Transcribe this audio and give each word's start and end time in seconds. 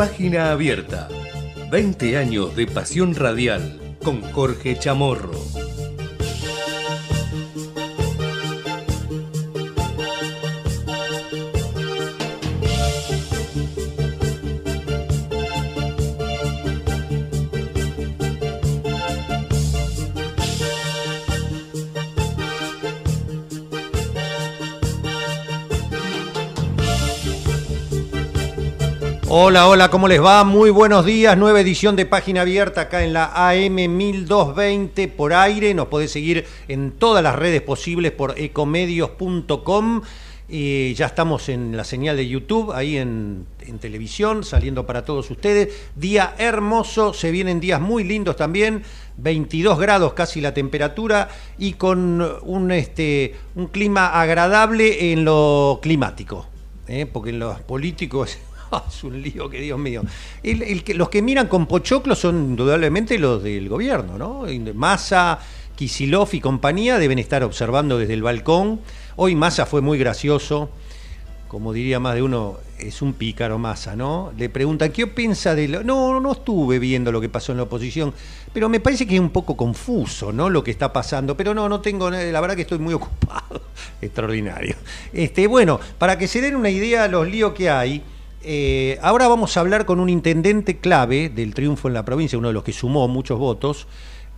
Página 0.00 0.50
Abierta. 0.50 1.10
20 1.70 2.16
años 2.16 2.56
de 2.56 2.66
pasión 2.66 3.14
radial 3.14 3.98
con 4.02 4.22
Jorge 4.22 4.78
Chamorro. 4.78 5.59
Hola, 29.32 29.68
hola, 29.68 29.90
¿cómo 29.90 30.08
les 30.08 30.20
va? 30.20 30.42
Muy 30.42 30.70
buenos 30.70 31.04
días, 31.04 31.38
nueva 31.38 31.60
edición 31.60 31.94
de 31.94 32.04
Página 32.04 32.40
Abierta 32.40 32.80
acá 32.80 33.04
en 33.04 33.12
la 33.12 33.30
AM 33.32 33.76
1220 33.76 35.06
por 35.06 35.32
aire. 35.34 35.72
Nos 35.72 35.86
podés 35.86 36.10
seguir 36.10 36.46
en 36.66 36.90
todas 36.90 37.22
las 37.22 37.36
redes 37.36 37.62
posibles 37.62 38.10
por 38.10 38.36
ecomedios.com. 38.36 40.02
Y 40.48 40.94
ya 40.94 41.06
estamos 41.06 41.48
en 41.48 41.76
la 41.76 41.84
señal 41.84 42.16
de 42.16 42.26
YouTube, 42.26 42.72
ahí 42.72 42.96
en, 42.96 43.46
en 43.60 43.78
televisión, 43.78 44.42
saliendo 44.42 44.84
para 44.84 45.04
todos 45.04 45.30
ustedes. 45.30 45.68
Día 45.94 46.34
hermoso, 46.36 47.14
se 47.14 47.30
vienen 47.30 47.60
días 47.60 47.80
muy 47.80 48.02
lindos 48.02 48.34
también. 48.34 48.82
22 49.18 49.78
grados 49.78 50.12
casi 50.14 50.40
la 50.40 50.54
temperatura 50.54 51.28
y 51.56 51.74
con 51.74 52.20
un, 52.42 52.72
este, 52.72 53.36
un 53.54 53.68
clima 53.68 54.20
agradable 54.20 55.12
en 55.12 55.24
lo 55.24 55.78
climático. 55.80 56.48
¿eh? 56.88 57.06
Porque 57.06 57.30
en 57.30 57.38
los 57.38 57.60
políticos 57.60 58.36
es 58.88 59.04
un 59.04 59.20
lío 59.20 59.48
que 59.48 59.60
Dios 59.60 59.78
mío. 59.78 60.02
Los 60.94 61.08
que 61.08 61.22
miran 61.22 61.48
con 61.48 61.66
pochoclo 61.66 62.14
son 62.14 62.36
indudablemente 62.36 63.18
los 63.18 63.42
del 63.42 63.68
gobierno, 63.68 64.18
¿no? 64.18 64.44
Massa, 64.74 65.38
Kisilov 65.76 66.28
y 66.32 66.40
compañía 66.40 66.98
deben 66.98 67.18
estar 67.18 67.42
observando 67.42 67.98
desde 67.98 68.14
el 68.14 68.22
balcón. 68.22 68.80
Hoy 69.16 69.34
Massa 69.34 69.66
fue 69.66 69.80
muy 69.80 69.98
gracioso. 69.98 70.70
Como 71.48 71.72
diría 71.72 71.98
más 71.98 72.14
de 72.14 72.22
uno, 72.22 72.58
es 72.78 73.02
un 73.02 73.14
pícaro 73.14 73.58
Massa, 73.58 73.96
¿no? 73.96 74.32
Le 74.36 74.48
preguntan, 74.48 74.92
¿qué 74.92 75.08
piensa 75.08 75.56
de 75.56 75.66
lo.? 75.66 75.82
No, 75.82 76.20
no 76.20 76.32
estuve 76.32 76.78
viendo 76.78 77.10
lo 77.10 77.20
que 77.20 77.28
pasó 77.28 77.50
en 77.50 77.58
la 77.58 77.64
oposición, 77.64 78.14
pero 78.52 78.68
me 78.68 78.78
parece 78.78 79.04
que 79.04 79.14
es 79.14 79.20
un 79.20 79.30
poco 79.30 79.56
confuso, 79.56 80.32
¿no? 80.32 80.48
Lo 80.48 80.62
que 80.62 80.70
está 80.70 80.92
pasando. 80.92 81.36
Pero 81.36 81.52
no, 81.52 81.68
no 81.68 81.80
tengo. 81.80 82.08
La 82.08 82.40
verdad 82.40 82.54
que 82.54 82.62
estoy 82.62 82.78
muy 82.78 82.94
ocupado. 82.94 83.62
Extraordinario. 84.00 84.76
Este, 85.12 85.48
bueno, 85.48 85.80
para 85.98 86.16
que 86.16 86.28
se 86.28 86.40
den 86.40 86.54
una 86.54 86.70
idea 86.70 87.02
de 87.02 87.08
los 87.08 87.28
líos 87.28 87.52
que 87.52 87.68
hay. 87.68 88.02
Eh, 88.42 88.98
ahora 89.02 89.28
vamos 89.28 89.56
a 89.56 89.60
hablar 89.60 89.84
con 89.84 90.00
un 90.00 90.08
intendente 90.08 90.78
clave 90.78 91.28
del 91.28 91.52
triunfo 91.52 91.88
en 91.88 91.94
la 91.94 92.04
provincia, 92.04 92.38
uno 92.38 92.48
de 92.48 92.54
los 92.54 92.64
que 92.64 92.72
sumó 92.72 93.06
muchos 93.06 93.38
votos, 93.38 93.86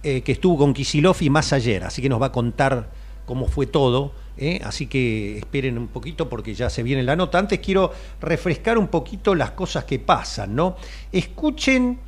eh, 0.03 0.22
que 0.22 0.33
estuvo 0.33 0.59
con 0.59 0.75
Kisilov 0.75 1.17
y 1.20 1.31
más 1.31 1.53
ayer, 1.53 1.84
así 1.84 2.03
que 2.03 2.09
nos 2.09 2.20
va 2.20 2.27
a 2.27 2.33
contar 2.33 2.91
cómo 3.27 3.47
fue 3.47 3.67
todo. 3.67 4.12
¿eh? 4.36 4.61
Así 4.64 4.86
que 4.86 5.39
esperen 5.39 5.78
un 5.78 5.89
poquito 5.89 6.28
porque 6.28 6.55
ya 6.55 6.69
se 6.70 6.83
viene 6.83 7.03
la 7.05 7.14
nota. 7.14 7.39
Antes 7.39 7.61
quiero 7.61 7.92
refrescar 8.20 8.78
un 8.78 8.89
poquito 8.89 9.34
las 9.34 9.53
cosas 9.53 9.84
que 9.84 9.98
pasan, 9.98 10.56
¿no? 10.56 10.77
Escuchen 11.12 12.00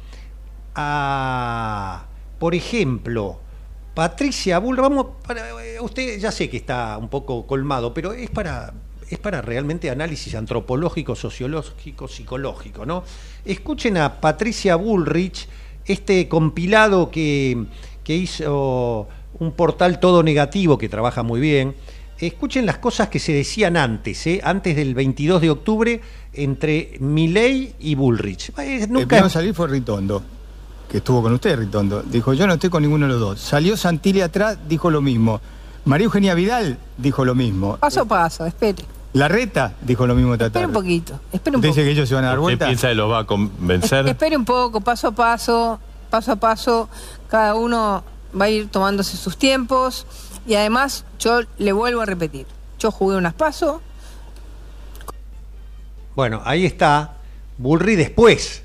a, 0.74 2.06
por 2.40 2.54
ejemplo, 2.54 3.38
Patricia 3.94 4.58
Bull, 4.58 4.76
vamos, 4.76 5.06
usted 5.80 6.18
ya 6.18 6.32
sé 6.32 6.50
que 6.50 6.56
está 6.56 6.98
un 6.98 7.08
poco 7.08 7.46
colmado, 7.46 7.94
pero 7.94 8.12
es 8.12 8.28
para, 8.28 8.74
es 9.10 9.18
para 9.18 9.42
realmente 9.42 9.90
análisis 9.90 10.34
antropológico, 10.34 11.14
sociológico, 11.16 12.08
psicológico, 12.08 12.86
¿no? 12.86 13.04
Escuchen 13.44 13.96
a 13.98 14.20
Patricia 14.20 14.76
Bullrich, 14.76 15.48
este 15.86 16.28
compilado 16.28 17.10
que, 17.10 17.64
que 18.02 18.16
hizo 18.16 19.08
un 19.38 19.52
portal 19.52 20.00
todo 20.00 20.22
negativo 20.22 20.78
que 20.78 20.88
trabaja 20.88 21.22
muy 21.22 21.40
bien. 21.40 21.74
Escuchen 22.18 22.64
las 22.64 22.78
cosas 22.78 23.08
que 23.08 23.18
se 23.18 23.32
decían 23.32 23.76
antes, 23.76 24.26
¿eh? 24.26 24.40
antes 24.44 24.76
del 24.76 24.94
22 24.94 25.42
de 25.42 25.50
octubre, 25.50 26.00
entre 26.32 26.96
Milley 27.00 27.74
y 27.80 27.94
Bullrich. 27.96 28.50
Eh, 28.58 28.84
El 28.84 28.92
nunca- 28.92 29.06
primero 29.08 29.26
en 29.26 29.30
salir 29.30 29.52
fue 29.54 29.66
Ritondo, 29.68 30.22
que 30.88 30.98
estuvo 30.98 31.20
con 31.22 31.32
usted, 31.34 31.58
Ritondo. 31.58 32.02
Dijo, 32.02 32.32
yo 32.32 32.46
no 32.46 32.54
estoy 32.54 32.70
con 32.70 32.82
ninguno 32.82 33.06
de 33.06 33.12
los 33.12 33.20
dos. 33.20 33.40
Salió 33.40 33.76
Santilli 33.76 34.20
atrás, 34.20 34.58
dijo 34.68 34.90
lo 34.90 35.02
mismo. 35.02 35.40
María 35.84 36.04
Eugenia 36.06 36.34
Vidal 36.34 36.78
dijo 36.96 37.24
lo 37.24 37.34
mismo. 37.34 37.76
Paso 37.76 38.02
a 38.02 38.04
paso, 38.04 38.46
espere. 38.46 38.84
Larreta 39.12 39.74
dijo 39.82 40.06
lo 40.06 40.14
mismo 40.14 40.36
tarde. 40.36 40.66
un 40.66 40.72
poquito, 40.72 41.20
espere 41.32 41.56
un 41.56 41.60
¿Usted 41.60 41.68
poco. 41.68 41.76
dice 41.80 41.84
que 41.84 41.90
ellos 41.92 42.08
se 42.08 42.14
van 42.14 42.24
a 42.24 42.28
dar 42.28 42.38
¿Usted 42.38 42.42
vuelta? 42.42 42.66
piensa 42.66 42.88
que 42.88 42.94
los 42.94 43.10
va 43.10 43.20
a 43.20 43.24
convencer? 43.24 44.08
Espere 44.08 44.36
un 44.36 44.44
poco, 44.44 44.80
paso 44.80 45.08
a 45.08 45.12
paso, 45.12 45.78
paso 46.10 46.32
a 46.32 46.36
paso. 46.36 46.88
Cada 47.28 47.54
uno 47.54 48.02
va 48.38 48.46
a 48.46 48.48
ir 48.48 48.68
tomándose 48.70 49.16
sus 49.16 49.36
tiempos. 49.36 50.06
Y 50.46 50.54
además, 50.56 51.04
yo 51.20 51.40
le 51.58 51.72
vuelvo 51.72 52.00
a 52.00 52.06
repetir. 52.06 52.46
Yo 52.78 52.90
jugué 52.90 53.16
unas 53.16 53.34
pasos. 53.34 53.80
Bueno, 56.16 56.40
ahí 56.44 56.64
está 56.66 57.14
Bullrich 57.58 57.96
después. 57.96 58.62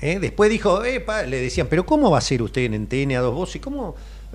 ¿eh? 0.00 0.18
Después 0.18 0.50
dijo, 0.50 0.84
"Epa", 0.84 1.22
le 1.22 1.40
decían, 1.40 1.66
pero 1.68 1.84
¿cómo 1.84 2.10
va 2.10 2.18
a 2.18 2.22
ser 2.22 2.42
usted 2.42 2.72
en 2.72 2.86
TN 2.86 3.16
a 3.16 3.20
dos 3.20 3.34
voces? 3.34 3.60
¿Cómo? 3.60 3.94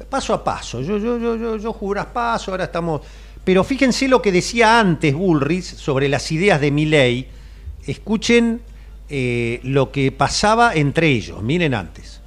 Paso 0.09 0.33
a 0.33 0.43
paso. 0.43 0.81
Yo, 0.81 0.97
yo, 0.97 1.17
yo, 1.17 1.35
yo, 1.35 1.57
yo 1.57 1.73
jugué 1.73 1.91
unas 1.91 2.07
pasos, 2.07 2.49
ahora 2.49 2.65
estamos. 2.65 3.01
Pero 3.43 3.63
fíjense 3.63 4.07
lo 4.07 4.21
que 4.21 4.31
decía 4.31 4.79
antes 4.79 5.13
Bullrich 5.13 5.75
sobre 5.75 6.09
las 6.09 6.31
ideas 6.31 6.59
de 6.61 6.71
Milley. 6.71 7.27
Escuchen 7.85 8.61
eh, 9.09 9.59
lo 9.63 9.91
que 9.91 10.11
pasaba 10.11 10.73
entre 10.73 11.09
ellos. 11.09 11.41
Miren 11.43 11.73
antes. 11.73 12.21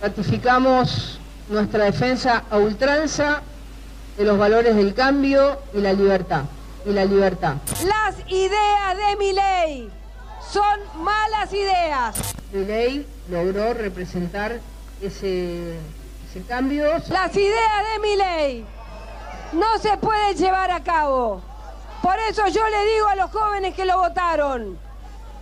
Ratificamos 0.00 1.18
nuestra 1.48 1.84
defensa 1.84 2.44
a 2.50 2.56
ultranza 2.56 3.42
de 4.16 4.24
los 4.24 4.38
valores 4.38 4.76
del 4.76 4.94
cambio 4.94 5.58
y 5.74 5.80
la 5.80 5.92
libertad. 5.92 6.44
Y 6.86 6.92
la 6.92 7.04
libertad. 7.04 7.56
Las 7.84 8.16
ideas 8.30 8.96
de 8.96 9.16
mi 9.18 9.32
ley 9.32 9.90
son 10.50 11.04
malas 11.04 11.52
ideas. 11.52 12.34
Mi 12.52 12.64
ley 12.64 13.06
logró 13.30 13.74
representar 13.74 14.60
ese, 15.02 15.74
cambio. 16.46 16.84
Las 17.08 17.34
ideas 17.36 17.84
de 17.94 17.98
mi 18.00 18.16
ley 18.16 18.64
no 19.52 19.78
se 19.80 19.96
pueden 19.96 20.36
llevar 20.36 20.70
a 20.70 20.82
cabo. 20.82 21.40
Por 22.02 22.16
eso 22.30 22.46
yo 22.48 22.60
le 22.68 22.94
digo 22.94 23.06
a 23.08 23.16
los 23.16 23.30
jóvenes 23.30 23.74
que 23.74 23.84
lo 23.84 23.98
votaron, 23.98 24.78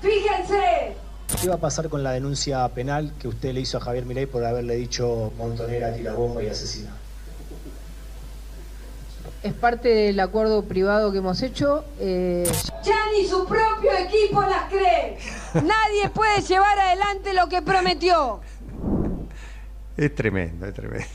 fíjense, 0.00 0.96
¿Qué 1.42 1.48
va 1.48 1.56
a 1.56 1.58
pasar 1.58 1.88
con 1.88 2.02
la 2.04 2.12
denuncia 2.12 2.66
penal 2.68 3.12
que 3.18 3.26
usted 3.28 3.52
le 3.52 3.60
hizo 3.60 3.78
a 3.78 3.80
Javier 3.80 4.06
Milei 4.06 4.26
por 4.26 4.44
haberle 4.44 4.76
dicho 4.76 5.32
montonera, 5.36 5.92
tirabomba 5.92 6.42
y 6.42 6.48
asesina? 6.48 6.90
Es 9.42 9.52
parte 9.52 9.88
del 9.88 10.18
acuerdo 10.20 10.62
privado 10.64 11.12
que 11.12 11.18
hemos 11.18 11.42
hecho. 11.42 11.84
eh, 12.00 12.50
ya 12.82 12.96
ni 13.12 13.26
su 13.26 13.44
propio 13.46 13.92
equipo 13.92 14.40
las 14.40 14.70
cree. 14.70 15.18
Nadie 15.54 16.08
puede 16.12 16.40
llevar 16.42 16.78
adelante 16.78 17.34
lo 17.34 17.48
que 17.48 17.60
prometió. 17.60 18.40
Es 19.96 20.14
tremendo, 20.14 20.66
es 20.66 20.74
tremendo. 20.74 21.06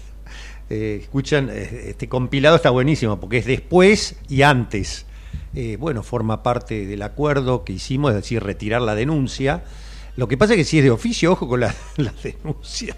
Eh, 0.69 0.99
escuchan, 1.01 1.49
eh, 1.51 1.87
este 1.89 2.07
compilado 2.07 2.55
está 2.55 2.69
buenísimo 2.69 3.19
porque 3.19 3.37
es 3.37 3.45
después 3.45 4.15
y 4.29 4.41
antes. 4.43 5.05
Eh, 5.53 5.75
bueno, 5.77 6.01
forma 6.01 6.43
parte 6.43 6.85
del 6.85 7.01
acuerdo 7.01 7.65
que 7.65 7.73
hicimos, 7.73 8.11
es 8.11 8.15
decir, 8.15 8.41
retirar 8.41 8.81
la 8.81 8.95
denuncia. 8.95 9.63
Lo 10.15 10.27
que 10.27 10.37
pasa 10.37 10.53
es 10.53 10.57
que 10.57 10.63
si 10.63 10.77
es 10.77 10.83
de 10.83 10.91
oficio, 10.91 11.33
ojo 11.33 11.47
con 11.47 11.59
la, 11.59 11.75
denuncia. 12.23 12.95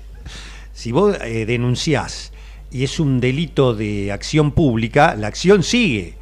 Si 0.73 0.91
vos 0.91 1.17
eh, 1.21 1.45
denunciás 1.45 2.31
y 2.71 2.83
es 2.83 2.99
un 2.99 3.19
delito 3.19 3.73
de 3.73 4.11
acción 4.11 4.51
pública, 4.51 5.15
la 5.15 5.27
acción 5.27 5.63
sigue. 5.63 6.15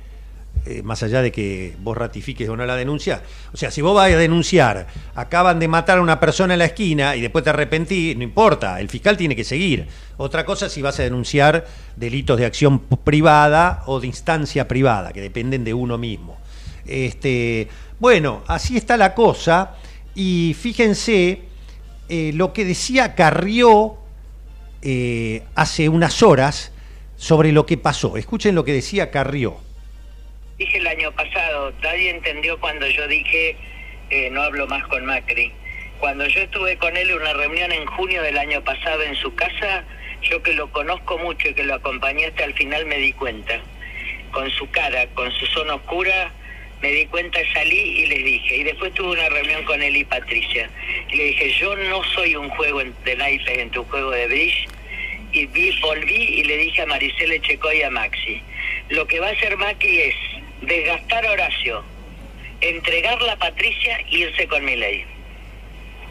Eh, 0.65 0.83
más 0.83 1.01
allá 1.01 1.21
de 1.21 1.31
que 1.31 1.75
vos 1.79 1.97
ratifiques 1.97 2.47
o 2.47 2.55
no 2.55 2.65
la 2.65 2.75
denuncia. 2.75 3.23
O 3.51 3.57
sea, 3.57 3.71
si 3.71 3.81
vos 3.81 3.95
vas 3.95 4.11
a 4.11 4.17
denunciar, 4.17 4.87
acaban 5.15 5.59
de 5.59 5.67
matar 5.67 5.97
a 5.97 6.01
una 6.01 6.19
persona 6.19 6.53
en 6.53 6.59
la 6.59 6.65
esquina 6.65 7.15
y 7.15 7.21
después 7.21 7.43
te 7.43 7.49
arrepentís, 7.49 8.15
no 8.15 8.23
importa, 8.23 8.79
el 8.79 8.87
fiscal 8.87 9.17
tiene 9.17 9.35
que 9.35 9.43
seguir. 9.43 9.87
Otra 10.17 10.45
cosa 10.45 10.69
si 10.69 10.81
vas 10.81 10.99
a 10.99 11.03
denunciar 11.03 11.65
delitos 11.95 12.37
de 12.37 12.45
acción 12.45 12.79
privada 12.79 13.83
o 13.87 13.99
de 13.99 14.07
instancia 14.07 14.67
privada, 14.67 15.11
que 15.13 15.21
dependen 15.21 15.63
de 15.63 15.73
uno 15.73 15.97
mismo. 15.97 16.37
Este, 16.85 17.67
bueno, 17.99 18.43
así 18.47 18.77
está 18.77 18.97
la 18.97 19.15
cosa. 19.15 19.77
Y 20.13 20.55
fíjense 20.59 21.41
eh, 22.09 22.31
lo 22.35 22.53
que 22.53 22.65
decía 22.65 23.15
Carrió 23.15 23.95
eh, 24.81 25.43
hace 25.55 25.89
unas 25.89 26.21
horas 26.21 26.71
sobre 27.15 27.51
lo 27.51 27.65
que 27.65 27.77
pasó. 27.77 28.17
Escuchen 28.17 28.53
lo 28.53 28.65
que 28.65 28.73
decía 28.73 29.09
Carrió. 29.09 29.70
Dije 30.61 30.77
el 30.77 30.85
año 30.85 31.11
pasado, 31.13 31.73
nadie 31.81 32.11
entendió 32.11 32.59
cuando 32.59 32.85
yo 32.85 33.07
dije 33.07 33.55
eh, 34.11 34.29
no 34.29 34.43
hablo 34.43 34.67
más 34.67 34.85
con 34.85 35.03
Macri. 35.07 35.51
Cuando 35.97 36.27
yo 36.27 36.41
estuve 36.41 36.77
con 36.77 36.95
él 36.95 37.09
en 37.09 37.15
una 37.15 37.33
reunión 37.33 37.71
en 37.71 37.87
junio 37.87 38.21
del 38.21 38.37
año 38.37 38.63
pasado 38.63 39.01
en 39.01 39.15
su 39.15 39.33
casa, 39.33 39.83
yo 40.21 40.43
que 40.43 40.53
lo 40.53 40.71
conozco 40.71 41.17
mucho 41.17 41.49
y 41.49 41.55
que 41.55 41.63
lo 41.63 41.73
acompañé 41.73 42.27
hasta 42.27 42.43
el 42.43 42.53
final 42.53 42.85
me 42.85 42.99
di 42.99 43.11
cuenta. 43.11 43.59
Con 44.29 44.51
su 44.51 44.69
cara, 44.69 45.07
con 45.15 45.31
su 45.31 45.47
zona 45.47 45.73
oscura, 45.73 46.31
me 46.79 46.91
di 46.91 47.07
cuenta, 47.07 47.39
salí 47.53 47.79
y 47.79 48.05
les 48.05 48.23
dije, 48.23 48.57
y 48.57 48.63
después 48.63 48.93
tuve 48.93 49.13
una 49.13 49.29
reunión 49.29 49.63
con 49.63 49.81
él 49.81 49.97
y 49.97 50.03
Patricia, 50.03 50.69
y 51.09 51.15
le 51.15 51.23
dije, 51.23 51.53
yo 51.53 51.75
no 51.75 52.03
soy 52.03 52.35
un 52.35 52.49
juego 52.49 52.83
de 53.03 53.15
naipes 53.15 53.57
en 53.57 53.71
tu 53.71 53.83
juego 53.85 54.11
de 54.11 54.27
bridge, 54.27 54.67
y 55.31 55.47
vi, 55.47 55.71
volví 55.79 56.23
y 56.23 56.43
le 56.43 56.57
dije 56.57 56.83
a 56.83 56.85
Maricela 56.85 57.39
Checoy 57.41 57.79
y 57.79 57.81
a 57.81 57.89
Maxi, 57.89 58.43
lo 58.89 59.07
que 59.07 59.19
va 59.19 59.29
a 59.29 59.31
hacer 59.31 59.57
Macri 59.57 60.01
es 60.01 60.15
desgastar 60.61 61.25
a 61.25 61.31
Horacio, 61.31 61.83
entregarla 62.61 63.33
a 63.33 63.37
Patricia 63.37 63.97
e 63.99 64.17
irse 64.17 64.47
con 64.47 64.63
mi 64.63 64.75
ley. 64.75 65.05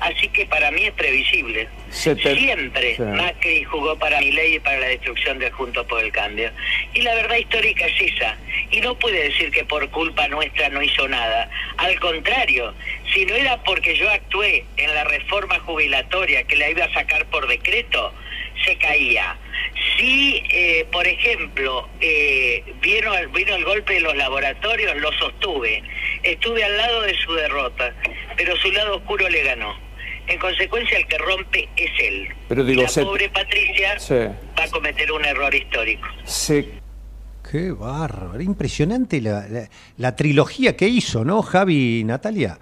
Así 0.00 0.28
que 0.28 0.46
para 0.46 0.70
mí 0.70 0.84
es 0.84 0.92
previsible. 0.92 1.68
Siempre 1.90 2.96
Macri 2.98 3.64
jugó 3.64 3.98
para 3.98 4.18
mi 4.20 4.32
ley 4.32 4.54
y 4.54 4.58
para 4.58 4.78
la 4.78 4.86
destrucción 4.86 5.38
de 5.38 5.50
Juntos 5.50 5.86
por 5.86 6.02
el 6.02 6.10
Cambio. 6.10 6.50
Y 6.94 7.02
la 7.02 7.14
verdad 7.16 7.36
histórica 7.36 7.86
es 7.86 8.14
esa. 8.14 8.36
Y 8.70 8.80
no 8.80 8.94
puede 8.94 9.24
decir 9.24 9.50
que 9.50 9.64
por 9.64 9.90
culpa 9.90 10.26
nuestra 10.28 10.70
no 10.70 10.82
hizo 10.82 11.06
nada. 11.06 11.50
Al 11.76 12.00
contrario, 12.00 12.72
si 13.12 13.26
no 13.26 13.34
era 13.34 13.62
porque 13.62 13.94
yo 13.94 14.08
actué 14.08 14.64
en 14.78 14.94
la 14.94 15.04
reforma 15.04 15.58
jubilatoria 15.60 16.44
que 16.44 16.56
la 16.56 16.70
iba 16.70 16.86
a 16.86 16.94
sacar 16.94 17.26
por 17.26 17.46
decreto, 17.46 18.14
se 18.64 18.76
caía. 18.76 19.36
Si, 19.96 20.42
eh, 20.50 20.86
por 20.90 21.06
ejemplo, 21.06 21.88
eh, 22.00 22.62
vino, 22.80 23.12
vino 23.32 23.54
el 23.54 23.64
golpe 23.64 23.94
de 23.94 24.00
los 24.00 24.16
laboratorios, 24.16 24.96
lo 24.96 25.12
sostuve. 25.12 25.82
Estuve 26.22 26.64
al 26.64 26.76
lado 26.76 27.02
de 27.02 27.14
su 27.14 27.32
derrota, 27.34 27.94
pero 28.36 28.56
su 28.56 28.70
lado 28.72 28.96
oscuro 28.96 29.28
le 29.28 29.42
ganó. 29.42 29.74
En 30.26 30.38
consecuencia, 30.38 30.96
el 30.96 31.06
que 31.08 31.18
rompe 31.18 31.68
es 31.76 31.90
él. 31.98 32.28
Pero 32.48 32.64
digo, 32.64 32.82
la 32.82 33.04
pobre 33.04 33.28
Patricia 33.30 33.96
va 34.58 34.64
a 34.64 34.70
cometer 34.70 35.10
un 35.10 35.24
error 35.24 35.54
histórico. 35.54 36.06
Sí. 36.24 36.70
Qué 37.50 37.72
bárbaro, 37.72 38.40
impresionante 38.40 39.20
la, 39.20 39.44
la, 39.96 40.14
trilogía 40.14 40.76
que 40.76 40.86
hizo, 40.86 41.24
¿no, 41.24 41.42
Javi 41.42 42.00
y 42.00 42.04
Natalia? 42.04 42.60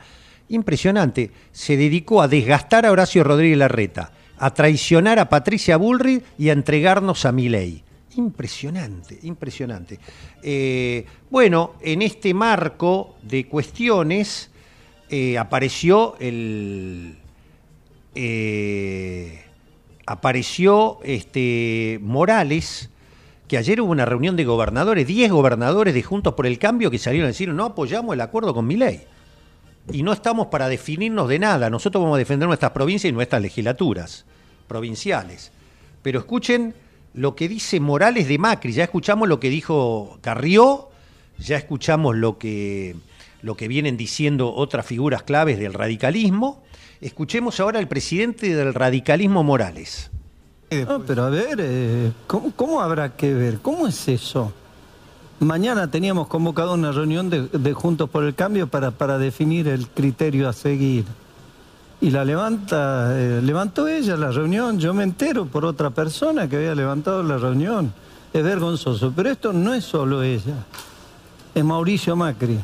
Impresionante. 0.49 1.31
Se 1.53 1.77
dedicó 1.77 2.23
a 2.23 2.29
desgastar 2.29 2.87
a 2.87 2.93
Horacio 2.93 3.23
Rodríguez 3.23 3.59
Larreta, 3.59 4.12
a 4.38 4.52
traicionar 4.55 5.19
a 5.19 5.29
Patricia 5.29 5.76
Bullrich 5.76 6.25
y 6.38 6.49
a 6.49 6.52
entregarnos 6.52 7.25
a 7.25 7.32
Milei. 7.32 7.82
Impresionante, 8.17 9.19
impresionante. 9.23 9.99
Eh, 10.43 11.05
bueno, 11.31 11.75
en 11.81 12.02
este 12.02 12.35
marco 12.35 13.17
de 13.23 13.46
cuestiones 13.46 14.50
eh, 15.08 15.38
apareció 15.38 16.17
el, 16.19 17.17
eh, 18.14 19.44
apareció 20.06 20.99
este, 21.05 22.00
Morales, 22.02 22.90
que 23.46 23.56
ayer 23.56 23.81
hubo 23.81 23.93
una 23.93 24.05
reunión 24.05 24.37
de 24.37 24.44
gobernadores, 24.44 25.06
10 25.06 25.31
gobernadores 25.31 25.94
de 25.94 26.02
Juntos 26.02 26.35
por 26.35 26.46
el 26.46 26.58
Cambio 26.58 26.90
que 26.90 26.99
salieron 26.99 27.26
a 27.26 27.29
decir 27.29 27.50
no 27.50 27.64
apoyamos 27.64 28.14
el 28.14 28.20
acuerdo 28.20 28.52
con 28.52 28.67
mi 28.67 28.76
ley. 28.76 29.02
Y 29.93 30.02
no 30.02 30.12
estamos 30.12 30.49
para 30.49 30.69
definirnos 30.69 31.29
de 31.29 31.38
nada, 31.38 31.70
nosotros 31.70 32.02
vamos 32.02 32.17
a 32.17 32.19
defender 32.19 32.46
nuestras 32.46 32.73
provincias 32.73 33.11
y 33.11 33.14
nuestras 33.14 33.40
legislaturas 33.43 34.25
provinciales. 34.67 35.50
Pero 36.02 36.19
escuchen 36.19 36.75
lo 37.14 37.35
que 37.35 37.49
dice 37.49 37.81
Morales 37.81 38.29
de 38.29 38.38
Macri, 38.38 38.73
ya 38.73 38.85
escuchamos 38.85 39.29
lo 39.29 39.40
que 39.40 39.50
dijo 39.50 40.19
Carrió, 40.20 40.90
ya 41.38 41.56
escuchamos 41.56 42.17
lo 42.17 42.38
que, 42.38 42.96
lo 43.43 43.56
que 43.56 43.69
vienen 43.69 43.96
diciendo 43.96 44.55
otras 44.55 44.85
figuras 44.85 45.23
claves 45.23 45.58
del 45.58 45.75
radicalismo, 45.75 46.62
Escuchemos 47.00 47.61
ahora 47.61 47.79
al 47.79 47.87
presidente 47.87 48.55
del 48.55 48.75
radicalismo 48.75 49.44
Morales. 49.44 50.11
No, 50.70 51.00
pero 51.00 51.25
a 51.25 51.31
ver, 51.31 51.58
eh, 51.61 52.12
¿cómo, 52.26 52.81
habrá 52.81 53.17
que 53.17 53.32
ver? 53.32 53.61
¿Cómo 53.61 53.87
es 53.87 54.08
eso? 54.08 54.52
Mañana 55.40 55.90
teníamos 55.90 56.26
convocado 56.26 56.75
una 56.75 56.90
reunión 56.90 57.31
de, 57.31 57.73
Juntos 57.73 58.11
por 58.11 58.25
el 58.25 58.35
Cambio 58.35 58.67
para, 58.67 58.90
para, 58.90 59.19
definir 59.19 59.69
el 59.69 59.87
criterio 59.88 60.49
a 60.49 60.52
seguir. 60.52 61.05
Y 62.00 62.11
la 62.11 62.25
levanta, 62.25 63.19
eh, 63.19 63.40
levantó 63.43 63.88
ella 63.88 64.17
la 64.17 64.31
reunión, 64.31 64.79
yo 64.79 64.94
me 64.94 65.05
entero 65.05 65.46
por 65.46 65.64
otra 65.64 65.90
persona 65.90 66.49
que 66.49 66.56
había 66.56 66.75
levantado 66.75 67.23
la 67.23 67.38
reunión. 67.38 67.93
Es 68.32 68.43
vergonzoso, 68.43 69.12
pero 69.14 69.31
esto 69.31 69.52
no 69.52 69.75
es 69.75 69.85
solo 69.85 70.23
ella, 70.23 70.67
es 71.55 71.64
Mauricio 71.64 72.14
Macri, 72.14 72.58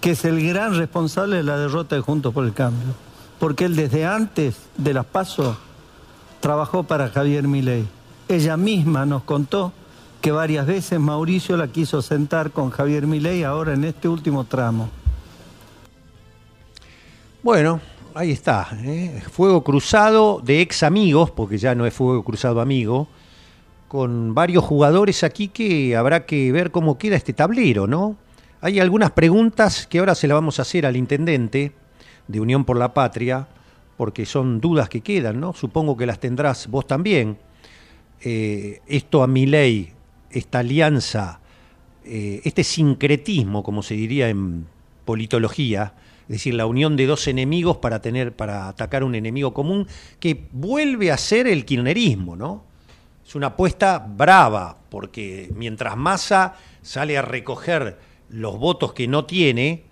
que 0.00 0.12
es 0.12 0.24
el 0.24 0.46
gran 0.46 0.76
responsable 0.76 1.36
de 1.36 1.42
la 1.42 1.58
derrota 1.58 1.96
de 1.96 2.02
Juntos 2.02 2.32
por 2.32 2.44
el 2.44 2.52
Cambio 2.52 2.94
porque 3.44 3.66
él 3.66 3.76
desde 3.76 4.06
antes 4.06 4.56
de 4.76 4.94
las 4.94 5.04
PASO 5.04 5.56
trabajó 6.40 6.84
para 6.84 7.10
Javier 7.10 7.46
Milei. 7.46 7.86
Ella 8.28 8.56
misma 8.56 9.04
nos 9.04 9.22
contó 9.24 9.72
que 10.24 10.32
varias 10.32 10.66
veces 10.66 10.98
Mauricio 10.98 11.54
la 11.58 11.68
quiso 11.68 12.00
sentar 12.00 12.50
con 12.50 12.70
Javier 12.70 13.06
Milei 13.06 13.42
ahora 13.42 13.74
en 13.74 13.84
este 13.84 14.08
último 14.08 14.44
tramo. 14.44 14.88
Bueno, 17.42 17.78
ahí 18.14 18.30
está. 18.30 18.68
¿eh? 18.84 19.22
Fuego 19.30 19.62
cruzado 19.62 20.40
de 20.42 20.62
ex 20.62 20.82
amigos, 20.82 21.30
porque 21.30 21.58
ya 21.58 21.74
no 21.74 21.84
es 21.84 21.92
fuego 21.92 22.24
cruzado 22.24 22.62
amigo, 22.62 23.06
con 23.86 24.32
varios 24.32 24.64
jugadores 24.64 25.22
aquí 25.24 25.48
que 25.48 25.94
habrá 25.94 26.24
que 26.24 26.50
ver 26.52 26.70
cómo 26.70 26.96
queda 26.96 27.16
este 27.16 27.34
tablero, 27.34 27.86
¿no? 27.86 28.16
Hay 28.62 28.80
algunas 28.80 29.10
preguntas 29.10 29.86
que 29.86 29.98
ahora 29.98 30.14
se 30.14 30.26
las 30.26 30.36
vamos 30.36 30.58
a 30.58 30.62
hacer 30.62 30.86
al 30.86 30.96
intendente 30.96 31.74
de 32.28 32.40
Unión 32.40 32.64
por 32.64 32.78
la 32.78 32.94
Patria, 32.94 33.46
porque 33.98 34.24
son 34.24 34.58
dudas 34.58 34.88
que 34.88 35.02
quedan, 35.02 35.38
¿no? 35.38 35.52
Supongo 35.52 35.98
que 35.98 36.06
las 36.06 36.18
tendrás 36.18 36.66
vos 36.68 36.86
también. 36.86 37.36
Eh, 38.22 38.80
esto 38.86 39.22
a 39.22 39.26
mi 39.26 39.44
ley, 39.44 39.93
esta 40.34 40.60
alianza, 40.60 41.40
eh, 42.04 42.40
este 42.44 42.64
sincretismo, 42.64 43.62
como 43.62 43.82
se 43.82 43.94
diría 43.94 44.28
en 44.28 44.66
politología, 45.04 45.94
es 46.22 46.28
decir, 46.28 46.54
la 46.54 46.66
unión 46.66 46.96
de 46.96 47.06
dos 47.06 47.28
enemigos 47.28 47.78
para 47.78 48.00
tener, 48.00 48.34
para 48.34 48.68
atacar 48.68 49.04
un 49.04 49.14
enemigo 49.14 49.52
común, 49.52 49.86
que 50.20 50.46
vuelve 50.52 51.12
a 51.12 51.18
ser 51.18 51.46
el 51.46 51.64
kirchnerismo, 51.64 52.34
¿no? 52.36 52.64
Es 53.26 53.34
una 53.34 53.48
apuesta 53.48 53.98
brava, 53.98 54.78
porque 54.90 55.50
mientras 55.54 55.96
Massa 55.96 56.56
sale 56.82 57.16
a 57.16 57.22
recoger 57.22 57.98
los 58.28 58.58
votos 58.58 58.92
que 58.92 59.08
no 59.08 59.24
tiene, 59.24 59.84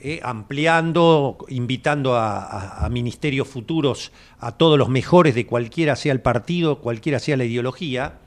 eh, 0.00 0.20
ampliando, 0.22 1.38
invitando 1.48 2.14
a, 2.14 2.88
ministerios 2.88 3.48
futuros 3.48 4.12
a 4.38 4.52
todos 4.52 4.78
los 4.78 4.88
mejores 4.88 5.34
de 5.34 5.44
cualquiera 5.44 5.96
sea 5.96 6.12
el 6.12 6.20
partido, 6.20 6.78
cualquiera 6.78 7.18
sea 7.18 7.36
la 7.36 7.44
ideología, 7.44 8.18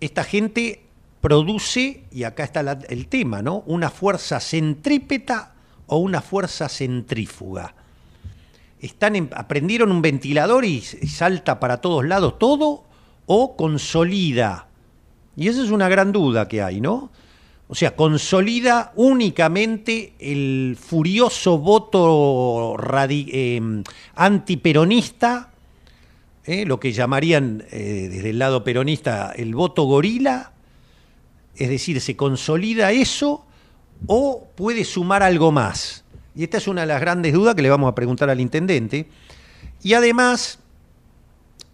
esta 0.00 0.24
gente 0.24 0.82
produce, 1.20 2.04
y 2.12 2.24
acá 2.24 2.44
está 2.44 2.60
el 2.88 3.08
tema, 3.08 3.42
¿no? 3.42 3.62
Una 3.66 3.90
fuerza 3.90 4.40
centrípeta 4.40 5.54
o 5.86 5.98
una 5.98 6.20
fuerza 6.20 6.68
centrífuga. 6.68 7.74
Están 8.80 9.30
aprendieron 9.34 9.90
un 9.90 10.02
ventilador 10.02 10.64
y, 10.64 10.80
salta 10.80 11.58
para 11.58 11.80
todos 11.80 12.04
lados 12.04 12.38
todo, 12.38 12.84
o 13.26 13.56
consolida. 13.56 14.68
Y 15.36 15.48
esa 15.48 15.64
es 15.64 15.70
una 15.70 15.88
gran 15.88 16.12
duda 16.12 16.46
que 16.46 16.62
hay, 16.62 16.80
¿no? 16.80 17.10
O 17.68 17.74
sea, 17.74 17.96
consolida 17.96 18.92
únicamente 18.94 20.14
el 20.20 20.78
furioso 20.80 21.58
voto 21.58 22.76
eh, 23.08 23.82
antiperonista, 24.14 25.50
eh, 26.46 26.64
lo 26.64 26.80
que 26.80 26.92
llamarían 26.92 27.64
eh, 27.70 28.08
desde 28.10 28.30
el 28.30 28.38
lado 28.38 28.64
peronista 28.64 29.32
el 29.36 29.54
voto 29.54 29.84
gorila, 29.84 30.52
es 31.56 31.68
decir, 31.68 32.00
se 32.00 32.16
consolida 32.16 32.92
eso 32.92 33.44
o 34.06 34.48
puede 34.54 34.84
sumar 34.84 35.22
algo 35.22 35.52
más. 35.52 36.04
Y 36.34 36.44
esta 36.44 36.58
es 36.58 36.68
una 36.68 36.82
de 36.82 36.86
las 36.86 37.00
grandes 37.00 37.32
dudas 37.32 37.54
que 37.54 37.62
le 37.62 37.70
vamos 37.70 37.90
a 37.90 37.94
preguntar 37.94 38.28
al 38.28 38.40
intendente. 38.40 39.08
Y 39.82 39.94
además, 39.94 40.58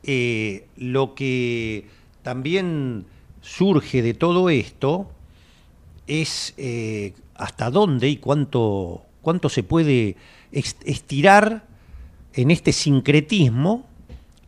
lo 0.04 1.14
que 1.16 1.86
también 2.22 3.06
surge 3.40 4.02
de 4.02 4.14
todo 4.14 4.50
esto, 4.50 5.10
es 6.06 6.54
eh, 6.56 7.14
hasta 7.34 7.70
dónde 7.70 8.08
y 8.08 8.16
cuánto, 8.16 9.02
cuánto 9.20 9.48
se 9.48 9.62
puede 9.62 10.16
estirar 10.50 11.66
en 12.34 12.50
este 12.50 12.72
sincretismo, 12.72 13.86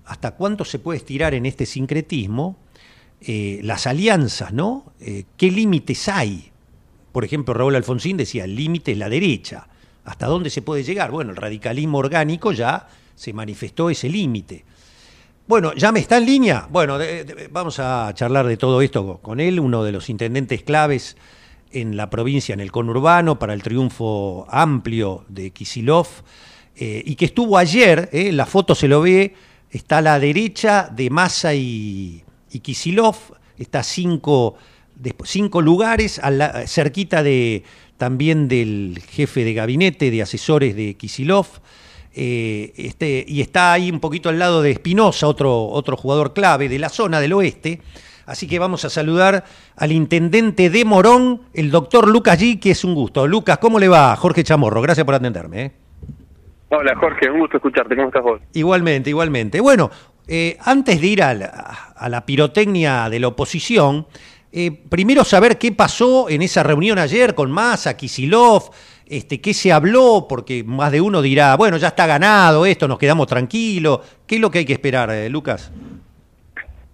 hasta 0.07 0.33
cuánto 0.33 0.65
se 0.65 0.79
puede 0.79 0.99
estirar 0.99 1.35
en 1.35 1.47
este 1.47 1.67
sincretismo 1.67 2.57
eh, 3.21 3.61
las 3.63 3.87
alianzas, 3.87 4.53
¿no? 4.53 4.93
Eh, 5.01 5.25
¿Qué 5.37 5.51
límites 5.51 6.09
hay? 6.09 6.51
Por 7.11 7.25
ejemplo, 7.25 7.55
Raúl 7.55 7.75
Alfonsín 7.75 8.19
decía, 8.19 8.45
el 8.45 8.55
límite 8.55 8.93
es 8.93 8.99
la 8.99 9.09
derecha. 9.09 9.67
¿Hasta 10.05 10.27
dónde 10.27 10.51
se 10.51 10.61
puede 10.61 10.83
llegar? 10.83 11.11
Bueno, 11.11 11.31
el 11.31 11.37
radicalismo 11.37 11.99
orgánico 11.99 12.53
ya 12.53 12.87
se 13.15 13.33
manifestó 13.33 13.89
ese 13.89 14.11
límite. 14.11 14.65
Bueno, 15.47 15.73
¿ya 15.75 15.91
me 15.93 16.01
está 16.01 16.19
en 16.19 16.27
línea? 16.27 16.69
Bueno, 16.71 16.99
vamos 17.51 17.79
a 17.79 18.11
charlar 18.15 18.47
de 18.47 18.57
todo 18.59 18.83
esto 18.83 19.19
con 19.23 19.41
él, 19.41 19.61
uno 19.61 19.85
de 19.85 19.93
los 19.93 20.11
intendentes 20.11 20.63
claves 20.63 21.17
en 21.71 21.97
la 21.97 22.11
provincia, 22.11 22.53
en 22.53 22.61
el 22.61 22.73
conurbano, 22.73 23.39
para 23.39 23.55
el 23.55 23.63
triunfo 23.63 24.47
amplio 24.51 25.25
de 25.29 25.51
Kisilov, 25.51 26.09
eh, 26.77 27.03
y 27.07 27.15
que 27.15 27.27
estuvo 27.27 27.57
ayer, 27.57 28.11
la 28.13 28.47
foto 28.47 28.75
se 28.75 28.89
lo 28.89 29.01
ve, 29.01 29.35
está 29.75 29.99
a 29.99 30.03
la 30.03 30.19
derecha 30.19 30.89
de 30.91 31.11
Massa 31.11 31.55
y, 31.55 32.23
y 32.51 32.61
Kisilov, 32.61 33.17
está 33.59 33.83
cinco 33.83 34.55
cinco 35.25 35.61
lugares 35.61 36.19
a 36.21 36.31
la- 36.31 36.67
cerquita 36.67 37.23
de 37.23 37.65
también 37.99 38.47
del 38.49 39.03
jefe 39.11 39.45
de 39.45 39.53
gabinete 39.53 40.11
de 40.11 40.23
asesores 40.23 40.75
de 40.77 40.95
Kisilov. 40.95 41.47
eh, 42.17 42.73
este, 42.77 43.25
y 43.27 43.41
está 43.41 43.73
ahí 43.73 43.91
un 43.91 43.99
poquito 43.99 44.29
al 44.29 44.39
lado 44.39 44.63
de 44.63 44.71
Espinosa, 44.71 45.27
otro, 45.27 45.67
otro 45.67 45.97
jugador 45.97 46.33
clave 46.33 46.69
de 46.69 46.79
la 46.79 46.89
zona 46.89 47.19
del 47.21 47.33
oeste. 47.33 47.81
Así 48.27 48.47
que 48.47 48.59
vamos 48.61 48.85
a 48.85 48.91
saludar 48.91 49.45
al 49.77 49.91
intendente 49.93 50.71
de 50.71 50.85
Morón, 50.85 51.43
el 51.53 51.71
doctor 51.73 52.09
Lucas 52.09 52.41
G, 52.41 52.59
que 52.61 52.71
es 52.71 52.85
un 52.85 52.95
gusto. 52.95 53.27
Lucas, 53.27 53.59
¿cómo 53.59 53.79
le 53.81 53.89
va? 53.89 54.15
Jorge 54.17 54.45
Chamorro, 54.45 54.81
gracias 54.81 55.05
por 55.05 55.15
atenderme. 55.17 55.63
¿eh? 55.65 55.73
Hola 56.71 56.95
Jorge, 56.97 57.31
un 57.31 57.41
gusto 57.41 57.59
escucharte. 57.59 57.95
¿Cómo 57.95 58.09
estás 58.09 58.23
vos? 58.23 58.41
Igualmente, 58.53 59.11
igualmente. 59.11 59.61
Bueno, 59.61 59.91
eh, 60.27 60.57
antes 60.61 61.01
de 61.01 61.07
ir 61.07 61.23
a 61.23 61.35
la, 61.35 61.47
a 61.97 62.09
la 62.09 62.25
pirotecnia 62.25 63.09
de 63.09 63.21
la 63.21 63.29
oposición, 63.29 64.07
eh, 64.53 64.71
primero 64.89 65.25
saber 65.25 65.59
qué 65.59 65.73
pasó 65.73 66.31
en 66.31 66.41
esa 66.43 66.63
reunión 66.63 66.99
ayer 66.99 67.35
con 67.35 67.51
Massa, 67.51 67.97
Kisilov, 67.97 68.71
este, 69.07 69.41
qué 69.41 69.53
se 69.53 69.73
habló, 69.73 70.27
porque 70.29 70.65
más 70.65 70.93
de 70.93 71.01
uno 71.01 71.21
dirá, 71.23 71.57
bueno, 71.57 71.77
ya 71.77 71.89
está 71.89 72.07
ganado 72.07 72.65
esto, 72.65 72.89
nos 72.89 72.99
quedamos 72.99 73.27
tranquilos. 73.27 74.01
¿Qué 74.27 74.37
es 74.37 74.41
lo 74.41 74.51
que 74.51 74.59
hay 74.59 74.65
que 74.65 74.73
esperar, 74.73 75.11
eh, 75.11 75.29
Lucas? 75.29 75.73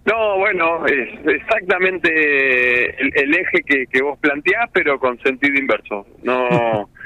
No, 0.05 0.37
bueno, 0.39 0.85
es 0.87 1.19
exactamente 1.23 2.99
el, 2.99 3.11
el 3.15 3.35
eje 3.35 3.61
que, 3.63 3.85
que 3.85 4.01
vos 4.01 4.17
planteás, 4.19 4.69
pero 4.73 4.99
con 4.99 5.19
sentido 5.19 5.59
inverso. 5.59 6.07
No, 6.23 6.89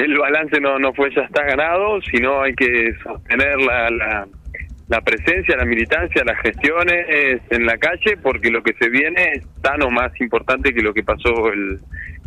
el 0.00 0.18
balance 0.18 0.60
no, 0.60 0.78
no 0.78 0.92
fue 0.92 1.14
ya 1.14 1.22
está 1.22 1.44
ganado, 1.44 2.00
sino 2.02 2.42
hay 2.42 2.54
que 2.54 2.94
sostener 3.02 3.60
la, 3.60 3.90
la, 3.90 4.28
la 4.88 5.00
presencia, 5.00 5.56
la 5.56 5.64
militancia, 5.64 6.24
las 6.24 6.40
gestiones 6.40 7.40
en 7.50 7.66
la 7.66 7.78
calle, 7.78 8.16
porque 8.22 8.50
lo 8.50 8.62
que 8.62 8.74
se 8.74 8.88
viene 8.88 9.32
es 9.34 9.46
tan 9.62 9.82
o 9.82 9.90
más 9.90 10.12
importante 10.20 10.72
que 10.72 10.82
lo 10.82 10.92
que 10.92 11.02
pasó 11.02 11.52
el, 11.52 11.78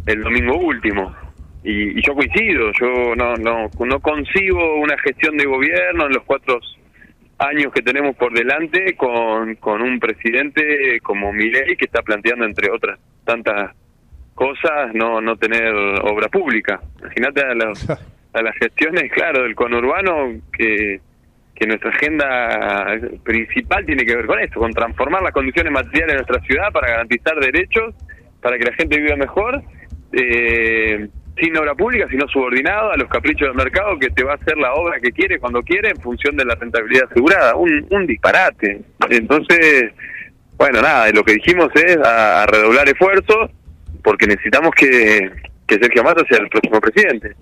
el 0.06 0.22
domingo 0.22 0.58
último. 0.58 1.16
Y, 1.64 1.98
y 1.98 2.02
yo 2.02 2.14
coincido, 2.14 2.72
yo 2.80 3.16
no, 3.16 3.36
no, 3.36 3.70
no 3.80 4.00
concibo 4.00 4.76
una 4.76 4.98
gestión 4.98 5.38
de 5.38 5.46
gobierno 5.46 6.08
en 6.08 6.14
los 6.14 6.24
cuatro 6.24 6.60
años 7.38 7.72
que 7.74 7.82
tenemos 7.82 8.16
por 8.16 8.34
delante 8.34 8.96
con, 8.96 9.56
con 9.56 9.82
un 9.82 10.00
presidente 10.00 11.00
como 11.02 11.34
Milei 11.34 11.76
que 11.76 11.86
está 11.86 12.02
planteando 12.02 12.46
entre 12.46 12.70
otras 12.72 13.00
tantas 13.26 13.76
cosas 14.36 14.94
no 14.94 15.22
no 15.22 15.36
tener 15.38 15.74
obra 16.04 16.28
pública. 16.30 16.80
Imagínate 17.02 17.42
a, 17.42 17.54
los- 17.54 17.90
a 17.90 18.42
las 18.42 18.56
gestiones, 18.58 19.12
claro, 19.12 19.44
del 19.44 19.56
conurbano 19.56 20.34
que 20.58 21.00
que 21.56 21.68
nuestra 21.68 21.92
agenda 21.92 22.98
principal 23.24 23.86
tiene 23.86 24.04
que 24.06 24.16
ver 24.16 24.26
con 24.26 24.40
esto, 24.40 24.60
con 24.60 24.72
transformar 24.74 25.22
las 25.22 25.32
condiciones 25.32 25.72
materiales 25.72 26.14
de 26.16 26.24
nuestra 26.24 26.42
ciudad 26.48 26.72
para 26.72 26.88
garantizar 26.90 27.36
derechos, 27.40 27.94
para 28.42 28.58
que 28.58 28.66
la 28.66 28.74
gente 28.74 29.00
viva 29.00 29.16
mejor, 29.16 29.62
eh, 30.14 31.08
sin 31.38 31.56
obra 31.58 31.76
pública, 31.76 32.08
sino 32.10 32.28
subordinado 32.28 32.92
a 32.92 32.98
los 32.98 33.08
caprichos 33.08 33.48
del 33.48 33.56
mercado 33.56 33.98
que 34.00 34.10
te 34.10 34.24
va 34.24 34.32
a 34.34 34.36
hacer 34.36 34.58
la 34.58 34.74
obra 34.74 35.00
que 35.00 35.12
quiere, 35.12 35.40
cuando 35.40 35.62
quiere, 35.62 35.90
en 35.90 35.98
función 36.02 36.36
de 36.36 36.46
la 36.46 36.56
rentabilidad 36.56 37.06
asegurada. 37.12 37.56
Un, 37.56 37.86
un 37.92 38.08
disparate. 38.08 38.82
Entonces, 39.10 39.92
bueno, 40.58 40.82
nada, 40.82 41.10
lo 41.12 41.24
que 41.24 41.34
dijimos 41.34 41.70
es 41.76 41.98
a, 41.98 42.44
a 42.44 42.46
redoblar 42.48 42.88
esfuerzos, 42.90 43.52
porque 44.04 44.28
necesitamos 44.28 44.72
que, 44.76 45.32
que 45.66 45.80
Sergio 45.80 46.04
Massa 46.04 46.24
sea 46.30 46.40
el 46.40 46.50
próximo 46.50 46.80
presidente. 46.82 47.36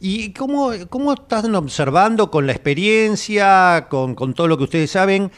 ¿Y 0.00 0.32
cómo, 0.32 0.72
cómo 0.88 1.12
están 1.14 1.54
observando 1.54 2.30
con 2.30 2.46
la 2.46 2.52
experiencia, 2.52 3.86
con, 3.88 4.14
con 4.14 4.34
todo 4.34 4.48
lo 4.48 4.58
que 4.58 4.64
ustedes 4.64 4.90
saben? 4.90 5.30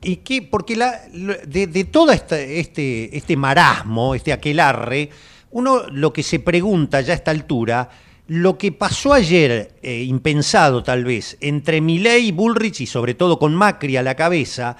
Y 0.00 0.16
qué, 0.16 0.42
porque 0.42 0.76
la, 0.76 1.00
de, 1.46 1.66
de 1.66 1.84
todo 1.84 2.12
esta- 2.12 2.40
este, 2.40 3.16
este 3.16 3.36
marasmo, 3.36 4.14
este 4.14 4.32
aquelarre, 4.32 5.10
uno 5.50 5.82
lo 5.90 6.12
que 6.12 6.22
se 6.22 6.38
pregunta 6.40 7.00
ya 7.00 7.12
a 7.12 7.16
esta 7.16 7.30
altura, 7.32 7.88
lo 8.28 8.56
que 8.58 8.72
pasó 8.72 9.12
ayer, 9.14 9.72
eh, 9.82 10.02
impensado 10.04 10.82
tal 10.82 11.04
vez, 11.04 11.36
entre 11.40 11.80
Milei 11.80 12.28
y 12.28 12.32
Bullrich 12.32 12.80
y 12.82 12.86
sobre 12.86 13.14
todo 13.14 13.38
con 13.38 13.54
Macri 13.54 13.96
a 13.96 14.02
la 14.02 14.14
cabeza, 14.14 14.76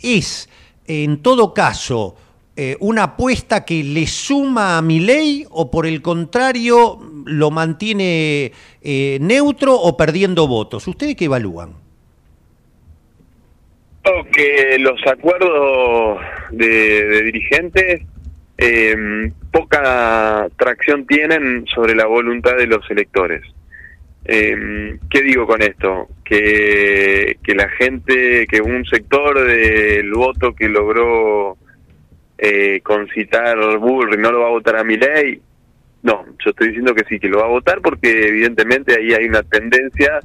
es 0.00 0.48
en 0.86 1.22
todo 1.22 1.52
caso 1.54 2.16
eh, 2.54 2.76
una 2.80 3.04
apuesta 3.04 3.64
que 3.64 3.82
le 3.82 4.06
suma 4.06 4.76
a 4.76 4.82
Milei 4.82 5.46
o 5.48 5.70
por 5.70 5.86
el 5.86 6.02
contrario 6.02 6.98
lo 7.24 7.50
mantiene 7.50 8.52
eh, 8.82 9.16
neutro 9.22 9.74
o 9.74 9.96
perdiendo 9.96 10.46
votos. 10.46 10.86
¿Ustedes 10.86 11.16
qué 11.16 11.24
evalúan? 11.24 11.72
Que 14.34 14.76
los 14.80 15.00
acuerdos 15.06 16.20
de, 16.50 17.22
dirigentes 17.22 18.02
eh, 18.58 19.32
poca 19.50 20.46
tracción 20.58 21.06
tienen 21.06 21.64
sobre 21.74 21.94
la 21.94 22.04
voluntad 22.04 22.56
de 22.56 22.66
los 22.66 22.88
electores. 22.90 23.42
¿Qué 24.24 25.22
digo 25.24 25.46
con 25.46 25.62
esto? 25.62 26.08
Que, 26.22 27.38
que 27.42 27.54
la 27.54 27.68
gente, 27.70 28.46
que 28.46 28.60
un 28.60 28.84
sector 28.84 29.46
del 29.46 30.12
voto 30.12 30.54
que 30.54 30.68
logró 30.68 31.56
eh, 32.44 32.80
concitar 32.82 33.56
Burri 33.78 34.20
no 34.20 34.32
lo 34.32 34.40
va 34.40 34.46
a 34.48 34.50
votar 34.50 34.76
a 34.76 34.82
mi 34.82 34.96
ley. 34.96 35.40
No, 36.02 36.24
yo 36.44 36.50
estoy 36.50 36.68
diciendo 36.68 36.92
que 36.92 37.04
sí, 37.04 37.20
que 37.20 37.28
lo 37.28 37.38
va 37.38 37.44
a 37.44 37.50
votar 37.50 37.80
porque 37.80 38.26
evidentemente 38.26 38.96
ahí 38.98 39.12
hay 39.12 39.26
una 39.26 39.44
tendencia 39.44 40.18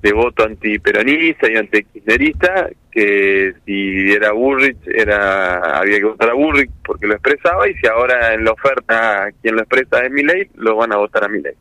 de 0.00 0.12
voto 0.12 0.44
antiperonista 0.44 1.50
y 1.52 1.56
antikirchnerista 1.56 2.70
que 2.90 3.52
si 3.66 4.12
era 4.12 4.32
Burrich 4.32 4.78
era 4.86 5.78
había 5.78 5.98
que 5.98 6.04
votar 6.04 6.30
a 6.30 6.34
Burrich 6.34 6.70
porque 6.84 7.06
lo 7.06 7.14
expresaba 7.14 7.68
y 7.68 7.74
si 7.74 7.86
ahora 7.86 8.32
en 8.32 8.44
la 8.44 8.52
oferta 8.52 9.28
quien 9.42 9.56
lo 9.56 9.62
expresa 9.62 10.04
es 10.04 10.10
Milei 10.12 10.48
lo 10.54 10.76
van 10.76 10.92
a 10.92 10.98
votar 10.98 11.24
a 11.24 11.28
Milei 11.28 11.54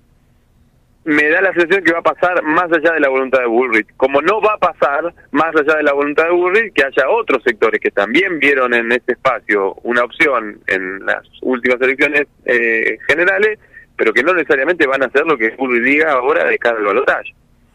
me 1.07 1.29
da 1.29 1.41
la 1.41 1.53
sensación 1.53 1.83
que 1.83 1.93
va 1.93 1.99
a 1.99 2.03
pasar 2.13 2.43
más 2.43 2.71
allá 2.71 2.91
de 2.93 2.99
la 2.99 3.07
voluntad 3.07 3.39
de 3.39 3.47
Bullrich. 3.47 3.87
Como 3.95 4.21
no 4.21 4.41
va 4.41 4.53
a 4.55 4.57
pasar 4.57 5.13
más 5.31 5.55
allá 5.55 5.77
de 5.77 5.83
la 5.83 5.93
voluntad 5.93 6.25
de 6.25 6.31
Bullrich, 6.31 6.73
que 6.73 6.83
haya 6.83 7.09
otros 7.09 7.41
sectores 7.43 7.79
que 7.79 7.91
también 7.91 8.39
vieron 8.39 8.73
en 8.73 8.91
ese 8.91 9.13
espacio 9.13 9.73
una 9.83 10.03
opción 10.03 10.59
en 10.67 11.05
las 11.05 11.23
últimas 11.41 11.79
elecciones 11.81 12.27
eh, 12.45 12.97
generales, 13.07 13.57
pero 13.95 14.11
que 14.11 14.21
no 14.21 14.33
necesariamente 14.33 14.85
van 14.85 15.01
a 15.01 15.05
hacer 15.05 15.25
lo 15.25 15.37
que 15.37 15.55
Bullrich 15.57 15.83
diga 15.83 16.11
ahora 16.11 16.43
de 16.43 16.57
cara 16.59 16.77
al 16.77 16.85
balotaje. 16.85 17.33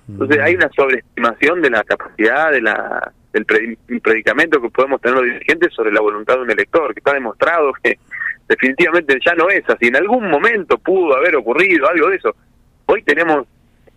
Entonces 0.08 0.38
hay 0.40 0.54
una 0.54 0.68
sobreestimación 0.76 1.62
de 1.62 1.70
la 1.70 1.84
capacidad 1.84 2.52
de 2.52 2.60
la 2.60 3.12
del 3.32 3.46
pre- 3.46 3.78
predicamento 4.02 4.60
que 4.60 4.68
podemos 4.68 5.00
tener 5.00 5.16
los 5.16 5.24
dirigentes 5.24 5.72
sobre 5.72 5.90
la 5.90 6.02
voluntad 6.02 6.34
de 6.34 6.42
un 6.42 6.50
elector, 6.50 6.92
que 6.92 7.00
está 7.00 7.14
demostrado 7.14 7.72
que 7.82 7.98
definitivamente 8.46 9.16
ya 9.24 9.34
no 9.34 9.48
es 9.48 9.62
así. 9.70 9.86
En 9.86 9.96
algún 9.96 10.28
momento 10.28 10.76
pudo 10.76 11.16
haber 11.16 11.36
ocurrido 11.36 11.88
algo 11.88 12.10
de 12.10 12.16
eso. 12.16 12.36
Hoy 12.86 13.02
tenemos 13.02 13.46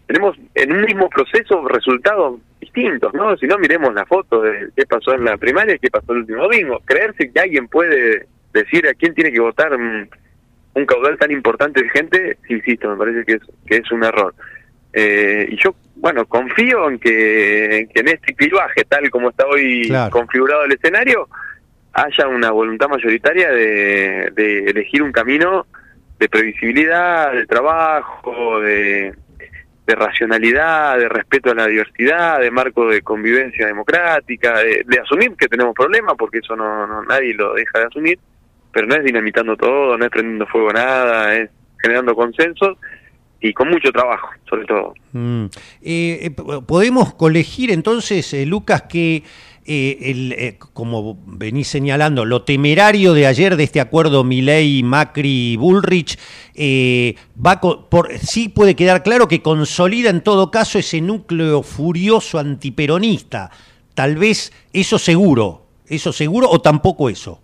tenemos 0.07 0.37
en 0.53 0.71
un 0.71 0.81
mismo 0.81 1.09
proceso 1.09 1.67
resultados 1.67 2.39
distintos, 2.61 3.11
¿no? 3.15 3.35
Si 3.37 3.47
no, 3.47 3.57
miremos 3.57 3.91
la 3.93 4.05
foto 4.05 4.41
de 4.41 4.69
qué 4.75 4.85
pasó 4.85 5.13
en 5.15 5.25
la 5.25 5.35
primaria 5.37 5.75
y 5.75 5.79
qué 5.79 5.89
pasó 5.89 6.11
el 6.13 6.19
último 6.19 6.43
domingo. 6.43 6.79
Creerse 6.85 7.31
que 7.31 7.39
alguien 7.39 7.67
puede 7.67 8.27
decir 8.53 8.87
a 8.87 8.93
quién 8.93 9.15
tiene 9.15 9.31
que 9.31 9.39
votar 9.39 9.73
un 9.75 10.85
caudal 10.85 11.17
tan 11.17 11.31
importante 11.31 11.81
de 11.81 11.89
gente, 11.89 12.37
insisto, 12.49 12.89
me 12.89 12.97
parece 12.97 13.23
que 13.25 13.33
es, 13.33 13.41
que 13.65 13.77
es 13.77 13.91
un 13.91 14.03
error. 14.03 14.35
Eh, 14.93 15.47
y 15.49 15.57
yo, 15.57 15.73
bueno, 15.95 16.25
confío 16.25 16.89
en 16.89 16.99
que, 16.99 17.87
que 17.93 18.01
en 18.01 18.09
este 18.09 18.35
clivaje, 18.35 18.83
tal 18.87 19.09
como 19.09 19.29
está 19.29 19.45
hoy 19.47 19.87
Claro. 19.87 20.11
configurado 20.11 20.65
el 20.65 20.73
escenario, 20.73 21.27
haya 21.93 22.27
una 22.27 22.51
voluntad 22.51 22.89
mayoritaria 22.89 23.49
de, 23.51 24.31
de 24.35 24.59
elegir 24.65 25.01
un 25.01 25.11
camino 25.11 25.65
de 26.19 26.29
previsibilidad, 26.29 27.34
de 27.34 27.45
trabajo, 27.45 28.60
de, 28.62 29.13
racionalidad, 29.88 30.98
de 30.98 31.10
respeto 31.10 31.51
a 31.51 31.55
la 31.55 31.67
diversidad, 31.67 32.39
de 32.39 32.51
marco 32.51 32.88
de 32.88 33.01
convivencia 33.01 33.67
democrática, 33.67 34.60
de, 34.60 35.00
asumir 35.01 35.36
que 35.38 35.48
tenemos 35.48 35.75
problemas, 35.75 36.15
porque 36.17 36.39
eso 36.39 36.55
no, 36.55 36.88
no 36.88 37.03
nadie 37.03 37.34
lo 37.34 37.53
deja 37.53 37.79
de 37.79 37.86
asumir, 37.86 38.19
pero 38.72 38.88
no 38.88 38.95
es 38.95 39.03
dinamitando 39.03 39.55
todo, 39.55 39.98
no 39.98 40.05
es 40.05 40.12
prendiendo 40.12 40.48
fuego 40.48 40.74
nada, 40.74 41.36
es 41.36 41.50
generando 41.81 42.15
consensos 42.15 42.77
y 43.39 43.53
con 43.53 43.69
mucho 43.69 43.91
trabajo, 43.91 44.29
sobre 44.50 44.65
todo. 44.65 44.93
Mm. 45.12 45.45
Eh, 45.81 46.25
eh, 46.25 46.31
podemos 46.65 47.13
colegir 47.13 47.72
entonces, 47.72 48.34
eh, 48.34 48.45
Lucas, 48.45 48.84
que 48.84 49.24
eh, 49.65 49.98
el, 50.01 50.31
eh, 50.34 50.57
como 50.74 51.17
venís 51.25 51.67
señalando, 51.67 52.24
lo 52.24 52.43
temerario 52.43 53.13
de 53.13 53.25
ayer 53.25 53.55
de 53.55 53.63
este 53.63 53.81
acuerdo 53.81 54.24
Milei, 54.24 54.84
Macri, 54.84 55.57
Bullrich, 55.57 56.19
eh, 56.53 57.15
va 57.43 57.60
por, 57.60 58.13
sí 58.19 58.50
puede 58.50 58.75
quedar 58.75 59.01
claro 59.01 59.27
que 59.27 59.41
consolida 59.41 60.10
en 60.10 60.22
todo 60.22 60.51
caso 60.51 60.77
ese 60.77 61.01
núcleo 61.01 61.63
furioso 61.63 62.38
antiperonista. 62.38 63.50
Tal 63.95 64.17
vez 64.17 64.53
eso 64.72 65.00
seguro, 65.00 65.65
eso 65.88 66.12
seguro 66.13 66.48
o 66.50 66.62
tampoco 66.62 67.10
eso. 67.10 67.41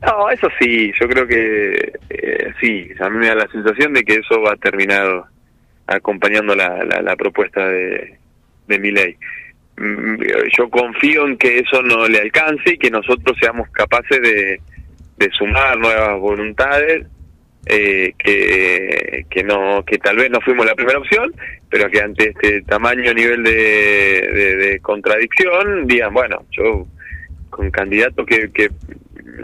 No, 0.00 0.30
eso 0.30 0.48
sí, 0.58 0.90
yo 1.00 1.08
creo 1.08 1.26
que 1.26 1.92
eh, 2.10 2.52
sí, 2.60 2.88
a 2.98 3.08
mí 3.10 3.18
me 3.18 3.28
da 3.28 3.34
la 3.34 3.48
sensación 3.48 3.92
de 3.92 4.02
que 4.02 4.14
eso 4.14 4.40
va 4.40 4.52
a 4.52 4.56
terminar 4.56 5.24
acompañando 5.86 6.56
la, 6.56 6.82
la, 6.84 7.02
la 7.02 7.16
propuesta 7.16 7.68
de, 7.68 8.18
de. 8.66 9.16
Yo 10.56 10.68
confío 10.70 11.26
en 11.26 11.36
que 11.36 11.58
eso 11.58 11.82
no 11.82 12.06
le 12.06 12.18
alcance 12.18 12.74
y 12.74 12.78
que 12.78 12.90
nosotros 12.90 13.36
seamos 13.40 13.68
capaces 13.70 14.20
de, 14.20 14.60
de 15.16 15.30
sumar 15.30 15.78
nuevas 15.78 16.18
voluntades 16.20 17.06
eh, 17.66 18.12
que, 18.18 19.24
que 19.30 19.44
no 19.44 19.84
que 19.84 19.98
tal 19.98 20.16
vez 20.16 20.30
no 20.30 20.40
fuimos 20.40 20.66
la 20.66 20.74
primera 20.74 20.98
opción 20.98 21.32
pero 21.68 21.88
que 21.88 22.00
ante 22.00 22.30
este 22.30 22.62
tamaño 22.62 23.14
nivel 23.14 23.44
de, 23.44 23.52
de, 23.52 24.56
de 24.56 24.80
contradicción 24.80 25.86
digan 25.86 26.12
bueno 26.12 26.44
yo 26.50 26.88
con 27.50 27.70
candidatos 27.70 28.26
que, 28.26 28.50
que 28.50 28.70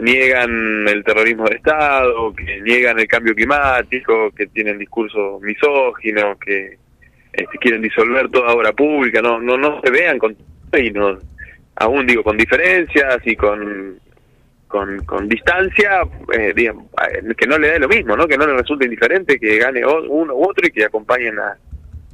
niegan 0.01 0.87
el 0.87 1.03
terrorismo 1.03 1.45
de 1.45 1.55
Estado, 1.55 2.33
que 2.33 2.61
niegan 2.61 2.99
el 2.99 3.07
cambio 3.07 3.35
climático, 3.35 4.31
que 4.31 4.47
tienen 4.47 4.77
discursos 4.77 5.41
misóginos, 5.41 6.37
que 6.39 6.77
este, 7.39 7.57
quieren 7.59 7.81
disolver 7.81 8.29
toda 8.29 8.53
obra 8.53 8.73
pública, 8.73 9.21
no 9.21 9.39
no 9.39 9.57
no 9.57 9.81
se 9.81 9.91
vean 9.91 10.17
con 10.17 10.35
y 10.77 10.91
no, 10.91 11.17
aún 11.75 12.05
digo 12.05 12.23
con 12.23 12.37
diferencias 12.37 13.19
y 13.25 13.35
con 13.35 13.99
con, 14.67 15.03
con 15.03 15.27
distancia, 15.27 16.03
eh, 16.31 16.53
digamos, 16.55 16.85
eh, 17.11 17.33
que 17.35 17.47
no 17.47 17.57
le 17.57 17.71
dé 17.71 17.79
lo 17.79 17.89
mismo, 17.89 18.15
¿no? 18.15 18.27
Que 18.27 18.37
no 18.37 18.45
le 18.45 18.53
resulte 18.53 18.85
indiferente 18.85 19.39
que 19.39 19.57
gane 19.57 19.83
uno 19.83 20.35
u 20.35 20.47
otro 20.47 20.67
y 20.67 20.71
que 20.71 20.85
acompañen 20.85 21.39
a, 21.39 21.57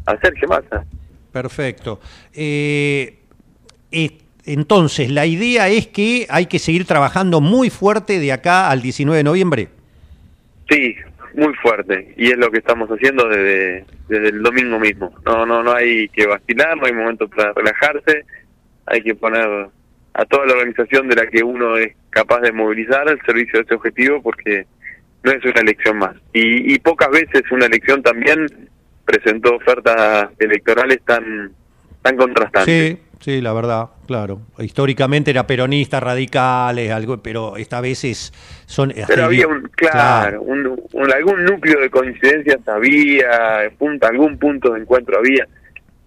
a 0.06 0.18
Sergio 0.22 0.48
Massa. 0.48 0.86
Perfecto. 1.34 2.00
Eh, 2.34 3.20
entonces, 4.46 5.12
la 5.12 5.26
idea 5.26 5.68
es 5.68 5.88
que 5.88 6.28
hay 6.30 6.46
que 6.46 6.60
seguir 6.60 6.86
trabajando 6.86 7.42
muy 7.42 7.70
fuerte 7.70 8.20
de 8.20 8.32
acá 8.32 8.70
al 8.70 8.82
19 8.82 9.18
de 9.18 9.24
noviembre. 9.24 9.68
Sí, 10.70 10.96
muy 11.36 11.54
fuerte. 11.56 12.14
Y 12.18 12.32
es 12.32 12.38
lo 12.38 12.50
que 12.52 12.60
estamos 12.60 12.90
haciendo 12.90 13.28
desde, 13.28 13.86
desde 14.08 14.30
el 14.30 14.42
domingo 14.42 14.80
mismo. 14.80 15.14
No, 15.26 15.46
no, 15.46 15.64
no 15.64 15.74
hay 15.74 16.10
que 16.10 16.26
vacilar, 16.26 16.78
no 16.78 16.86
hay 16.86 16.94
momento 16.94 17.28
para 17.28 17.54
relajarse. 17.54 18.26
Hay 18.86 19.02
que 19.02 19.16
poner 19.16 19.70
a 20.14 20.26
toda 20.26 20.46
la 20.46 20.54
organización 20.54 21.08
de 21.10 21.16
la 21.16 21.28
que 21.28 21.44
uno 21.44 21.78
es 21.78 21.94
capaz 22.10 22.42
de 22.42 22.52
movilizar 22.52 23.08
al 23.10 23.20
servicio 23.26 23.60
de 23.60 23.66
ese 23.66 23.76
objetivo 23.76 24.22
porque 24.22 24.66
no 25.24 25.32
es 25.32 25.44
una 25.44 25.62
elección 25.62 25.98
más. 25.98 26.16
Y, 26.34 26.74
y 26.74 26.80
pocas 26.80 27.10
veces 27.10 27.44
una 27.52 27.66
elección 27.66 28.02
también 28.02 28.48
presentó 29.06 29.56
ofertas 29.56 30.30
electorales 30.40 31.02
tan, 31.06 31.52
tan 32.02 32.18
contrastantes. 32.18 32.98
Sí, 33.20 33.42
la 33.42 33.54
verdad, 33.54 33.90
claro. 34.08 34.42
Históricamente 34.60 35.32
era 35.32 35.48
peronista, 35.48 36.00
radicales, 36.00 36.92
algo, 36.92 37.18
pero 37.18 37.58
esta 37.58 37.82
vez 37.82 38.04
es, 38.04 38.34
son... 38.66 38.94
Pero 39.08 39.26
había 39.26 39.48
un, 39.48 39.70
claro, 39.76 40.42
Un, 40.42 40.80
un, 40.94 41.14
algún 41.14 41.44
núcleo 41.46 41.80
de 41.80 41.90
coincidencias 41.90 42.60
había, 42.68 43.70
punto, 43.78 44.08
algún 44.08 44.38
punto 44.38 44.74
de 44.74 44.82
encuentro 44.82 45.18
había. 45.18 45.48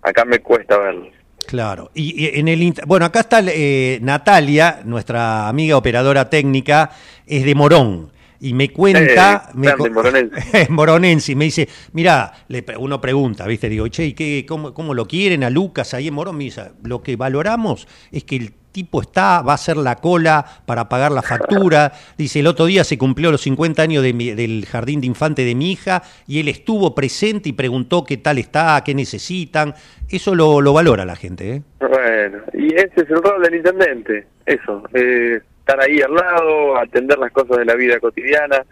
Acá 0.03 0.25
me 0.25 0.39
cuesta 0.39 0.79
verlo. 0.79 1.11
Claro. 1.47 1.91
Y, 1.95 2.25
y, 2.25 2.39
en 2.39 2.49
el 2.49 2.75
bueno, 2.87 3.07
acá 3.07 3.21
está 3.21 3.41
eh, 3.47 3.99
Natalia, 4.03 4.81
nuestra 4.85 5.49
amiga 5.49 5.77
operadora 5.77 6.29
técnica, 6.29 6.91
es 7.27 7.45
de 7.45 7.55
Morón. 7.55 8.11
Y 8.41 8.55
me 8.55 8.71
cuenta, 8.71 9.49
Eh, 9.51 9.53
me, 9.55 9.91
moronense. 9.91 10.37
es 10.63 10.71
moronense, 10.71 11.33
y 11.33 11.35
me 11.35 11.47
dice, 11.47 11.69
mira, 11.93 12.33
uno 12.79 13.01
pregunta, 13.01 13.47
¿viste? 13.47 13.69
Digo, 13.69 13.89
che, 13.89 14.07
¿y 14.07 14.13
qué, 14.13 14.45
cómo, 14.49 14.73
cómo 14.75 14.95
lo 14.95 15.07
quieren 15.07 15.43
a 15.43 15.51
Lucas 15.51 15.93
ahí 15.95 16.09
en 16.09 16.15
Morón? 16.15 16.37
Me 16.37 16.45
dice, 16.45 16.71
lo 16.85 17.03
que 17.03 17.17
valoramos 17.17 17.89
es 18.13 18.23
que 18.25 18.37
el 18.37 18.53
tipo 18.71 19.01
está, 19.01 19.43
va 19.43 19.53
a 19.53 19.55
hacer 19.57 19.77
la 19.77 19.97
cola 19.97 20.45
para 20.67 20.89
pagar 20.89 21.11
la 21.11 21.23
factura. 21.23 21.91
Dice, 22.19 22.39
el 22.39 22.47
otro 22.47 22.67
día 22.67 22.85
se 22.85 22.97
cumplió 22.97 23.33
los 23.33 23.41
50 23.41 23.83
años 23.83 24.05
de 24.05 24.13
mi- 24.13 24.31
del 24.35 24.67
jardín 24.67 25.01
de 25.01 25.09
infante 25.09 25.45
de 25.45 25.57
mi 25.57 25.73
hija 25.73 26.03
y 26.29 26.39
él 26.39 26.47
estuvo 26.49 26.95
presente 26.95 27.49
y 27.49 27.53
preguntó 27.55 28.05
qué 28.05 28.19
tal 28.19 28.39
está, 28.39 28.81
qué 28.85 28.95
necesitan. 28.95 29.75
Eso 30.09 30.35
lo, 30.37 30.61
lo 30.61 30.75
valora 30.75 31.05
la 31.05 31.17
gente, 31.17 31.55
¿eh? 31.55 31.63
Bueno, 31.81 32.39
y 32.53 32.73
ese 32.75 32.93
es 33.03 33.11
el 33.11 33.21
rol 33.23 33.43
del 33.43 33.55
intendente, 33.57 34.27
eso, 34.47 34.83
eh, 34.95 35.41
estar 35.69 35.81
ahí 35.81 36.01
al 36.01 36.15
lado, 36.15 36.79
atender 36.79 37.19
las 37.19 37.31
cosas 37.31 37.59
de 37.59 37.65
la 37.67 37.75
vida 37.75 38.01
cotidiana. 38.01 38.65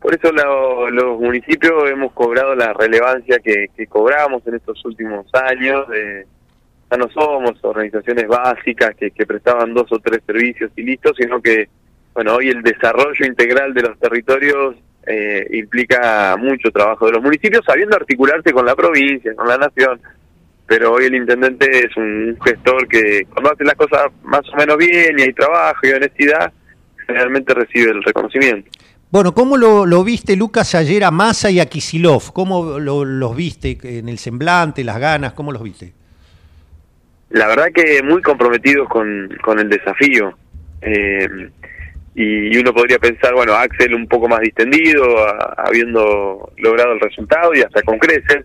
Por 0.00 0.14
eso 0.14 0.30
lo- 0.32 0.88
los 0.90 1.18
municipios 1.20 1.90
hemos 1.90 2.12
cobrado 2.12 2.54
la 2.54 2.72
relevancia 2.72 3.40
que, 3.40 3.66
que 3.76 3.86
cobramos 3.88 4.46
en 4.46 4.54
estos 4.54 4.84
últimos 4.84 5.26
años. 5.34 5.86
eh, 5.94 6.24
ya 6.90 6.96
no 6.96 7.08
somos 7.10 7.62
organizaciones 7.62 8.26
básicas 8.28 8.94
que, 8.96 9.10
prestaban 9.26 9.74
dos 9.74 9.92
o 9.92 9.98
tres 9.98 10.22
servicios 10.24 10.70
y 10.76 10.82
listo, 10.84 11.12
sino 11.14 11.42
que, 11.42 11.68
bueno, 12.14 12.36
hoy 12.36 12.48
el 12.48 12.62
desarrollo 12.62 13.26
integral 13.26 13.74
de 13.74 13.82
los 13.82 13.98
territorios 13.98 14.74
eh, 15.06 15.46
implica 15.50 16.34
mucho 16.38 16.70
trabajo 16.70 17.04
de 17.06 17.12
los 17.12 17.22
municipios, 17.22 17.62
sabiendo 17.66 17.94
articularse 17.96 18.52
con 18.52 18.64
la 18.64 18.74
provincia, 18.74 19.34
con 19.34 19.48
la 19.48 19.58
nación 19.58 20.00
pero 20.68 20.92
hoy 20.92 21.06
el 21.06 21.14
intendente 21.16 21.66
es 21.86 21.96
un 21.96 22.38
gestor 22.44 22.86
que 22.86 23.24
cuando 23.32 23.52
hace 23.52 23.64
las 23.64 23.74
cosas 23.74 24.02
más 24.22 24.42
o 24.52 24.56
menos 24.56 24.76
bien 24.76 25.18
y 25.18 25.22
hay 25.22 25.32
trabajo 25.32 25.80
y 25.84 25.90
honestidad, 25.92 26.52
generalmente 27.06 27.54
recibe 27.54 27.90
el 27.90 28.02
reconocimiento. 28.04 28.70
Bueno, 29.10 29.32
¿cómo 29.32 29.56
lo, 29.56 29.86
lo 29.86 30.04
viste, 30.04 30.36
Lucas, 30.36 30.74
ayer 30.74 31.02
a 31.02 31.10
Massa 31.10 31.50
y 31.50 31.58
a 31.58 31.66
Kisilov? 31.66 32.32
¿Cómo 32.34 32.78
lo- 32.78 33.06
los 33.06 33.34
viste 33.34 33.78
en 33.82 34.08
el 34.10 34.18
semblante, 34.18 34.84
las 34.84 34.98
ganas? 35.00 35.32
¿Cómo 35.32 35.50
los 35.50 35.62
viste? 35.62 35.94
La 37.30 37.46
verdad 37.46 37.68
que 37.74 38.02
muy 38.02 38.20
comprometidos 38.22 38.88
con, 38.88 39.28
con 39.42 39.58
el 39.58 39.68
desafío. 39.70 40.36
Eh, 40.82 41.26
y, 42.14 42.56
uno 42.58 42.72
podría 42.74 42.98
pensar, 42.98 43.32
bueno, 43.34 43.54
Axel 43.54 43.94
un 43.94 44.06
poco 44.08 44.28
más 44.28 44.40
distendido, 44.40 45.18
a- 45.26 45.54
habiendo 45.66 46.52
logrado 46.58 46.92
el 46.92 47.00
resultado 47.00 47.54
y 47.54 47.60
hasta 47.62 47.80
con 47.82 47.98
creces. 47.98 48.44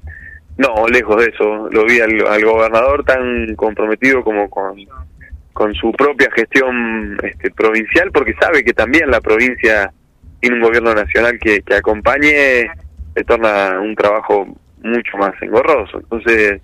No, 0.57 0.87
lejos 0.87 1.17
de 1.17 1.31
eso. 1.31 1.69
Lo 1.69 1.85
vi 1.85 1.99
al, 1.99 2.43
gobernador 2.43 3.03
tan 3.03 3.55
comprometido 3.55 4.23
como 4.23 4.49
con, 4.49 4.75
su 5.75 5.91
propia 5.91 6.29
gestión 6.35 7.17
este, 7.23 7.51
provincial, 7.51 8.11
porque 8.11 8.33
sabe 8.39 8.63
que 8.63 8.73
también 8.73 9.09
la 9.09 9.21
provincia 9.21 9.91
tiene 10.39 10.57
un 10.57 10.63
gobierno 10.63 10.93
nacional 10.93 11.39
que, 11.39 11.61
que 11.61 11.75
acompañe, 11.75 12.69
le 13.15 13.23
torna 13.25 13.79
un 13.79 13.95
trabajo 13.95 14.45
mucho 14.81 15.17
más 15.17 15.33
engorroso. 15.41 15.99
Entonces, 15.99 16.61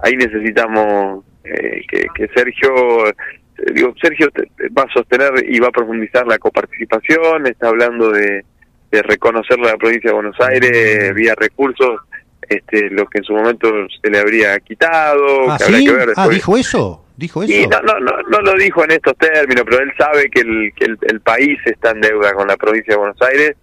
ahí 0.00 0.16
necesitamos 0.16 1.24
eh, 1.44 1.82
que, 1.88 2.28
Sergio, 2.34 3.08
eh, 3.08 3.14
digo, 3.74 3.94
Sergio 4.00 4.28
va 4.76 4.82
a 4.82 4.92
sostener 4.92 5.32
y 5.48 5.58
va 5.58 5.68
a 5.68 5.72
profundizar 5.72 6.26
la 6.26 6.38
coparticipación, 6.38 7.46
está 7.46 7.68
hablando 7.68 8.10
de, 8.10 8.44
de 8.90 9.02
reconocer 9.02 9.58
la 9.58 9.76
provincia 9.76 10.10
de 10.10 10.14
Buenos 10.14 10.40
Aires 10.40 11.14
vía 11.14 11.34
recursos, 11.36 12.00
este, 12.52 12.90
lo 12.90 13.06
que 13.06 13.18
en 13.18 13.24
su 13.24 13.32
momento 13.32 13.68
se 14.02 14.10
le 14.10 14.18
habría 14.18 14.58
quitado, 14.60 15.50
¿Ah, 15.50 15.58
que 15.58 15.64
sí? 15.64 15.84
que 15.84 15.92
ver 15.92 16.08
Ah. 16.16 16.28
¿dijo 16.28 16.56
eso? 16.56 17.04
¿Dijo 17.16 17.42
eso? 17.42 17.52
Y 17.52 17.66
no, 17.66 17.80
no, 17.82 18.00
no, 18.00 18.22
no 18.22 18.40
lo 18.40 18.54
dijo 18.54 18.84
en 18.84 18.92
estos 18.92 19.16
términos, 19.16 19.64
pero 19.68 19.82
él 19.82 19.92
sabe 19.98 20.30
que 20.30 20.40
el, 20.40 20.72
que 20.74 20.86
el, 20.86 20.98
el 21.02 21.20
país 21.20 21.58
está 21.64 21.90
en 21.90 22.00
deuda 22.00 22.32
con 22.32 22.48
la 22.48 22.56
provincia 22.56 22.94
de 22.94 22.98
Buenos 22.98 23.20
Aires 23.22 23.56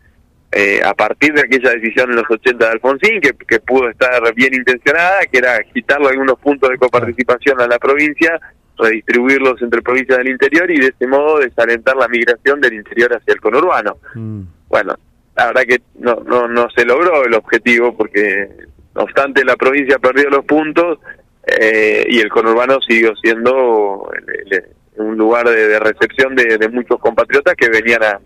eh, 0.52 0.82
a 0.84 0.96
partir 0.96 1.34
de 1.34 1.42
aquella 1.42 1.72
decisión 1.72 2.10
en 2.10 2.16
los 2.16 2.30
80 2.30 2.66
de 2.66 2.72
Alfonsín, 2.72 3.22
que, 3.22 3.34
que 3.48 3.60
pudo 3.60 3.88
estar 3.90 4.34
bien 4.34 4.54
intencionada, 4.56 5.20
que 5.32 5.38
era 5.38 5.62
quitarle 5.64 6.10
algunos 6.10 6.40
puntos 6.40 6.70
de 6.72 6.78
coparticipación 6.78 7.62
a 7.62 7.68
la 7.68 7.78
provincia, 7.78 8.40
redistribuirlos 8.76 9.62
entre 9.62 9.84
provincias 9.84 10.18
del 10.18 10.30
interior 10.30 10.72
y 10.72 10.80
de 10.80 10.88
ese 10.88 11.06
modo 11.06 11.40
desalentar 11.40 11.96
la 11.98 12.08
migración 12.08 12.62
del 12.62 12.74
interior 12.74 13.16
hacia 13.16 13.34
el 13.34 13.42
conurbano. 13.42 13.98
Mm. 14.16 14.42
Bueno, 14.70 14.96
la 15.36 15.48
verdad 15.48 15.62
que 15.68 15.82
no, 16.00 16.16
no, 16.26 16.48
no 16.48 16.68
se 16.72 16.84
logró 16.84 17.24
el 17.26 17.34
objetivo 17.36 17.96
porque, 17.96 18.50
no 18.96 19.02
obstante, 19.04 19.44
la 19.46 19.56
provincia 19.56 20.00
perdió 20.00 20.30
los 20.30 20.46
puntos 20.46 21.00
eh, 21.48 22.06
y 22.10 22.20
el 22.20 22.30
conurbano 22.30 22.80
siguió 22.88 23.16
siendo 23.16 24.10
el- 24.52 24.64
un 24.98 25.16
lugar 25.18 25.48
de, 25.48 25.68
de 25.68 25.80
recepción 25.80 26.36
de, 26.36 26.58
de 26.58 26.68
muchos 26.68 27.00
compatriotas 27.00 27.56
que 27.56 27.70
venían 27.70 28.04
a, 28.04 28.20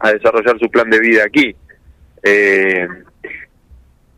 a 0.00 0.12
desarrollar 0.12 0.58
su 0.58 0.70
plan 0.70 0.90
de 0.90 0.98
vida 1.00 1.24
aquí. 1.24 1.56
Eh, 2.22 2.86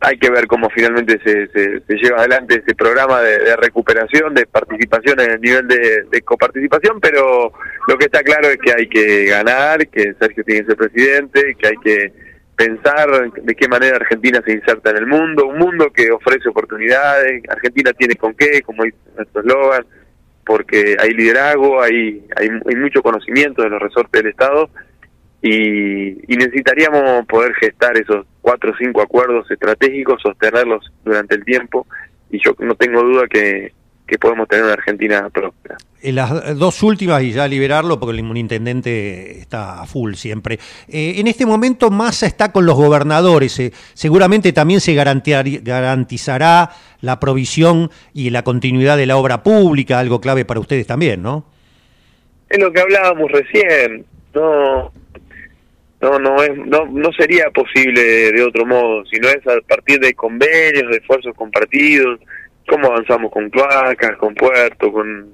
hay 0.03 0.17
que 0.17 0.29
ver 0.31 0.47
cómo 0.47 0.67
finalmente 0.71 1.19
se, 1.23 1.47
se, 1.49 1.79
se 1.81 1.93
lleva 1.95 2.19
adelante 2.19 2.55
ese 2.55 2.75
programa 2.75 3.21
de, 3.21 3.37
de 3.37 3.55
recuperación, 3.55 4.33
de 4.33 4.47
participación 4.47 5.19
en 5.21 5.31
el 5.31 5.41
nivel 5.41 5.67
de, 5.67 6.03
de 6.11 6.21
coparticipación, 6.23 6.99
pero 6.99 7.53
lo 7.87 7.97
que 7.97 8.05
está 8.05 8.23
claro 8.23 8.47
es 8.49 8.57
que 8.57 8.73
hay 8.75 8.87
que 8.89 9.25
ganar, 9.25 9.87
que 9.87 10.13
Sergio 10.19 10.43
tiene 10.43 10.61
que 10.61 10.67
ser 10.67 10.75
presidente, 10.77 11.55
que 11.57 11.67
hay 11.67 11.75
que 11.83 12.13
pensar 12.55 13.31
de 13.31 13.55
qué 13.55 13.67
manera 13.67 13.97
Argentina 13.97 14.41
se 14.45 14.53
inserta 14.53 14.91
en 14.91 14.97
el 14.97 15.07
mundo, 15.07 15.47
un 15.47 15.57
mundo 15.57 15.91
que 15.91 16.11
ofrece 16.11 16.49
oportunidades, 16.49 17.43
Argentina 17.49 17.91
tiene 17.93 18.15
con 18.15 18.33
qué, 18.33 18.61
como 18.61 18.83
dice 18.83 18.97
nuestro 19.15 19.41
eslogan, 19.41 19.85
porque 20.45 20.97
hay 20.99 21.11
liderazgo, 21.11 21.81
hay, 21.81 22.25
hay, 22.35 22.49
hay 22.67 22.75
mucho 22.75 23.01
conocimiento 23.01 23.61
de 23.61 23.69
los 23.69 23.81
resortes 23.81 24.21
del 24.21 24.31
Estado 24.31 24.69
y, 25.41 26.33
y 26.33 26.37
necesitaríamos 26.37 27.25
poder 27.25 27.53
gestar 27.55 27.97
esos 27.97 28.25
cuatro 28.41 28.71
o 28.71 28.77
cinco 28.77 29.01
acuerdos 29.01 29.49
estratégicos, 29.49 30.21
sostenerlos 30.21 30.91
durante 31.03 31.35
el 31.35 31.43
tiempo 31.43 31.87
y 32.29 32.39
yo 32.43 32.55
no 32.59 32.75
tengo 32.75 33.01
duda 33.01 33.27
que, 33.27 33.71
que 34.11 34.19
podemos 34.19 34.45
tener 34.49 34.65
una 34.65 34.73
Argentina 34.73 35.29
próspera. 35.29 35.77
En 36.01 36.15
las 36.15 36.59
dos 36.59 36.83
últimas 36.83 37.23
y 37.23 37.31
ya 37.31 37.47
liberarlo 37.47 37.97
porque 37.97 38.19
el 38.19 38.37
intendente 38.37 39.39
está 39.39 39.81
a 39.81 39.85
full 39.85 40.15
siempre. 40.15 40.59
Eh, 40.89 41.13
en 41.15 41.27
este 41.27 41.45
momento 41.45 41.89
Massa 41.89 42.25
está 42.25 42.51
con 42.51 42.65
los 42.65 42.75
gobernadores. 42.75 43.57
eh, 43.61 43.71
seguramente 43.93 44.51
también 44.51 44.81
se 44.81 44.95
garantizará 44.95 46.71
la 46.99 47.21
provisión 47.21 47.89
y 48.13 48.31
la 48.31 48.43
continuidad 48.43 48.97
de 48.97 49.05
la 49.05 49.15
obra 49.15 49.43
pública, 49.43 49.99
algo 49.99 50.19
clave 50.19 50.43
para 50.43 50.59
ustedes 50.59 50.85
también, 50.85 51.21
¿no? 51.23 51.45
Es 52.49 52.59
lo 52.59 52.69
que 52.73 52.81
hablábamos 52.81 53.31
recién, 53.31 54.05
no 54.33 54.91
No, 56.01 56.19
no 56.19 56.43
es, 56.43 56.57
no, 56.57 56.85
no 56.87 57.13
sería 57.13 57.49
posible 57.51 58.01
de 58.33 58.43
otro 58.43 58.65
modo, 58.65 59.05
sino 59.05 59.29
es 59.29 59.47
a 59.47 59.61
partir 59.65 59.99
de 60.01 60.13
convenios, 60.15 60.89
de 60.91 60.97
esfuerzos 60.97 61.33
compartidos, 61.35 62.19
cómo 62.71 62.87
avanzamos 62.87 63.29
con 63.31 63.49
cloacas, 63.49 64.15
con 64.17 64.33
puertos, 64.33 64.91
con, 64.93 65.33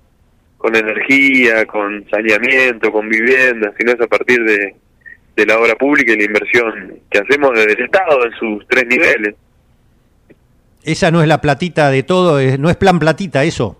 con 0.57 0.75
energía, 0.75 1.65
con 1.65 2.03
saneamiento, 2.09 2.91
con 2.91 3.07
viviendas, 3.07 3.75
sino 3.77 3.91
es 3.91 4.01
a 4.01 4.07
partir 4.07 4.43
de, 4.43 4.75
de 5.35 5.45
la 5.45 5.59
obra 5.59 5.75
pública 5.75 6.13
y 6.13 6.17
la 6.17 6.23
inversión 6.23 6.99
que 7.11 7.19
hacemos 7.19 7.51
desde 7.53 7.73
el 7.73 7.83
Estado 7.83 8.25
en 8.25 8.31
sus 8.31 8.67
tres 8.67 8.87
niveles. 8.87 9.35
Esa 10.83 11.11
no 11.11 11.21
es 11.21 11.27
la 11.27 11.39
platita 11.39 11.91
de 11.91 12.01
todo, 12.01 12.41
no 12.57 12.69
es 12.71 12.75
plan 12.75 12.97
platita 12.97 13.43
eso. 13.43 13.79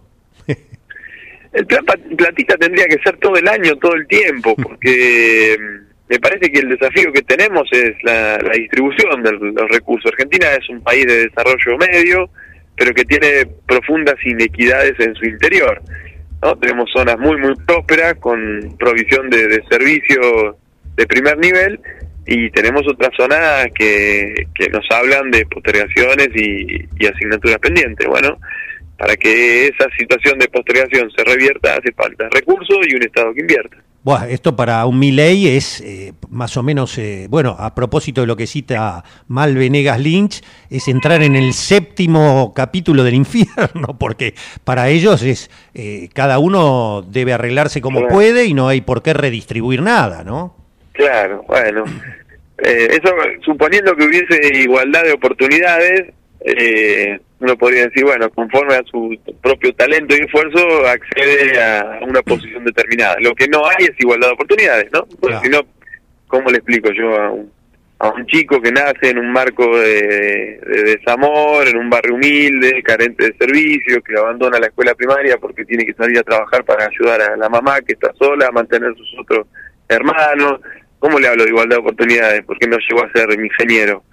El 1.54 1.66
plan 1.66 1.84
platita 2.16 2.56
tendría 2.58 2.86
que 2.86 3.00
ser 3.00 3.18
todo 3.18 3.38
el 3.38 3.48
año, 3.48 3.76
todo 3.78 3.96
el 3.96 4.06
tiempo, 4.06 4.56
porque 4.56 5.58
me 6.10 6.20
parece 6.20 6.52
que 6.52 6.60
el 6.60 6.70
desafío 6.70 7.12
que 7.12 7.24
tenemos 7.24 7.68
es 7.72 7.96
la, 8.04 8.38
la 8.38 8.54
distribución 8.54 9.24
de 9.24 9.32
los 9.32 9.70
recursos. 9.70 10.12
Argentina 10.12 10.46
es 10.52 10.70
un 10.70 10.82
país 10.82 11.08
de 11.08 11.30
desarrollo 11.30 11.78
medio, 11.80 12.30
pero 12.78 12.94
que 12.94 13.04
tiene 13.04 13.48
profundas 13.66 14.16
inequidades 14.24 14.94
en 15.00 15.16
su 15.16 15.26
interior. 15.26 15.82
¿no? 16.42 16.56
Tenemos 16.58 16.90
zonas 16.92 17.18
muy, 17.20 17.38
muy 17.38 17.56
prósperas 17.66 18.16
con 18.16 18.78
provisión 18.78 19.30
de, 19.30 19.62
servicios 19.70 20.56
de 20.96 21.08
primer 21.08 21.38
nivel 21.38 21.80
y 22.26 22.50
tenemos 22.52 22.88
otras 22.88 23.10
zonas 23.18 23.68
que, 23.74 24.48
que 24.54 24.70
nos 24.70 24.86
hablan 24.92 25.32
de 25.32 25.46
postergaciones 25.48 26.30
y 26.36 27.06
asignaturas 27.06 27.58
pendientes. 27.60 28.08
Bueno, 28.08 28.38
para 28.98 29.16
que 29.16 29.68
esa 29.68 29.88
situación 29.98 30.40
de 30.40 30.48
postergación 30.48 31.10
se 31.12 31.24
revierta 31.24 31.76
hace 31.76 31.92
falta 31.94 32.28
recursos 32.32 32.78
y 32.88 32.96
un 32.96 33.04
Estado 33.04 33.34
que 33.34 33.42
invierta. 33.42 33.78
Buah, 34.04 34.30
esto 34.30 34.56
para 34.56 34.86
un 34.86 35.00
Milley 35.00 35.48
es 35.50 35.82
eh, 35.82 36.14
más 36.30 36.56
o 36.56 36.64
menos, 36.64 36.98
eh, 36.98 37.28
bueno, 37.30 37.56
a 37.60 37.76
propósito 37.76 38.22
de 38.22 38.28
lo 38.28 38.38
que 38.38 38.48
cita 38.48 39.04
Mal 39.28 39.56
Venegas 39.56 40.00
Lynch, 40.00 40.42
es 40.70 40.88
entrar 40.88 41.22
en 41.24 41.36
el 41.36 41.54
séptimo 41.54 42.54
capítulo 42.56 43.04
del 43.04 43.16
infierno, 43.16 43.98
porque 44.00 44.34
para 44.64 44.88
ellos 44.90 45.24
es 45.24 45.50
eh, 45.74 46.08
cada 46.14 46.40
uno 46.40 47.04
debe 47.06 47.34
arreglarse 47.34 47.82
como 47.82 48.00
Claro. 48.00 48.14
puede 48.14 48.46
y 48.46 48.54
no 48.54 48.70
hay 48.70 48.80
por 48.82 49.02
qué 49.04 49.14
redistribuir 49.14 49.82
nada, 49.82 50.24
¿no? 50.24 50.56
Claro, 50.94 51.44
bueno. 51.48 51.84
Eh, 52.60 52.88
eso 52.92 53.14
suponiendo 53.44 53.96
que 53.96 54.06
hubiese 54.06 54.40
igualdad 54.64 55.04
de 55.04 55.12
oportunidades, 55.14 56.14
eh, 56.42 57.20
uno 57.40 57.56
podría 57.58 57.88
decir, 57.88 58.04
bueno, 58.04 58.30
conforme 58.32 58.76
a 58.76 58.84
su 58.90 59.16
propio 59.42 59.74
talento 59.74 60.16
y 60.16 60.22
esfuerzo, 60.22 60.86
accede 60.88 61.62
a 61.62 62.00
una 62.02 62.22
posición 62.22 62.64
determinada. 62.66 63.18
Lo 63.20 63.34
que 63.36 63.48
no 63.48 63.64
hay 63.66 63.86
es 63.86 63.92
igualdad 64.00 64.28
de 64.30 64.34
oportunidades, 64.34 64.92
¿no? 64.92 65.06
Porque 65.20 65.38
Claro. 65.38 65.42
si 65.44 65.50
no, 65.50 65.62
¿cómo 66.28 66.50
le 66.50 66.58
explico 66.58 66.90
yo 66.92 67.16
a 67.16 67.32
un, 67.32 67.52
a 68.00 68.10
un 68.10 68.26
chico 68.28 68.62
que 68.62 68.72
nace 68.72 69.10
en 69.10 69.20
un 69.20 69.32
marco 69.32 69.78
de, 69.78 70.60
de 70.66 70.84
desamor, 70.84 71.68
en 71.68 71.78
un 71.78 71.90
barrio 71.90 72.16
humilde, 72.16 72.82
carente 72.84 73.26
de 73.26 73.38
servicios, 73.38 74.00
que 74.04 74.18
abandona 74.18 74.60
la 74.60 74.68
escuela 74.68 74.94
primaria 74.96 75.38
porque 75.38 75.66
tiene 75.66 75.86
que 75.86 75.94
salir 75.94 76.18
a 76.20 76.24
trabajar 76.24 76.64
para 76.64 76.86
ayudar 76.88 77.22
a 77.22 77.38
la 77.38 77.50
mamá 77.50 77.82
que 77.82 77.94
está 77.94 78.14
sola, 78.14 78.48
a 78.48 78.52
mantener 78.52 78.96
sus 78.96 79.16
otros 79.20 79.48
hermanos? 79.90 80.60
¿Cómo 81.00 81.20
le 81.20 81.28
hablo 81.28 81.44
de 81.44 81.50
igualdad 81.50 81.76
de 81.78 81.82
oportunidades? 81.82 82.44
¿Por 82.46 82.58
qué 82.58 82.68
no 82.68 82.78
llegó 82.78 83.04
a 83.04 83.12
ser 83.12 83.30
ingeniero? 83.40 84.04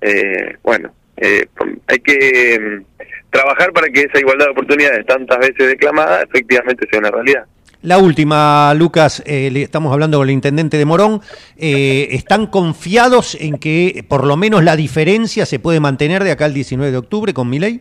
Eh, 0.00 0.56
bueno, 0.62 0.92
eh, 1.20 1.46
hay 1.86 1.98
que 2.00 2.58
mm, 2.58 3.02
trabajar 3.30 3.72
para 3.72 3.88
que 3.88 4.02
esa 4.02 4.18
igualdad 4.18 4.46
de 4.46 4.52
oportunidades 4.52 5.06
tantas 5.06 5.38
veces 5.38 5.68
declamada 5.68 6.22
efectivamente 6.22 6.86
sea 6.90 7.00
una 7.00 7.10
realidad. 7.10 7.44
La 7.82 7.98
última, 7.98 8.74
Lucas, 8.74 9.22
eh, 9.24 9.50
le 9.52 9.62
estamos 9.62 9.92
hablando 9.92 10.18
con 10.18 10.28
el 10.28 10.34
intendente 10.34 10.78
de 10.78 10.84
Morón, 10.84 11.20
eh, 11.56 12.08
¿están 12.10 12.48
confiados 12.48 13.36
en 13.40 13.56
que 13.58 14.04
por 14.08 14.26
lo 14.26 14.36
menos 14.36 14.64
la 14.64 14.74
diferencia 14.74 15.46
se 15.46 15.60
puede 15.60 15.78
mantener 15.78 16.24
de 16.24 16.32
acá 16.32 16.46
al 16.46 16.54
19 16.54 16.90
de 16.90 16.98
octubre 16.98 17.32
con 17.32 17.48
Milei? 17.48 17.80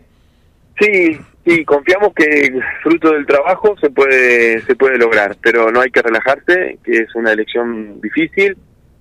Sí, 0.80 1.18
sí, 1.44 1.66
confiamos 1.66 2.14
que 2.14 2.60
fruto 2.84 3.12
del 3.12 3.26
trabajo 3.26 3.76
se 3.82 3.90
puede 3.90 4.62
se 4.62 4.76
puede 4.76 5.00
lograr, 5.00 5.36
pero 5.42 5.72
no 5.72 5.82
hay 5.82 5.90
que 5.90 6.04
relajarse, 6.04 6.78
que 6.84 6.92
es 7.00 7.16
una 7.16 7.32
elección 7.32 8.00
difícil 8.00 8.56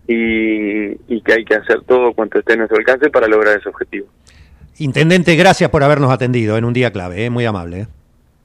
y, 0.09 0.93
y 1.15 1.21
que 1.21 1.33
hay 1.35 1.45
que 1.45 1.57
hacer 1.57 1.83
todo 1.83 2.15
cuanto 2.15 2.39
esté 2.39 2.55
a 2.55 2.57
nuestro 2.57 2.79
alcance 2.79 3.11
para 3.11 3.29
lograr 3.29 3.59
ese 3.59 3.69
objetivo. 3.69 4.07
Intendente, 4.79 5.35
gracias 5.37 5.71
por 5.71 5.83
habernos 5.83 6.11
atendido 6.13 6.57
en 6.57 6.65
un 6.65 6.73
día 6.73 6.93
clave, 6.93 7.25
eh, 7.25 7.31
muy 7.31 7.45
amable. 7.47 7.81
eh. 7.81 7.87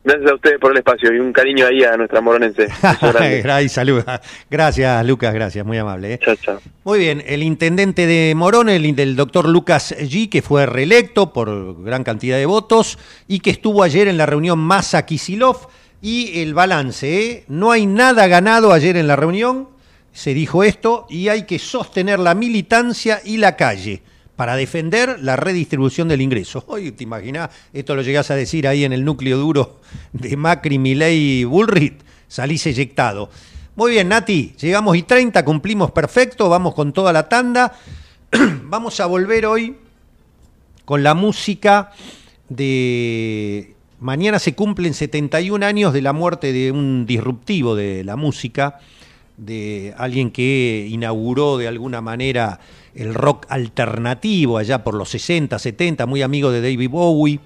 Gracias 0.04 0.32
a 0.32 0.34
ustedes 0.36 0.60
por 0.60 0.72
el 0.72 0.80
espacio 0.80 1.14
y 1.14 1.20
un 1.20 1.32
cariño 1.32 1.68
ahí 1.68 1.84
a 1.84 1.96
nuestra 1.96 2.22
moronense. 2.22 2.68
Ay, 3.52 3.70
saluda. 3.70 4.20
Gracias, 4.50 5.06
Lucas, 5.06 5.32
gracias, 5.34 5.64
muy 5.64 5.78
amable. 5.78 6.14
eh. 6.14 6.20
Chao, 6.24 6.36
chao. 6.38 6.60
Muy 6.84 6.98
bien, 7.00 7.24
el 7.28 7.44
intendente 7.44 8.08
de 8.08 8.34
Morón, 8.36 8.70
el 8.70 8.96
del 8.96 9.16
doctor 9.16 9.48
Lucas 9.48 9.96
G, 10.00 10.28
que 10.30 10.42
fue 10.42 10.66
reelecto 10.66 11.32
por 11.34 11.84
gran 11.84 12.04
cantidad 12.04 12.38
de 12.38 12.48
votos 12.48 12.98
y 13.28 13.42
que 13.42 13.52
estuvo 13.52 13.84
ayer 13.84 14.08
en 14.08 14.18
la 14.18 14.26
reunión 14.26 14.58
Massa 14.58 15.06
Kisilov. 15.06 15.68
Y 16.02 16.40
el 16.42 16.56
balance, 16.56 17.26
¿eh? 17.26 17.44
no 17.48 17.70
hay 17.70 17.86
nada 17.86 18.26
ganado 18.26 18.72
ayer 18.74 18.98
en 18.98 19.06
la 19.06 19.16
reunión, 19.16 19.70
se 20.14 20.34
dijo 20.34 20.64
esto, 20.64 21.06
y 21.12 21.28
hay 21.28 21.46
que 21.46 21.60
sostener 21.60 22.18
la 22.18 22.34
militancia 22.34 23.22
y 23.24 23.38
la 23.38 23.56
calle 23.56 24.02
para 24.36 24.56
defender 24.56 25.20
la 25.22 25.36
redistribución 25.36 26.08
del 26.08 26.22
ingreso. 26.22 26.64
Hoy 26.68 26.92
te 26.92 27.04
imaginás, 27.04 27.50
esto 27.74 27.96
lo 27.96 28.02
llegás 28.02 28.32
a 28.32 28.36
decir 28.36 28.68
ahí 28.68 28.84
en 28.84 28.94
el 28.94 29.06
núcleo 29.06 29.38
duro 29.38 29.80
de 30.14 30.36
Macri, 30.36 30.80
Milei 30.80 31.42
y 31.42 31.44
Bullrich, 31.44 32.00
salís 32.28 32.66
eyectado. 32.66 33.30
Muy 33.76 33.92
bien, 33.92 34.10
Nati, 34.10 34.54
llegamos 34.60 34.98
y 34.98 35.04
30, 35.04 35.46
cumplimos 35.46 35.92
perfecto, 35.92 36.50
vamos 36.50 36.74
con 36.74 36.92
toda 36.92 37.14
la 37.14 37.30
tanda. 37.30 37.74
vamos 38.64 39.00
a 39.00 39.06
volver 39.06 39.46
hoy 39.46 39.76
con 40.86 41.04
la 41.04 41.14
música 41.14 41.92
de... 42.50 43.76
Mañana 44.00 44.40
se 44.40 44.56
cumplen 44.56 44.96
71 44.96 45.64
años 45.64 45.94
de 45.94 46.02
la 46.02 46.12
muerte 46.12 46.52
de 46.52 46.72
un 46.72 47.06
disruptivo 47.06 47.76
de 47.76 48.04
la 48.04 48.16
música, 48.16 48.80
de 49.38 49.94
alguien 49.96 50.32
que 50.32 50.88
inauguró 50.90 51.58
de 51.58 51.68
alguna 51.68 52.02
manera 52.02 52.60
el 52.96 53.14
rock 53.14 53.46
alternativo 53.50 54.58
allá 54.58 54.84
por 54.84 54.94
los 54.94 55.10
60, 55.10 55.58
70, 55.58 56.06
muy 56.06 56.22
amigo 56.22 56.52
de 56.52 56.62
David 56.62 56.90
Bowie, 56.90 57.40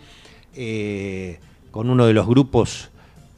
eh, 0.56 1.40
con 1.72 1.90
uno 1.90 2.06
de 2.06 2.14
los 2.14 2.26
grupos 2.26 2.90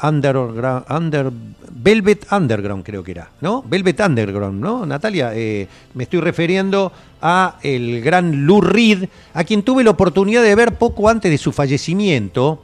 Underground, 0.02 0.86
under, 0.92 1.32
Velvet 1.72 2.32
Underground 2.32 2.84
creo 2.84 3.04
que 3.04 3.12
era, 3.12 3.32
¿no? 3.42 3.64
Velvet 3.64 4.00
Underground, 4.00 4.62
¿no? 4.62 4.86
Natalia, 4.86 5.32
eh, 5.34 5.68
me 5.96 6.04
estoy 6.04 6.20
refiriendo 6.22 6.92
a 7.20 7.58
el 7.64 8.02
gran 8.02 8.46
Lou 8.46 8.62
Reed, 8.62 9.10
a 9.34 9.44
quien 9.44 9.64
tuve 9.64 9.84
la 9.84 9.90
oportunidad 9.90 10.44
de 10.44 10.54
ver 10.54 10.76
poco 10.76 11.10
antes 11.10 11.32
de 11.32 11.38
su 11.40 11.52
fallecimiento, 11.52 12.64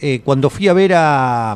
eh, 0.00 0.22
cuando 0.24 0.48
fui 0.48 0.68
a 0.68 0.72
ver 0.72 0.94
a, 0.94 1.54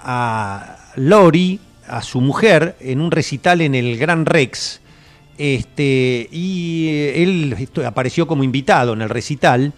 a 0.00 0.76
Lori, 0.96 1.58
a 1.88 2.02
su 2.02 2.20
mujer, 2.20 2.76
en 2.80 3.00
un 3.00 3.10
recital 3.10 3.62
en 3.62 3.74
el 3.74 3.96
Gran 3.96 4.26
Rex, 4.26 4.80
este, 5.40 6.28
y 6.30 6.88
eh, 6.88 7.22
él 7.22 7.56
apareció 7.86 8.26
como 8.26 8.44
invitado 8.44 8.92
en 8.92 9.00
el 9.00 9.08
recital. 9.08 9.72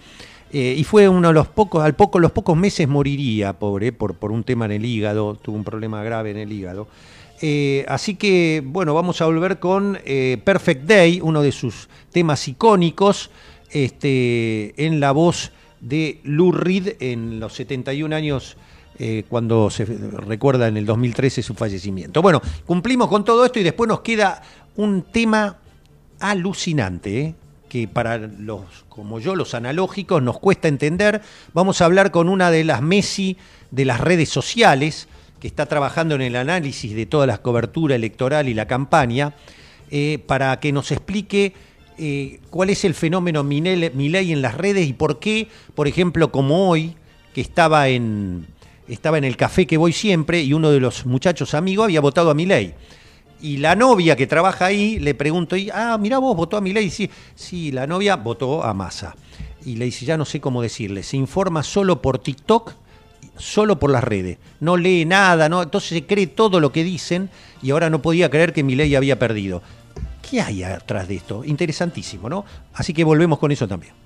Eh, 0.53 0.75
y 0.77 0.83
fue 0.83 1.09
uno 1.09 1.29
de 1.29 1.35
los 1.35 1.46
pocos, 1.46 1.85
al 1.85 1.94
poco, 1.94 2.18
los 2.18 2.33
pocos 2.33 2.57
meses 2.57 2.88
moriría, 2.88 3.53
pobre, 3.53 3.92
por, 3.92 4.14
por 4.14 4.33
un 4.33 4.42
tema 4.42 4.64
en 4.64 4.72
el 4.72 4.85
hígado, 4.85 5.37
tuvo 5.37 5.57
un 5.57 5.62
problema 5.62 6.03
grave 6.03 6.33
en 6.33 6.38
el 6.38 6.53
hígado. 6.53 6.88
Eh, 7.40 7.85
así 7.87 8.16
que, 8.16 8.61
bueno, 8.64 8.92
vamos 8.92 9.20
a 9.20 9.27
volver 9.27 9.61
con 9.61 9.98
Perfect 10.44 10.85
Day, 10.85 11.20
uno 11.22 11.42
de 11.42 11.53
sus 11.53 11.88
temas 12.11 12.46
icónicos, 12.48 13.31
este, 13.70 14.75
en 14.85 14.98
la 14.98 15.12
voz 15.12 15.53
de 15.81 16.20
Lou 16.25 16.51
Reed 16.51 16.96
en 16.98 17.38
los 17.38 17.55
71 17.55 18.14
años, 18.14 18.57
cuando 19.29 19.68
se 19.68 19.85
recuerda 19.85 20.68
en 20.68 20.77
el 20.77 20.87
2013 20.87 21.42
su 21.42 21.55
fallecimiento. 21.55 22.22
Bueno, 22.22 22.40
cumplimos 22.66 23.09
con 23.09 23.25
todo 23.25 23.44
esto 23.44 23.59
y 23.59 23.64
después 23.64 23.88
nos 23.88 24.01
queda 24.01 24.42
un 24.76 25.02
tema 25.02 25.58
alucinante, 26.20 27.20
¿eh? 27.20 27.35
que 27.68 27.88
para 27.88 28.18
los 28.18 28.62
como 28.88 29.18
yo, 29.18 29.35
los 29.35 29.54
analógicos, 29.54 30.22
nos 30.22 30.38
cuesta 30.38 30.68
entender. 30.68 31.22
Vamos 31.54 31.80
a 31.80 31.87
hablar 31.87 32.11
con 32.11 32.28
una 32.28 32.50
de 32.50 32.64
las 32.64 32.82
Messi 32.82 33.38
de 33.70 33.87
las 33.87 34.00
redes 34.00 34.28
sociales, 34.28 35.08
que 35.40 35.48
está 35.48 35.64
trabajando 35.64 36.14
en 36.14 36.20
el 36.20 36.37
análisis 36.37 36.94
de 36.94 37.06
toda 37.06 37.26
la 37.26 37.38
cobertura 37.38 37.96
electoral 37.96 38.48
y 38.50 38.54
la 38.54 38.66
campaña, 38.66 39.35
eh, 39.90 40.22
para 40.26 40.61
que 40.61 40.70
nos 40.70 40.92
explique 40.92 41.54
eh, 41.96 42.40
cuál 42.50 42.68
es 42.68 42.85
el 42.85 42.94
fenómeno 42.94 43.42
Milei 43.42 44.32
en 44.32 44.42
las 44.42 44.54
redes 44.56 44.87
y 44.87 44.92
por 44.92 45.18
qué, 45.18 45.48
por 45.74 45.88
ejemplo, 45.88 46.30
como 46.30 46.68
hoy, 46.68 46.94
que 47.35 47.40
estaba 47.40 47.88
en, 47.88 48.46
estaba 48.87 49.16
en 49.16 49.24
el 49.24 49.38
café 49.38 49.66
que 49.66 49.78
voy 49.78 49.94
siempre 49.94 50.42
y 50.42 50.52
uno 50.52 50.70
de 50.70 50.80
los 50.80 51.06
muchachos 51.06 51.54
amigos 51.54 51.85
había 51.85 52.02
votado 52.02 52.30
a 52.30 52.35
Milei 52.35 52.74
y 53.42 53.57
la 53.57 53.74
novia 53.74 54.14
que 54.14 54.26
trabaja 54.26 54.66
ahí 54.66 54.98
le 55.00 55.14
pregunto, 55.14 55.57
y, 55.57 55.68
ah, 55.70 55.98
mira 55.98 56.18
vos, 56.18 56.37
votó 56.37 56.57
a 56.57 56.61
Milei. 56.61 56.90
Sí, 56.90 57.11
sí, 57.35 57.72
la 57.72 57.87
novia 57.87 58.16
votó 58.16 58.62
a 58.62 58.72
Massa. 58.72 59.16
Y 59.64 59.76
le 59.76 59.85
dice, 59.87 60.07
ya 60.07 60.16
no 60.16 60.24
sé 60.24 60.40
cómo 60.40 60.62
decirle, 60.62 61.02
se 61.02 61.16
informa 61.16 61.62
solo 61.62 62.00
por 62.00 62.18
TikTok, 62.18 62.74
solo 63.37 63.78
por 63.78 63.90
las 63.90 64.05
redes. 64.05 64.38
No 64.61 64.76
lee 64.76 65.05
nada, 65.05 65.48
no, 65.48 65.62
entonces 65.62 65.90
se 65.90 66.07
cree 66.07 66.28
todo 66.28 66.61
lo 66.61 66.72
que 66.72 66.85
dicen 66.85 67.31
y 67.62 67.70
ahora 67.70 67.90
no 67.90 68.00
podía 68.00 68.31
creer 68.31 68.52
que 68.52 68.62
Milei 68.62 68.94
había 68.94 69.18
perdido. 69.18 69.62
¿Qué 70.28 70.40
hay 70.40 70.62
atrás 70.62 71.09
de 71.09 71.16
esto? 71.16 71.44
Interesantísimo, 71.44 72.28
¿no? 72.28 72.44
Así 72.74 72.94
que 72.94 73.05
volvemos 73.05 73.38
con 73.38 73.50
eso 73.50 73.66
también. 73.68 74.02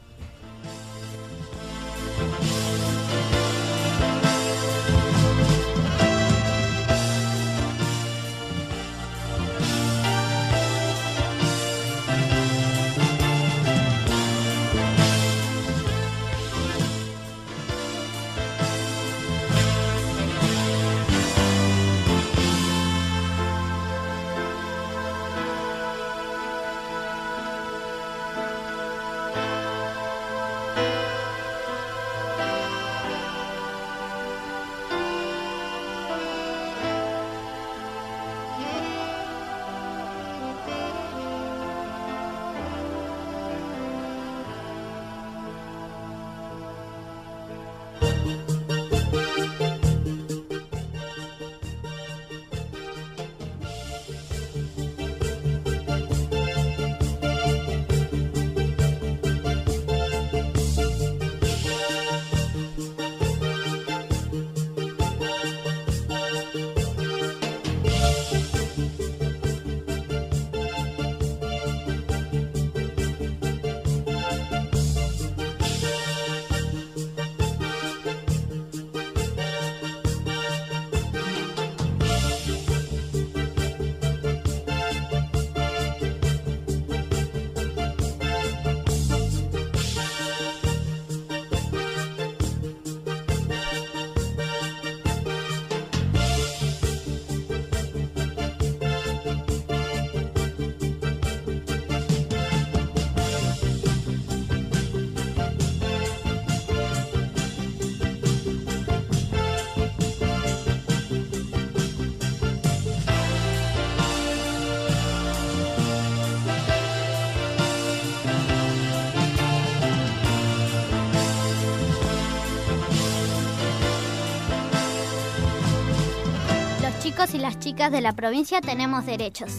Chicos 127.16 127.35
y 127.35 127.38
las 127.38 127.59
chicas 127.59 127.90
de 127.90 128.02
la 128.02 128.12
provincia 128.12 128.61
tenemos 128.61 129.07
derechos. 129.07 129.50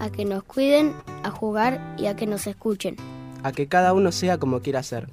A 0.00 0.10
que 0.10 0.24
nos 0.24 0.42
cuiden, 0.42 0.92
a 1.22 1.30
jugar 1.30 1.94
y 1.96 2.06
a 2.06 2.16
que 2.16 2.26
nos 2.26 2.48
escuchen. 2.48 2.96
A 3.44 3.52
que 3.52 3.68
cada 3.68 3.92
uno 3.92 4.10
sea 4.10 4.38
como 4.38 4.60
quiera 4.60 4.82
ser. 4.82 5.08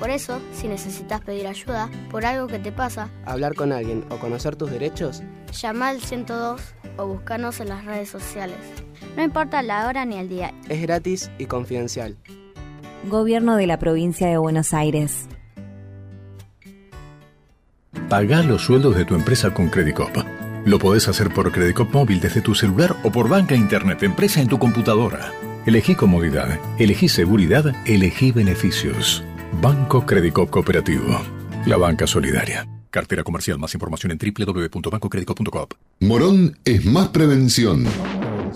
Por 0.00 0.10
eso, 0.10 0.40
si 0.52 0.66
necesitas 0.66 1.20
pedir 1.20 1.46
ayuda 1.46 1.88
por 2.10 2.26
algo 2.26 2.48
que 2.48 2.58
te 2.58 2.72
pasa, 2.72 3.10
Hablar 3.24 3.54
con 3.54 3.70
alguien 3.72 4.04
o 4.10 4.16
conocer 4.16 4.56
tus 4.56 4.72
derechos, 4.72 5.22
llama 5.52 5.90
al 5.90 6.00
102 6.00 6.60
o 6.96 7.06
búscanos 7.06 7.60
en 7.60 7.68
las 7.68 7.84
redes 7.84 8.08
sociales. 8.10 8.58
No 9.16 9.22
importa 9.22 9.62
la 9.62 9.86
hora 9.86 10.04
ni 10.04 10.16
el 10.16 10.28
día. 10.28 10.52
es 10.68 10.82
gratis 10.82 11.30
y 11.38 11.46
confidencial. 11.46 12.16
Gobierno 13.08 13.54
de 13.56 13.68
la 13.68 13.78
provincia 13.78 14.26
de 14.26 14.36
Buenos 14.36 14.74
Aires. 14.74 15.28
Pagá 18.08 18.42
los 18.42 18.62
sueldos 18.62 18.96
de 18.96 19.04
tu 19.04 19.14
empresa 19.14 19.54
con 19.54 19.68
Credicop. 19.68 20.35
Lo 20.66 20.80
podés 20.80 21.06
hacer 21.06 21.32
por 21.32 21.52
Credicop 21.52 21.94
móvil 21.94 22.18
desde 22.18 22.40
tu 22.40 22.52
celular 22.52 22.96
o 23.04 23.12
por 23.12 23.28
banca 23.28 23.54
internet 23.54 24.02
empresa 24.02 24.40
en 24.40 24.48
tu 24.48 24.58
computadora. 24.58 25.32
Elegí 25.64 25.94
comodidad, 25.94 26.58
elegí 26.76 27.08
seguridad, 27.08 27.72
elegí 27.86 28.32
beneficios. 28.32 29.22
Banco 29.62 30.04
Credicop 30.04 30.50
Cooperativo. 30.50 31.20
La 31.66 31.76
banca 31.76 32.08
solidaria. 32.08 32.66
Cartera 32.90 33.22
comercial. 33.22 33.60
Más 33.60 33.74
información 33.74 34.10
en 34.10 34.18
www.bancocredico.com. 34.18 35.68
Morón 36.00 36.58
es 36.64 36.84
más 36.84 37.10
prevención. 37.10 37.84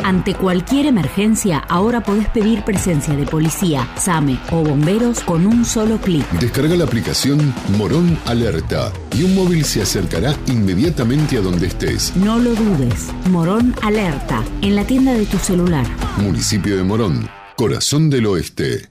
Ante 0.04 0.34
cualquier 0.34 0.86
emergencia, 0.86 1.58
ahora 1.58 2.00
podés 2.00 2.28
pedir 2.28 2.64
presencia 2.64 3.14
de 3.14 3.26
policía, 3.26 3.88
SAME 3.96 4.38
o 4.50 4.62
bomberos 4.62 5.20
con 5.20 5.46
un 5.46 5.64
solo 5.64 5.98
clic. 5.98 6.28
Descarga 6.32 6.74
la 6.76 6.84
aplicación 6.84 7.54
Morón 7.76 8.18
Alerta 8.26 8.92
y 9.16 9.24
un 9.24 9.34
móvil 9.34 9.64
se 9.64 9.82
acercará 9.82 10.34
inmediatamente 10.46 11.36
a 11.36 11.40
donde 11.40 11.66
estés. 11.66 12.14
No 12.16 12.38
lo 12.38 12.54
dudes. 12.54 13.08
Morón 13.30 13.74
Alerta, 13.82 14.42
en 14.62 14.76
la 14.76 14.84
tienda 14.84 15.12
de 15.12 15.26
tu 15.26 15.38
celular. 15.38 15.86
Municipio 16.16 16.76
de 16.76 16.82
Morón, 16.82 17.28
corazón 17.56 18.10
del 18.10 18.26
oeste. 18.26 18.90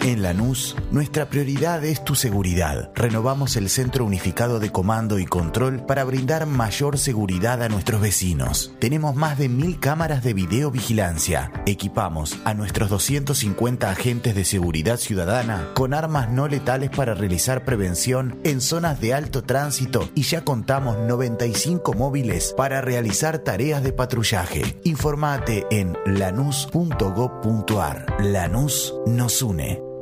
En 0.00 0.22
Lanús, 0.22 0.76
nuestra 0.92 1.28
prioridad 1.28 1.84
es 1.84 2.04
tu 2.04 2.14
seguridad. 2.14 2.92
Renovamos 2.94 3.56
el 3.56 3.68
Centro 3.68 4.04
Unificado 4.04 4.60
de 4.60 4.70
Comando 4.70 5.18
y 5.18 5.26
Control 5.26 5.84
para 5.84 6.04
brindar 6.04 6.46
mayor 6.46 6.98
seguridad 6.98 7.60
a 7.62 7.68
nuestros 7.68 8.00
vecinos. 8.00 8.72
Tenemos 8.78 9.16
más 9.16 9.38
de 9.38 9.48
mil 9.48 9.80
cámaras 9.80 10.22
de 10.22 10.34
videovigilancia. 10.34 11.50
Equipamos 11.66 12.38
a 12.44 12.54
nuestros 12.54 12.90
250 12.90 13.90
agentes 13.90 14.36
de 14.36 14.44
seguridad 14.44 14.98
ciudadana 14.98 15.70
con 15.74 15.92
armas 15.92 16.30
no 16.30 16.46
letales 16.46 16.90
para 16.90 17.14
realizar 17.14 17.64
prevención 17.64 18.38
en 18.44 18.60
zonas 18.60 19.00
de 19.00 19.14
alto 19.14 19.42
tránsito 19.42 20.08
y 20.14 20.22
ya 20.22 20.44
contamos 20.44 20.98
95 20.98 21.94
móviles 21.94 22.54
para 22.56 22.80
realizar 22.80 23.38
tareas 23.38 23.82
de 23.82 23.92
patrullaje. 23.92 24.78
Informate 24.84 25.66
en 25.70 25.96
lanús.gov.ar. 26.06 28.06
Lanús 28.20 28.94
nos 29.06 29.42
une. 29.42 29.95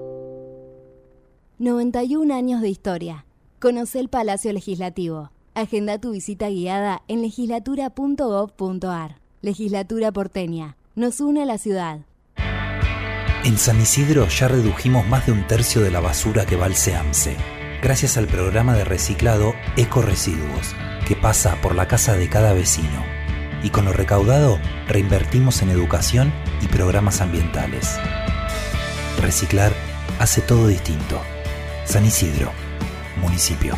91 1.64 2.34
años 2.34 2.60
de 2.60 2.68
historia. 2.68 3.24
Conoce 3.58 3.98
el 3.98 4.10
Palacio 4.10 4.52
Legislativo. 4.52 5.30
Agenda 5.54 5.98
tu 5.98 6.10
visita 6.10 6.50
guiada 6.50 7.00
en 7.08 7.22
legislatura.gov.ar. 7.22 9.16
Legislatura 9.40 10.12
porteña. 10.12 10.76
Nos 10.94 11.20
une 11.20 11.42
a 11.42 11.46
la 11.46 11.56
ciudad. 11.56 12.00
En 13.44 13.56
San 13.56 13.80
Isidro 13.80 14.28
ya 14.28 14.48
redujimos 14.48 15.08
más 15.08 15.24
de 15.24 15.32
un 15.32 15.46
tercio 15.46 15.80
de 15.80 15.90
la 15.90 16.00
basura 16.00 16.44
que 16.44 16.56
va 16.56 16.66
al 16.66 16.74
SEAMSE, 16.74 17.34
gracias 17.82 18.18
al 18.18 18.26
programa 18.26 18.74
de 18.74 18.84
reciclado 18.84 19.54
Eco 19.78 20.02
Residuos, 20.02 20.74
que 21.08 21.16
pasa 21.16 21.56
por 21.62 21.74
la 21.74 21.88
casa 21.88 22.14
de 22.14 22.28
cada 22.28 22.52
vecino. 22.52 23.02
Y 23.62 23.70
con 23.70 23.86
lo 23.86 23.94
recaudado 23.94 24.58
reinvertimos 24.86 25.62
en 25.62 25.70
educación 25.70 26.30
y 26.60 26.66
programas 26.66 27.22
ambientales. 27.22 27.98
Reciclar 29.18 29.72
hace 30.18 30.42
todo 30.42 30.68
distinto. 30.68 31.22
San 31.84 32.04
Isidro, 32.04 32.50
municipio. 33.20 33.74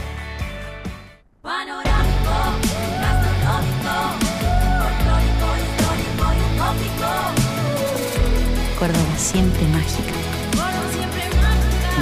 Córdoba 8.79 9.17
siempre 9.17 9.63
mágica. 9.69 10.13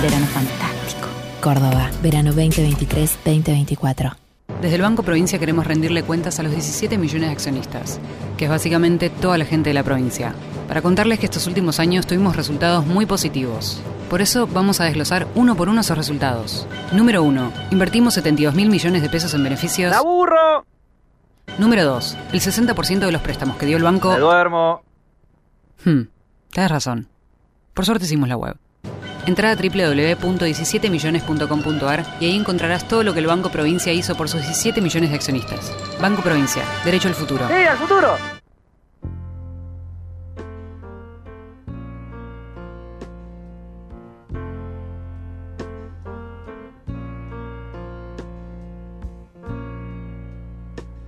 Verano 0.03 0.27
fantástico. 0.27 1.09
Córdoba, 1.41 1.91
verano 2.03 2.33
2023-2024. 2.33 4.24
Desde 4.47 4.77
el 4.77 4.83
Banco 4.83 5.03
Provincia 5.03 5.39
queremos 5.39 5.67
rendirle 5.67 6.03
cuentas 6.03 6.39
a 6.39 6.43
los 6.43 6.53
17 6.53 6.99
millones 6.99 7.29
de 7.29 7.33
accionistas, 7.33 8.01
que 8.37 8.45
es 8.45 8.51
básicamente 8.51 9.11
toda 9.11 9.39
la 9.39 9.45
gente 9.45 9.71
de 9.71 9.75
la 9.75 9.83
provincia, 9.83 10.35
para 10.69 10.83
contarles 10.83 11.19
que 11.19 11.27
estos 11.27 11.47
últimos 11.47 11.81
años 11.81 12.07
tuvimos 12.07 12.37
resultados 12.37 12.87
muy 12.87 13.07
positivos. 13.07 13.83
Por 14.11 14.21
eso 14.21 14.47
vamos 14.47 14.81
a 14.81 14.85
desglosar 14.85 15.27
uno 15.35 15.57
por 15.57 15.69
uno 15.69 15.81
esos 15.81 15.97
resultados. 15.97 16.67
Número 16.93 17.23
1. 17.23 17.53
Invertimos 17.73 18.15
72 18.15 18.55
mil 18.55 18.71
millones 18.71 19.03
de 19.03 19.09
pesos 19.09 19.33
en 19.35 19.45
beneficios. 19.45 19.91
¡La 19.91 20.03
burro! 20.03 20.65
Número 21.59 21.85
2. 21.85 22.17
El 22.33 22.41
60% 22.41 22.99
de 23.01 23.13
los 23.13 23.23
préstamos 23.23 23.57
que 23.57 23.67
dio 23.67 23.77
el 23.77 23.83
banco. 23.83 24.13
Me 24.13 24.19
duermo. 24.19 24.83
Hmm, 25.85 26.03
tienes 26.51 26.71
razón. 26.71 27.09
Por 27.73 27.87
suerte 27.87 28.05
hicimos 28.05 28.29
la 28.29 28.37
web. 28.37 28.57
Entra 29.27 29.51
a 29.53 29.57
www.17millones.com.ar 29.57 32.05
y 32.21 32.27
ahí 32.27 32.37
encontrarás 32.37 32.87
todo 32.87 33.03
lo 33.03 33.15
que 33.15 33.21
el 33.21 33.27
Banco 33.27 33.49
Provincia 33.51 33.91
hizo 33.93 34.15
por 34.17 34.29
sus 34.29 34.43
17 34.43 34.81
millones 34.81 35.11
de 35.11 35.17
accionistas. 35.17 35.73
Banco 36.01 36.23
Provincia, 36.23 36.63
derecho 36.85 37.09
al 37.09 37.15
futuro. 37.15 37.49
¡Sí, 37.49 37.55
al 37.55 37.77
futuro! 37.79 38.17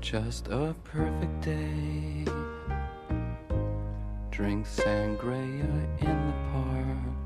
Just 0.01 0.49
a 0.49 0.75
perfect 0.85 1.45
day. 1.45 2.25
Drink 4.31 4.65
sangria 4.65 5.67
in 6.01 6.07
the 6.07 6.35
park. 6.53 7.26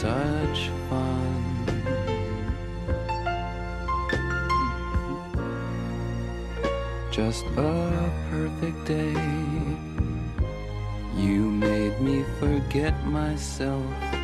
Such 0.00 0.70
fun. 0.88 1.44
Just 7.10 7.44
a 7.58 8.10
perfect 8.30 8.86
day. 8.86 9.12
You 11.16 11.50
made 11.50 12.00
me 12.00 12.24
forget 12.38 12.94
myself. 13.04 14.19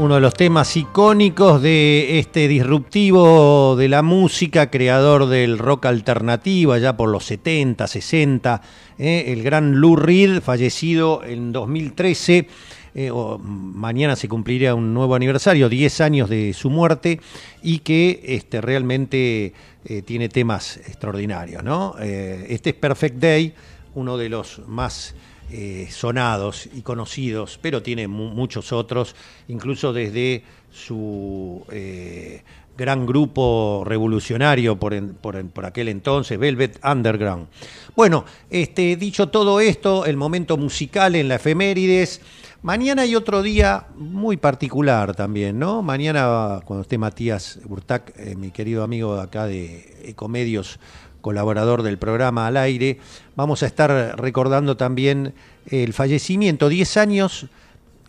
Uno 0.00 0.14
de 0.14 0.22
los 0.22 0.32
temas 0.32 0.78
icónicos 0.78 1.60
de 1.60 2.18
este 2.18 2.48
disruptivo 2.48 3.76
de 3.76 3.86
la 3.86 4.00
música, 4.00 4.70
creador 4.70 5.26
del 5.26 5.58
rock 5.58 5.84
alternativo 5.84 6.72
allá 6.72 6.96
por 6.96 7.10
los 7.10 7.26
70, 7.26 7.86
60, 7.86 8.62
eh, 8.96 9.24
el 9.26 9.42
gran 9.42 9.78
Lou 9.78 9.96
Reed, 9.96 10.40
fallecido 10.40 11.22
en 11.22 11.52
2013. 11.52 12.48
eh, 12.94 13.10
o 13.10 13.36
mañana 13.38 14.16
se 14.16 14.26
cumpliría 14.26 14.74
un 14.74 14.94
nuevo 14.94 15.14
aniversario, 15.14 15.68
10 15.68 16.00
años 16.00 16.30
de 16.30 16.54
su 16.54 16.70
muerte, 16.70 17.20
y 17.62 17.80
que 17.80 18.22
este, 18.24 18.62
realmente 18.62 19.52
eh, 19.84 20.00
tiene 20.00 20.30
temas 20.30 20.78
extraordinarios. 20.78 21.62
¿no? 21.62 21.96
Eh, 22.00 22.46
este 22.48 22.70
es 22.70 22.76
Perfect 22.76 23.16
Day, 23.16 23.52
uno 23.94 24.16
de 24.16 24.30
los 24.30 24.62
más 24.66 25.14
eh, 25.50 25.88
sonados 25.90 26.68
y 26.72 26.82
conocidos, 26.82 27.58
pero 27.60 27.82
tiene 27.82 28.08
mu- 28.08 28.30
muchos 28.30 28.72
otros, 28.72 29.14
incluso 29.48 29.92
desde 29.92 30.42
su 30.72 31.64
eh, 31.70 32.42
gran 32.76 33.04
grupo 33.04 33.82
revolucionario 33.84 34.78
por, 34.78 34.94
por 35.14 35.66
aquel 35.66 35.88
entonces, 35.88 36.38
Velvet 36.38 36.78
Underground. 36.84 37.48
Bueno, 37.96 38.24
este, 38.48 38.96
dicho 38.96 39.28
todo 39.28 39.60
esto, 39.60 40.06
el 40.06 40.16
momento 40.16 40.56
musical 40.56 41.14
en 41.16 41.28
la 41.28 41.34
efemérides. 41.34 42.20
Mañana 42.62 43.02
hay 43.02 43.16
otro 43.16 43.42
día 43.42 43.86
muy 43.96 44.36
particular 44.36 45.14
también, 45.14 45.58
¿no? 45.58 45.82
Mañana, 45.82 46.60
cuando 46.64 46.82
esté 46.82 46.98
Matías 46.98 47.58
Urtac, 47.66 48.12
eh, 48.18 48.36
mi 48.36 48.50
querido 48.50 48.82
amigo 48.84 49.16
de 49.16 49.22
acá 49.22 49.46
de 49.46 49.96
Ecomedios, 50.04 50.78
colaborador 51.20 51.82
del 51.82 51.98
programa 51.98 52.46
al 52.46 52.56
aire, 52.56 52.98
vamos 53.36 53.62
a 53.62 53.66
estar 53.66 54.18
recordando 54.18 54.76
también 54.76 55.34
el 55.66 55.92
fallecimiento, 55.92 56.68
10 56.68 56.96
años, 56.96 57.46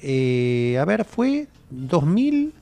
eh, 0.02 0.78
a 0.80 0.86
ver, 0.86 1.06
fue 1.06 1.48
2000, 1.70 2.54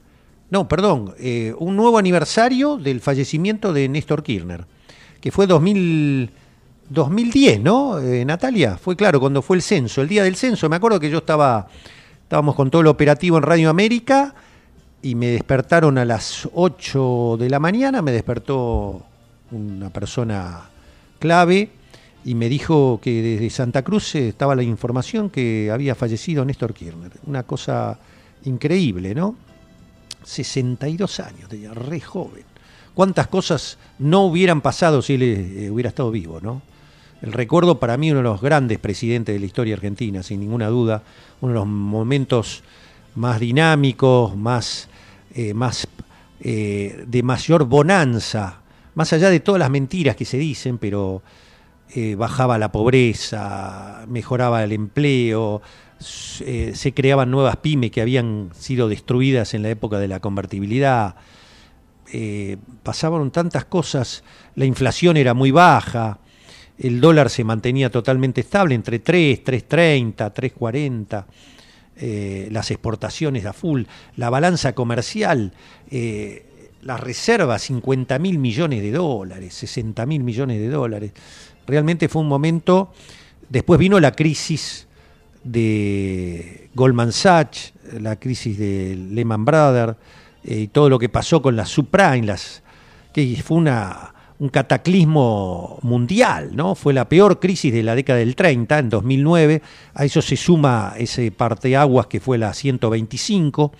no, 0.49 0.67
perdón, 0.67 1.13
eh, 1.19 1.53
un 1.57 1.75
nuevo 1.75 1.97
aniversario 1.97 2.77
del 2.77 2.99
fallecimiento 2.99 3.71
de 3.73 3.87
Néstor 3.87 4.23
Kirchner, 4.23 4.65
que 5.21 5.31
fue 5.31 5.47
2000, 5.47 6.31
2010, 6.89 7.61
¿no? 7.61 7.99
Eh, 7.99 8.25
Natalia, 8.25 8.77
fue 8.77 8.95
claro, 8.95 9.19
cuando 9.19 9.41
fue 9.41 9.57
el 9.57 9.61
censo, 9.61 10.01
el 10.01 10.07
día 10.07 10.23
del 10.23 10.35
censo, 10.35 10.67
me 10.69 10.75
acuerdo 10.75 10.99
que 10.99 11.09
yo 11.09 11.19
estaba, 11.19 11.67
estábamos 12.23 12.55
con 12.55 12.71
todo 12.71 12.81
el 12.81 12.87
operativo 12.87 13.37
en 13.37 13.43
Radio 13.43 13.69
América 13.69 14.33
y 15.01 15.15
me 15.15 15.27
despertaron 15.27 15.97
a 15.97 16.05
las 16.05 16.49
8 16.53 17.37
de 17.39 17.49
la 17.49 17.59
mañana, 17.59 18.01
me 18.01 18.11
despertó 18.11 19.05
una 19.51 19.89
persona 19.89 20.69
clave 21.19 21.71
y 22.25 22.35
me 22.35 22.49
dijo 22.49 22.99
que 23.01 23.21
desde 23.21 23.49
Santa 23.49 23.83
Cruz 23.83 24.15
eh, 24.15 24.29
estaba 24.29 24.55
la 24.55 24.63
información 24.63 25.29
que 25.29 25.69
había 25.71 25.95
fallecido 25.95 26.43
Néstor 26.43 26.73
Kirchner. 26.73 27.11
Una 27.25 27.43
cosa 27.43 27.97
increíble, 28.45 29.15
¿no? 29.15 29.35
62 30.23 31.19
años, 31.21 31.49
re 31.49 32.01
joven. 32.01 32.43
¿Cuántas 32.93 33.27
cosas 33.27 33.77
no 33.99 34.25
hubieran 34.25 34.61
pasado 34.61 35.01
si 35.01 35.13
él 35.13 35.23
eh, 35.23 35.71
hubiera 35.71 35.89
estado 35.89 36.11
vivo, 36.11 36.39
¿no? 36.41 36.61
El 37.21 37.33
recuerdo 37.33 37.79
para 37.79 37.97
mí 37.97 38.11
uno 38.11 38.19
de 38.19 38.23
los 38.23 38.41
grandes 38.41 38.79
presidentes 38.79 39.33
de 39.33 39.39
la 39.39 39.45
historia 39.45 39.75
argentina, 39.75 40.23
sin 40.23 40.39
ninguna 40.39 40.67
duda, 40.67 41.03
uno 41.41 41.53
de 41.53 41.59
los 41.59 41.67
momentos 41.67 42.63
más 43.15 43.39
dinámicos, 43.39 44.37
más, 44.37 44.87
eh, 45.33 45.53
más 45.53 45.87
de 46.41 47.21
mayor 47.21 47.65
bonanza, 47.65 48.58
más 48.99 49.13
allá 49.13 49.29
de 49.29 49.39
todas 49.39 49.59
las 49.59 49.69
mentiras 49.69 50.17
que 50.17 50.25
se 50.25 50.37
dicen, 50.37 50.77
pero 50.77 51.23
eh, 51.95 52.15
bajaba 52.15 52.57
la 52.57 52.69
pobreza, 52.69 54.03
mejoraba 54.09 54.61
el 54.61 54.73
empleo, 54.73 55.61
eh, 56.41 56.73
se 56.75 56.93
creaban 56.93 57.31
nuevas 57.31 57.55
pymes 57.55 57.91
que 57.91 58.01
habían 58.01 58.49
sido 58.53 58.89
destruidas 58.89 59.53
en 59.53 59.63
la 59.63 59.69
época 59.69 59.99
de 59.99 60.09
la 60.09 60.19
convertibilidad. 60.19 61.15
eh, 62.11 62.57
pasaban 62.83 63.31
tantas 63.31 63.63
cosas, 63.63 64.25
la 64.55 64.65
inflación 64.65 65.15
era 65.15 65.33
muy 65.33 65.51
baja, 65.51 66.19
el 66.77 66.99
dólar 66.99 67.29
se 67.29 67.45
mantenía 67.45 67.89
totalmente 67.89 68.41
estable 68.41 68.75
entre 68.75 68.99
3, 68.99 69.45
3.30, 69.45 70.33
3.40, 70.33 71.25
eh, 72.01 72.49
las 72.51 72.69
exportaciones 72.71 73.45
a 73.45 73.53
full, 73.53 73.83
la 74.17 74.29
balanza 74.29 74.73
comercial, 74.73 75.53
eh, 75.89 76.48
las 76.81 76.99
reservas 76.99 77.61
50 77.63 78.19
mil 78.19 78.39
millones 78.39 78.81
de 78.81 78.91
dólares, 78.91 79.53
60 79.53 80.05
mil 80.05 80.23
millones 80.23 80.59
de 80.59 80.69
dólares. 80.69 81.11
Realmente 81.67 82.09
fue 82.09 82.21
un 82.21 82.27
momento, 82.27 82.91
después 83.49 83.79
vino 83.79 83.99
la 83.99 84.11
crisis 84.11 84.87
de 85.43 86.69
Goldman 86.73 87.11
Sachs, 87.11 87.73
la 87.99 88.17
crisis 88.17 88.57
de 88.57 88.95
Lehman 88.95 89.45
Brothers 89.45 89.95
eh, 90.43 90.59
y 90.61 90.67
todo 90.67 90.89
lo 90.89 90.99
que 90.99 91.09
pasó 91.09 91.41
con 91.41 91.55
las 91.55 91.69
subprime, 91.69 92.23
las, 92.23 92.63
que 93.13 93.41
fue 93.43 93.57
una 93.57 94.13
un 94.39 94.47
cataclismo 94.47 95.79
mundial, 95.81 96.51
¿no? 96.55 96.73
Fue 96.73 96.93
la 96.93 97.09
peor 97.09 97.39
crisis 97.39 97.73
de 97.73 97.83
la 97.83 97.93
década 97.93 98.19
del 98.19 98.35
30, 98.35 98.79
en 98.79 98.89
2009. 98.89 99.61
A 99.93 100.05
eso 100.05 100.21
se 100.21 100.37
suma 100.37 100.93
ese 100.97 101.29
parteaguas 101.31 102.07
que 102.07 102.21
fue 102.21 102.37
la 102.37 102.53
125. 102.53 103.73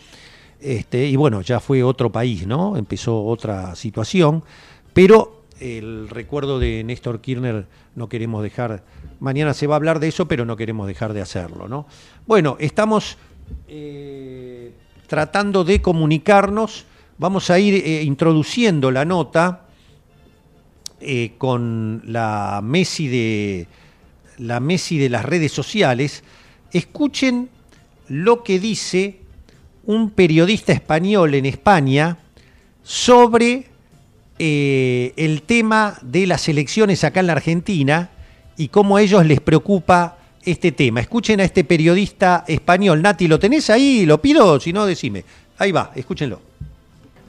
Este, 0.62 1.06
y 1.06 1.16
bueno, 1.16 1.42
ya 1.42 1.60
fue 1.60 1.84
otro 1.84 2.12
país, 2.12 2.46
¿no? 2.46 2.78
Empezó 2.78 3.24
otra 3.24 3.76
situación. 3.76 4.44
Pero 4.94 5.44
el 5.60 6.10
recuerdo 6.10 6.60
de 6.60 6.84
Néstor 6.84 7.22
Kirchner 7.22 7.66
no 7.96 8.10
queremos 8.10 8.44
dejar. 8.44 8.84
Mañana 9.20 9.54
se 9.54 9.68
va 9.68 9.76
a 9.76 9.78
hablar 9.78 10.00
de 10.00 10.08
eso, 10.08 10.28
pero 10.28 10.46
no 10.46 10.56
queremos 10.56 10.88
dejar 10.88 11.14
de 11.14 11.22
hacerlo, 11.22 11.68
¿no? 11.68 11.86
Bueno, 12.26 12.58
estamos 12.60 13.18
eh, 13.68 14.74
tratando 15.08 15.64
de 15.64 15.82
comunicarnos. 15.82 16.86
Vamos 17.18 17.50
a 17.50 17.60
ir 17.60 17.76
eh, 17.76 18.04
introduciendo 18.04 18.92
la 18.92 19.06
nota 19.06 19.66
eh, 21.02 21.34
con 21.38 22.02
la 22.06 22.62
Messi 22.64 23.08
de 23.08 23.68
la 24.40 24.60
Messi 24.60 24.98
de 24.98 25.10
las 25.10 25.26
redes 25.26 25.52
sociales, 25.52 26.24
escuchen 26.72 27.50
lo 28.08 28.44
que 28.44 28.60
dice 28.60 29.20
un 29.90 30.12
periodista 30.12 30.72
español 30.72 31.34
en 31.34 31.48
España 31.48 32.20
sobre 32.84 33.66
eh, 34.38 35.14
el 35.18 35.42
tema 35.42 35.98
de 36.04 36.28
las 36.28 36.48
elecciones 36.48 37.04
acá 37.04 37.22
en 37.22 37.26
la 37.26 37.34
Argentina 37.34 38.12
y 38.56 38.68
cómo 38.68 38.98
a 38.98 39.02
ellos 39.02 39.26
les 39.26 39.42
preocupa 39.42 40.20
este 40.44 40.72
tema. 40.74 41.00
Escuchen 41.00 41.40
a 41.40 41.44
este 41.44 41.64
periodista 41.64 42.46
español. 42.48 43.02
Nati, 43.02 43.28
¿lo 43.28 43.40
tenés 43.40 43.72
ahí? 43.72 44.06
¿Lo 44.06 44.22
pido? 44.22 44.60
Si 44.60 44.72
no, 44.72 44.86
decime. 44.86 45.26
Ahí 45.58 45.72
va, 45.72 45.92
escúchenlo. 45.96 46.49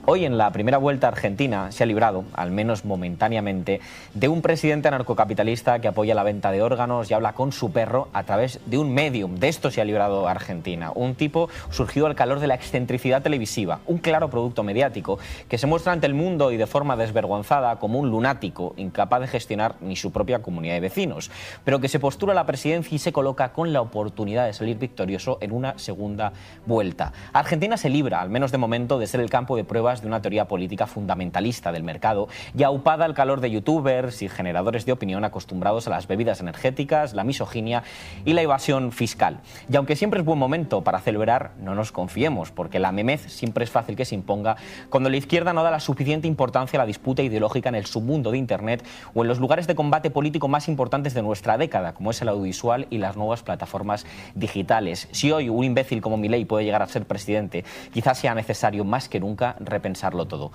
Hoy 0.07 0.25
en 0.25 0.39
la 0.39 0.51
primera 0.51 0.79
vuelta 0.79 1.09
argentina 1.09 1.71
se 1.73 1.83
ha 1.83 1.87
librado, 1.87 2.25
al 2.33 2.51
menos 2.51 2.87
momentáneamente, 2.87 3.83
de 4.15 4.29
un 4.29 4.41
presidente 4.41 4.89
anarcocapitalista 4.89 5.79
que 5.81 5.89
apoya 5.89 6.15
la 6.15 6.23
venta 6.23 6.51
de 6.51 6.63
órganos 6.63 7.11
y 7.11 7.15
habla 7.15 7.35
con 7.35 7.53
su 7.53 7.71
perro 7.71 8.09
a 8.15 8.25
través 8.25 8.61
de 8.65 8.79
un 8.79 8.95
medium. 8.95 9.37
De 9.37 9.49
esto 9.49 9.71
se 9.71 9.83
ha 9.83 9.85
librado 9.85 10.27
Argentina. 10.27 10.91
Un 10.95 11.15
tipo 11.17 11.51
surgido 11.71 12.07
al 12.07 12.15
calor 12.15 12.41
de 12.41 12.47
la 12.47 12.55
excentricidad 12.55 13.21
televisiva, 13.21 13.81
un 13.87 13.99
claro 13.99 14.31
producto 14.31 14.63
mediático 14.63 15.19
que 15.51 15.59
se 15.59 15.67
muestra 15.67 15.93
ante 15.93 16.07
el 16.07 16.15
mundo 16.15 16.51
y 16.51 16.57
de 16.57 16.67
forma 16.67 16.97
desvergonzada 16.97 17.79
como 17.79 17.99
un 17.99 18.09
lunático 18.09 18.73
incapaz 18.79 19.21
de 19.21 19.27
gestionar 19.29 19.75
ni 19.83 19.97
su 19.97 20.13
propia 20.13 20.41
comunidad 20.41 20.75
de 20.75 20.81
vecinos, 20.81 21.31
pero 21.63 21.79
que 21.79 21.89
se 21.89 22.01
postula 22.01 22.33
a 22.33 22.37
la 22.37 22.47
presidencia 22.47 22.97
y 22.97 22.99
se 22.99 23.13
coloca 23.13 23.53
con 23.53 23.75
la 23.75 23.83
oportunidad 23.83 24.47
de 24.47 24.55
salir 24.55 24.79
victorioso 24.79 25.37
en 25.43 25.53
una 25.53 25.79
segunda 25.79 26.33
vuelta. 26.65 27.13
Argentina 27.35 27.77
se 27.77 27.91
libra, 27.91 28.23
al 28.23 28.31
menos 28.31 28.51
de 28.51 28.59
momento, 28.59 28.99
de 28.99 29.07
ser 29.07 29.21
el 29.21 29.29
campo 29.29 29.57
de 29.57 29.65
de 29.99 30.07
una 30.07 30.23
teoría 30.23 30.47
política 30.47 30.87
fundamentalista 30.87 31.73
del 31.73 31.83
mercado 31.83 32.29
y 32.57 32.63
aupada 32.63 33.05
al 33.05 33.15
calor 33.15 33.41
de 33.41 33.51
youtubers 33.51 34.23
y 34.23 34.29
generadores 34.29 34.87
de 34.87 34.93
opinión 34.93 35.25
acostumbrados 35.25 35.89
a 35.89 35.91
las 35.91 36.07
bebidas 36.07 36.41
energéticas, 36.41 37.13
la 37.13 37.25
misoginia 37.25 37.83
y 38.25 38.33
la 38.33 38.43
evasión 38.43 38.93
fiscal. 38.93 39.41
Y 39.69 39.77
aunque 39.77 39.97
siempre 39.97 40.21
es 40.21 40.27
buen 40.27 40.39
momento 40.39 40.85
para 40.85 41.01
celebrar, 41.01 41.51
no 41.61 41.75
nos 41.75 41.91
confiemos, 41.91 42.53
porque 42.53 42.79
la 42.79 42.93
memez 42.93 43.23
siempre 43.33 43.65
es 43.65 43.71
fácil 43.71 43.97
que 43.97 44.05
se 44.05 44.15
imponga 44.15 44.57
cuando 44.89 45.11
la 45.11 45.17
izquierda 45.17 45.53
no 45.53 45.65
da 45.65 45.73
la 45.73 45.81
suficiente 45.81 46.29
importancia 46.29 46.79
a 46.79 46.83
la 46.83 46.87
disputa 46.87 47.23
ideológica 47.23 47.69
en 47.69 47.75
el 47.75 47.87
submundo 47.87 48.31
de 48.31 48.39
Internet 48.39 48.85
o 49.15 49.23
en 49.23 49.29
los 49.29 49.41
lugares 49.41 49.67
de 49.67 49.75
combate 49.75 50.11
político 50.11 50.47
más 50.47 50.69
importantes 50.69 51.15
de 51.15 51.23
nuestra 51.23 51.59
década, 51.59 51.95
como 51.95 52.13
es 52.13 52.23
el 52.23 52.29
audiovisual 52.29 52.87
y 52.91 52.99
las 52.99 53.17
nuevas 53.17 53.43
plataformas 53.43 54.07
digitales. 54.35 55.09
Si 55.11 55.33
hoy 55.33 55.49
un 55.49 55.65
imbécil 55.65 56.01
como 56.01 56.17
Milei 56.17 56.45
puede 56.45 56.65
llegar 56.65 56.83
a 56.83 56.87
ser 56.87 57.07
presidente, 57.07 57.65
quizás 57.93 58.19
sea 58.19 58.35
necesario 58.35 58.85
más 58.85 59.09
que 59.09 59.21
nunca 59.21 59.57
pensarlo 59.83 60.27
todo. 60.27 60.53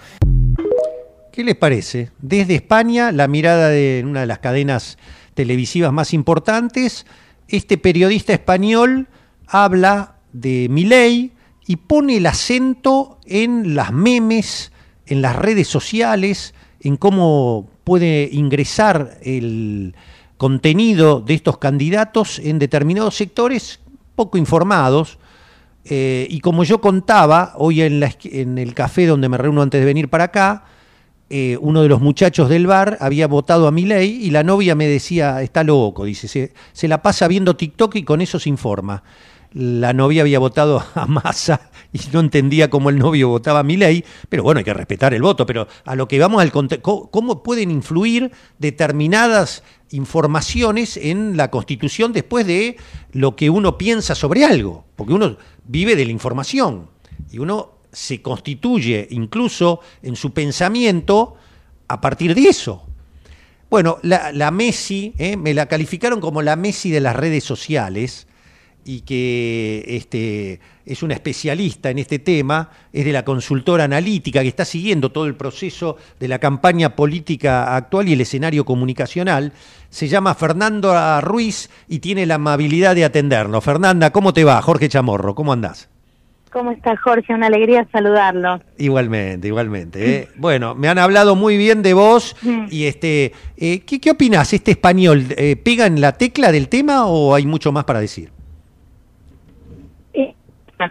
¿Qué 1.32 1.44
les 1.44 1.56
parece? 1.56 2.12
Desde 2.22 2.56
España, 2.56 3.12
la 3.12 3.28
mirada 3.28 3.70
de 3.70 4.04
una 4.06 4.22
de 4.22 4.26
las 4.26 4.40
cadenas 4.40 4.98
televisivas 5.34 5.92
más 5.92 6.14
importantes, 6.14 7.06
este 7.48 7.78
periodista 7.78 8.34
español 8.34 9.08
habla 9.46 10.16
de 10.32 10.68
Milei 10.70 11.34
y 11.68 11.76
pone 11.78 12.18
el 12.18 12.26
acento 12.26 13.20
en 13.26 13.76
las 13.76 13.92
memes, 13.92 14.72
en 15.06 15.22
las 15.22 15.36
redes 15.36 15.68
sociales, 15.68 16.54
en 16.80 16.98
cómo 16.98 17.70
puede 17.84 18.30
ingresar 18.32 19.18
el 19.22 19.96
contenido 20.38 21.22
de 21.22 21.34
estos 21.34 21.58
candidatos 21.58 22.40
en 22.40 22.60
determinados 22.60 23.16
sectores 23.16 23.80
poco 24.16 24.38
informados, 24.38 25.20
eh, 25.88 26.26
y 26.30 26.40
como 26.40 26.64
yo 26.64 26.82
contaba, 26.82 27.54
hoy 27.58 27.82
en, 27.82 28.04
en, 28.24 28.58
el 28.58 28.74
café 28.74 29.06
donde 29.06 29.30
me 29.30 29.38
reúno 29.38 29.62
antes 29.62 29.80
de 29.80 29.86
venir 29.86 30.10
para 30.10 30.26
acá, 30.26 30.66
eh, 31.30 31.58
uno 31.62 31.84
de 31.84 31.90
los 31.90 32.02
muchachos 32.02 32.50
del 32.50 32.68
bar 32.68 32.98
había 33.00 33.28
votado 33.28 33.68
a 33.68 33.72
mi 33.72 33.86
ley 33.86 34.20
y 34.22 34.32
la 34.32 34.44
novia 34.44 34.76
me 34.76 34.88
decía, 34.88 35.42
está 35.42 35.64
loco, 35.64 36.06
dice, 36.06 36.28
se, 36.28 36.54
se, 36.74 36.88
la 36.88 37.02
pasa 37.02 37.28
viendo 37.28 37.56
TikTok 37.56 37.96
y 37.96 38.04
con 38.04 38.22
eso 38.22 38.40
se 38.40 38.50
informa. 38.50 39.04
La 39.52 39.94
novia 39.94 40.22
había 40.24 40.40
votado 40.40 40.84
a 40.96 41.06
Massa 41.06 41.70
y 41.94 42.00
no 42.12 42.20
entendía 42.20 42.70
cómo 42.70 42.90
el 42.90 43.00
novio 43.00 43.30
votaba 43.30 43.60
a 43.60 43.64
mi 43.64 43.78
ley, 43.78 44.04
pero 44.28 44.44
bueno, 44.44 44.60
hay 44.60 44.66
que 44.66 44.74
respetar 44.74 45.14
el 45.14 45.22
voto, 45.22 45.46
pero 45.46 45.68
a 45.86 45.96
lo 45.96 46.08
que 46.08 46.20
vamos 46.20 46.42
al 46.42 46.52
cómo 46.52 47.42
pueden 47.42 47.72
influir 47.72 48.32
determinadas 48.60 49.64
informaciones 49.92 50.98
en 50.98 51.38
la 51.38 51.50
Constitución 51.52 52.12
después 52.12 52.46
de 52.46 52.76
lo 53.14 53.36
que 53.36 53.50
uno 53.50 53.78
piensa 53.78 54.14
sobre 54.14 54.44
algo, 54.44 54.86
porque 54.96 55.14
uno 55.14 55.38
vive 55.68 55.96
de 55.96 56.06
la 56.06 56.12
información 56.12 56.90
y 57.32 57.40
uno 57.40 57.72
se 57.92 58.22
constituye 58.22 59.08
incluso 59.12 59.80
en 60.02 60.16
su 60.16 60.32
pensamiento 60.32 61.36
a 61.88 62.02
partir 62.02 62.36
de 62.36 62.44
eso. 62.50 62.86
Bueno, 63.70 63.98
la, 64.04 64.52
Messi, 64.52 65.14
eh, 65.18 65.38
me 65.38 65.54
la 65.54 65.66
calificaron 65.66 66.22
como 66.22 66.42
la 66.42 66.56
Messi 66.56 66.92
de 66.92 67.02
las 67.02 67.16
redes 67.16 67.44
sociales, 67.44 68.28
y 68.86 69.02
que 69.02 69.84
este, 69.88 70.60
es 70.86 71.02
una 71.02 71.16
especialista 71.16 71.90
en 71.90 71.98
este 71.98 72.20
tema, 72.20 72.70
es 72.94 73.04
de 73.04 73.12
la 73.12 73.26
consultora 73.26 73.86
analítica 73.86 74.44
que 74.44 74.48
está 74.48 74.64
siguiendo 74.64 75.12
todo 75.12 75.26
el 75.26 75.36
proceso 75.36 75.98
de 76.20 76.28
la 76.28 76.38
campaña 76.38 76.96
política 76.96 77.76
actual 77.76 78.08
y 78.08 78.14
el 78.14 78.22
escenario 78.22 78.64
comunicacional. 78.64 79.54
Se 79.96 80.10
llama 80.10 80.36
Fernanda 80.36 81.22
Ruiz 81.22 81.70
y 81.88 82.00
tiene 82.00 82.26
la 82.26 82.36
amabilidad 82.36 82.96
de 82.96 83.06
atendernos. 83.06 83.64
Fernanda, 83.64 84.12
¿cómo 84.12 84.34
te 84.34 84.44
va? 84.44 84.62
Jorge 84.62 84.90
Chamorro, 84.90 85.36
¿cómo 85.36 85.54
andás? 85.54 85.90
¿Cómo 86.52 86.72
estás, 86.72 87.00
Jorge? 87.00 87.34
Una 87.34 87.48
alegría 87.48 87.88
saludarlo. 87.94 88.60
Igualmente, 88.78 89.48
igualmente. 89.48 90.18
¿eh? 90.18 90.28
bueno, 90.36 90.76
me 90.76 90.90
han 90.90 90.98
hablado 90.98 91.38
muy 91.38 91.56
bien 91.56 91.82
de 91.82 91.94
vos 91.94 92.36
y 92.70 92.88
este, 92.88 93.32
eh, 93.56 93.86
¿qué, 93.86 94.02
¿qué 94.02 94.12
opinás? 94.12 94.52
¿Este 94.52 94.72
español 94.72 95.28
eh, 95.38 95.56
pega 95.56 95.86
en 95.86 96.02
la 96.02 96.12
tecla 96.18 96.52
del 96.52 96.68
tema 96.68 97.06
o 97.06 97.34
hay 97.34 97.46
mucho 97.46 97.72
más 97.72 97.86
para 97.86 98.02
decir? 98.02 98.32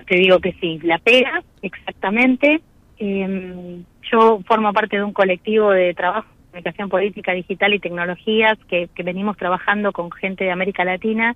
te 0.08 0.14
digo 0.14 0.40
que 0.40 0.54
sí, 0.62 0.80
la 0.82 0.98
pega, 0.98 1.42
exactamente. 1.60 2.62
Em, 2.96 3.84
yo 4.10 4.40
formo 4.46 4.72
parte 4.72 4.96
de 4.96 5.04
un 5.04 5.12
colectivo 5.12 5.72
de 5.72 5.92
trabajo 5.92 6.33
comunicación 6.54 6.88
política, 6.88 7.32
digital 7.32 7.74
y 7.74 7.80
tecnologías 7.80 8.56
que, 8.68 8.88
venimos 9.02 9.36
trabajando 9.36 9.90
con 9.90 10.12
gente 10.12 10.44
de 10.44 10.52
América 10.52 10.84
Latina, 10.84 11.34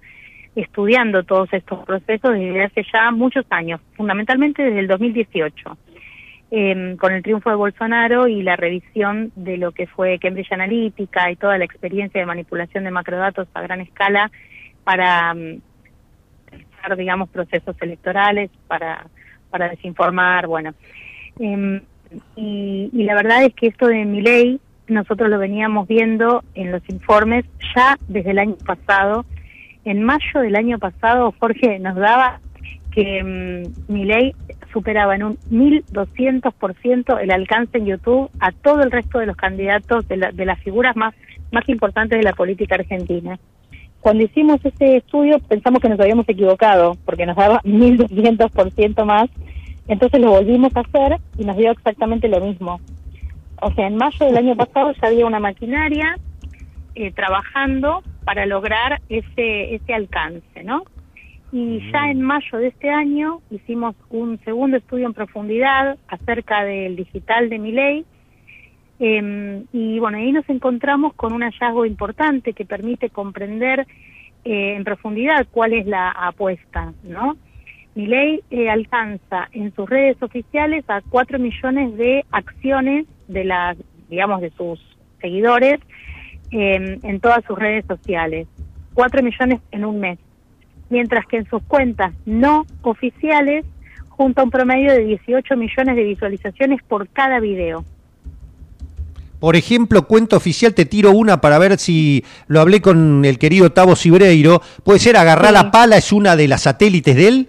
estudiando 0.54 1.24
todos 1.24 1.52
estos 1.52 1.84
procesos 1.84 2.34
desde 2.34 2.62
hace 2.62 2.86
ya 2.92 3.10
muchos 3.10 3.44
años, 3.50 3.80
fundamentalmente 3.96 4.62
desde 4.62 4.78
el 4.78 4.86
2018. 4.86 5.76
Em, 6.50 6.96
con 6.96 7.12
el 7.12 7.22
triunfo 7.22 7.50
de 7.50 7.56
Bolsonaro 7.56 8.28
y 8.28 8.42
la 8.42 8.54
revisión 8.54 9.32
de 9.34 9.58
lo 9.58 9.72
que 9.72 9.86
fue 9.88 10.18
Cambridge 10.20 10.52
Analytica 10.52 11.30
y 11.30 11.36
toda 11.36 11.58
la 11.58 11.64
experiencia 11.64 12.20
de 12.20 12.26
manipulación 12.26 12.84
de 12.84 12.90
macrodatos 12.92 13.48
a 13.52 13.60
gran 13.60 13.80
escala 13.80 14.30
para 14.84 15.32
em, 15.32 15.60
digamos, 16.96 17.28
procesos 17.28 17.76
electorales 17.82 18.50
para, 18.68 19.04
para 19.50 19.68
desinformar, 19.68 20.46
bueno. 20.46 20.74
Em, 21.40 21.82
y, 22.36 23.02
la 23.02 23.14
verdad 23.14 23.44
es 23.44 23.54
que 23.54 23.66
esto 23.66 23.88
de 23.88 24.04
mi 24.04 24.22
ley 24.22 24.60
nosotros 24.88 25.28
lo 25.30 25.38
veníamos 25.38 25.86
viendo 25.88 26.42
en 26.54 26.72
los 26.72 26.82
informes 26.88 27.44
ya 27.74 27.96
desde 28.08 28.30
el 28.32 28.38
año 28.38 28.56
pasado. 28.66 29.24
En 29.84 30.02
mayo 30.02 30.40
del 30.40 30.56
año 30.56 30.78
pasado, 30.78 31.32
Jorge 31.38 31.78
nos 31.78 31.96
daba 31.96 32.40
que 32.90 33.22
um, 33.22 33.94
mi 33.94 34.04
ley 34.04 34.34
superaba 34.72 35.14
en 35.14 35.22
un 35.22 35.36
1200% 35.50 37.18
el 37.20 37.30
alcance 37.30 37.78
en 37.78 37.86
YouTube 37.86 38.30
a 38.40 38.50
todo 38.52 38.82
el 38.82 38.90
resto 38.90 39.18
de 39.18 39.26
los 39.26 39.36
candidatos 39.36 40.06
de, 40.08 40.16
la- 40.16 40.32
de 40.32 40.44
las 40.44 40.58
figuras 40.60 40.96
más, 40.96 41.14
más 41.52 41.68
importantes 41.68 42.18
de 42.18 42.24
la 42.24 42.32
política 42.32 42.74
argentina. 42.76 43.38
Cuando 44.00 44.24
hicimos 44.24 44.64
ese 44.64 44.96
estudio 44.98 45.38
pensamos 45.40 45.80
que 45.80 45.88
nos 45.88 45.98
habíamos 46.00 46.28
equivocado 46.28 46.96
porque 47.04 47.26
nos 47.26 47.36
daba 47.36 47.60
1200% 47.62 49.04
más, 49.04 49.28
entonces 49.88 50.20
lo 50.20 50.30
volvimos 50.30 50.74
a 50.76 50.80
hacer 50.80 51.18
y 51.38 51.44
nos 51.44 51.56
dio 51.56 51.70
exactamente 51.70 52.28
lo 52.28 52.40
mismo. 52.40 52.80
O 53.60 53.72
sea, 53.72 53.86
en 53.86 53.96
mayo 53.96 54.26
del 54.26 54.36
año 54.36 54.56
pasado 54.56 54.92
ya 54.92 55.08
había 55.08 55.26
una 55.26 55.40
maquinaria 55.40 56.16
eh, 56.94 57.12
trabajando 57.12 58.02
para 58.24 58.46
lograr 58.46 59.00
ese, 59.08 59.74
ese 59.74 59.94
alcance, 59.94 60.62
¿no? 60.64 60.84
Y 61.50 61.80
ya 61.90 62.10
en 62.10 62.20
mayo 62.20 62.58
de 62.58 62.68
este 62.68 62.90
año 62.90 63.40
hicimos 63.50 63.96
un 64.10 64.38
segundo 64.44 64.76
estudio 64.76 65.06
en 65.06 65.14
profundidad 65.14 65.96
acerca 66.06 66.64
del 66.64 66.96
digital 66.96 67.48
de 67.48 67.58
mi 67.58 67.72
ley. 67.72 68.04
y 69.00 69.98
bueno, 69.98 70.18
ahí 70.18 70.32
nos 70.32 70.48
encontramos 70.48 71.14
con 71.14 71.32
un 71.32 71.42
hallazgo 71.42 71.86
importante 71.86 72.52
que 72.52 72.64
permite 72.64 73.10
comprender 73.10 73.86
eh, 74.44 74.74
en 74.76 74.84
profundidad 74.84 75.46
cuál 75.50 75.72
es 75.72 75.86
la 75.86 76.10
apuesta, 76.10 76.92
¿no? 77.02 77.36
Mi 77.98 78.06
ley 78.06 78.44
alcanza 78.70 79.48
en 79.50 79.74
sus 79.74 79.90
redes 79.90 80.22
oficiales 80.22 80.84
a 80.86 81.00
4 81.00 81.36
millones 81.40 81.96
de 81.96 82.24
acciones 82.30 83.06
de 83.26 83.42
las, 83.42 83.76
digamos, 84.08 84.40
de 84.40 84.52
sus 84.56 84.78
seguidores 85.20 85.80
eh, 86.52 87.00
en 87.02 87.18
todas 87.18 87.44
sus 87.44 87.58
redes 87.58 87.84
sociales. 87.88 88.46
4 88.94 89.20
millones 89.24 89.60
en 89.72 89.84
un 89.84 89.98
mes. 89.98 90.20
Mientras 90.90 91.26
que 91.26 91.38
en 91.38 91.50
sus 91.50 91.60
cuentas 91.64 92.14
no 92.24 92.66
oficiales 92.82 93.66
junta 94.10 94.44
un 94.44 94.52
promedio 94.52 94.92
de 94.92 95.04
18 95.04 95.56
millones 95.56 95.96
de 95.96 96.04
visualizaciones 96.04 96.80
por 96.84 97.08
cada 97.08 97.40
video. 97.40 97.84
Por 99.40 99.56
ejemplo, 99.56 100.06
cuenta 100.06 100.36
oficial, 100.36 100.72
te 100.72 100.84
tiro 100.84 101.10
una 101.10 101.40
para 101.40 101.58
ver 101.58 101.76
si 101.80 102.24
lo 102.46 102.60
hablé 102.60 102.80
con 102.80 103.24
el 103.24 103.40
querido 103.40 103.72
Tavo 103.72 103.96
Cibreiro. 103.96 104.62
¿Puede 104.84 105.00
ser 105.00 105.16
agarrar 105.16 105.52
la 105.52 105.72
pala? 105.72 105.96
¿Es 105.96 106.12
una 106.12 106.36
de 106.36 106.46
las 106.46 106.62
satélites 106.62 107.16
de 107.16 107.26
él? 107.26 107.48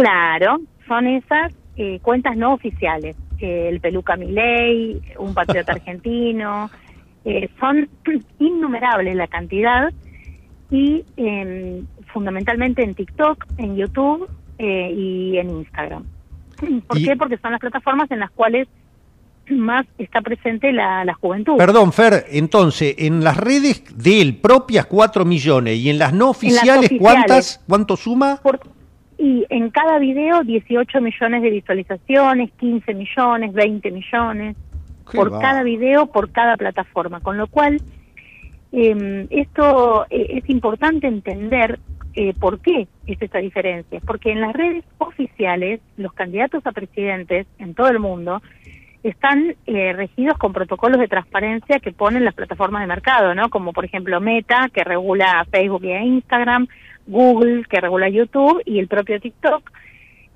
Claro, 0.00 0.60
son 0.86 1.06
esas 1.06 1.52
eh, 1.76 1.98
cuentas 2.02 2.36
no 2.36 2.52
oficiales. 2.54 3.16
Eh, 3.38 3.68
el 3.70 3.80
Peluca 3.80 4.16
Milei, 4.16 5.00
un 5.18 5.32
patriota 5.34 5.72
argentino. 5.76 6.70
Eh, 7.24 7.48
son 7.58 7.88
innumerables 8.38 9.14
la 9.14 9.26
cantidad 9.26 9.92
y 10.70 11.04
eh, 11.16 11.82
fundamentalmente 12.12 12.82
en 12.82 12.94
TikTok, 12.94 13.44
en 13.58 13.76
YouTube 13.76 14.28
y 14.58 15.38
en 15.38 15.50
Instagram. 15.50 16.04
¿Por 16.86 16.98
Y- 16.98 17.04
qué? 17.04 17.16
Porque 17.16 17.38
son 17.38 17.52
las 17.52 17.60
plataformas 17.60 18.10
en 18.10 18.20
las 18.20 18.30
cuales 18.30 18.68
más 19.50 19.86
está 19.98 20.20
presente 20.20 20.70
la, 20.72 21.04
la 21.04 21.14
juventud. 21.14 21.56
Perdón, 21.56 21.92
Fer, 21.92 22.26
entonces, 22.30 22.94
en 22.98 23.24
las 23.24 23.36
redes 23.38 23.82
de 23.96 24.20
él 24.20 24.36
propias 24.36 24.86
4 24.86 25.24
millones 25.24 25.76
y 25.78 25.88
en 25.90 25.98
las 25.98 26.12
no 26.12 26.16
En 26.16 26.28
las 26.28 26.30
oficiales, 26.36 26.76
oficiales. 26.86 27.00
¿cuántas? 27.00 27.64
¿Cuánto 27.68 27.96
suma? 27.96 28.38
Por- 28.42 28.60
y 29.20 29.44
en 29.50 29.68
cada 29.68 29.98
video 29.98 30.42
18 30.42 31.00
millones 31.02 31.42
de 31.42 31.50
visualizaciones, 31.50 32.50
15 32.52 32.94
millones, 32.94 33.52
20 33.52 33.90
millones, 33.90 34.56
Qué 35.10 35.18
por 35.18 35.30
va. 35.30 35.40
cada 35.40 35.62
video, 35.62 36.06
por 36.06 36.32
cada 36.32 36.56
plataforma. 36.56 37.20
Con 37.20 37.36
lo 37.36 37.46
cual, 37.46 37.82
eh, 38.72 39.26
esto 39.28 40.06
eh, 40.08 40.38
es 40.42 40.48
importante 40.48 41.06
entender 41.06 41.78
eh, 42.14 42.32
por 42.40 42.60
qué 42.60 42.88
es 43.06 43.20
esta 43.20 43.40
diferencia. 43.40 44.00
Porque 44.06 44.32
en 44.32 44.40
las 44.40 44.54
redes 44.54 44.84
oficiales, 44.96 45.82
los 45.98 46.14
candidatos 46.14 46.66
a 46.66 46.72
presidentes 46.72 47.46
en 47.58 47.74
todo 47.74 47.88
el 47.88 47.98
mundo 47.98 48.40
están 49.02 49.54
eh, 49.66 49.92
regidos 49.92 50.36
con 50.38 50.52
protocolos 50.52 50.98
de 50.98 51.08
transparencia 51.08 51.78
que 51.78 51.92
ponen 51.92 52.24
las 52.24 52.34
plataformas 52.34 52.82
de 52.82 52.86
mercado, 52.86 53.34
¿no? 53.34 53.48
Como 53.48 53.72
por 53.72 53.84
ejemplo 53.84 54.20
Meta, 54.20 54.68
que 54.72 54.84
regula 54.84 55.46
Facebook 55.50 55.84
y 55.84 55.92
Instagram, 55.92 56.68
Google, 57.06 57.64
que 57.68 57.80
regula 57.80 58.08
YouTube, 58.08 58.62
y 58.64 58.78
el 58.78 58.88
propio 58.88 59.20
TikTok. 59.20 59.70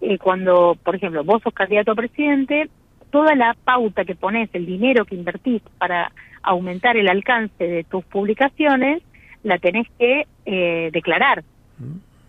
Eh, 0.01 0.19
cuando, 0.19 0.77
por 0.83 0.97
ejemplo, 0.97 1.25
vos 1.25 1.43
sos 1.43 1.55
candidato 1.55 1.93
a 1.93 1.95
presidente, 1.95 2.69
toda 3.11 3.35
la 3.35 3.55
pauta 3.65 4.05
que 4.05 4.15
pones, 4.15 4.51
el 4.53 4.67
dinero 4.67 5.05
que 5.05 5.15
invertís 5.15 5.62
para 5.79 6.12
aumentar 6.43 6.97
el 6.97 7.09
alcance 7.09 7.65
de 7.67 7.85
tus 7.85 8.05
publicaciones, 8.05 9.03
la 9.45 9.59
tenés 9.59 9.87
que 9.99 10.27
eh, 10.47 10.91
declarar. 10.93 11.45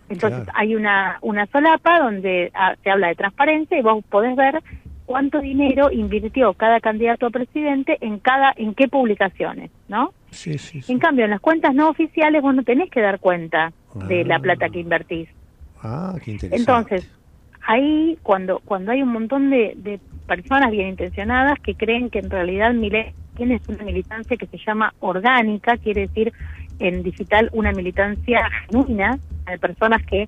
Entonces 0.10 0.44
Claro. 0.44 0.52
hay 0.60 0.76
una, 0.76 1.18
una 1.22 1.48
solapa 1.48 2.00
donde 2.00 2.52
ah, 2.54 2.76
se 2.84 2.92
habla 2.92 3.08
de 3.08 3.16
transparencia 3.16 3.78
y 3.78 3.82
vos 3.82 4.04
podés 4.06 4.36
ver 4.36 4.62
cuánto 5.06 5.40
dinero 5.40 5.92
invirtió 5.92 6.54
cada 6.54 6.80
candidato 6.80 7.26
a 7.28 7.30
presidente 7.32 7.98
en 8.02 8.20
cada 8.20 8.54
en 8.56 8.74
qué 8.76 8.88
publicaciones, 8.88 9.72
¿no? 9.88 10.14
Sí, 10.30 10.58
sí, 10.58 10.82
En 10.92 11.00
cambio, 11.00 11.26
en 11.26 11.32
las 11.32 11.40
cuentas 11.42 11.74
no 11.74 11.90
oficiales 11.90 12.42
vos 12.42 12.54
no 12.54 12.64
tenés 12.64 12.90
que 12.90 13.02
dar 13.02 13.20
cuenta 13.20 13.72
de 14.08 14.26
la 14.26 14.40
plata 14.40 14.70
que 14.70 14.80
invertís. 14.80 15.30
Ah, 15.82 16.16
qué 16.24 16.32
interesante. 16.32 16.72
Entonces, 16.72 17.12
ahí 17.66 18.18
cuando 18.22 18.62
cuando 18.66 18.92
hay 18.92 19.02
un 19.02 19.10
montón 19.10 19.50
de, 19.50 19.74
de 19.78 20.00
personas 20.26 20.72
bien 20.72 20.88
intencionadas 20.88 21.60
que 21.64 21.76
creen 21.76 22.10
que 22.10 22.20
en 22.20 22.30
realidad 22.30 22.74
Milei 22.74 23.14
tiene 23.36 23.62
una 23.68 23.84
militancia 23.84 24.38
que 24.38 24.48
se 24.48 24.58
llama 24.66 24.94
orgánica, 25.00 25.78
quiere 25.78 26.02
decir 26.02 26.34
en 26.80 27.04
digital 27.04 27.50
una 27.54 27.72
militancia 27.72 28.50
genuina, 28.68 29.20
de 29.46 29.60
personas 29.60 30.02
que, 30.06 30.28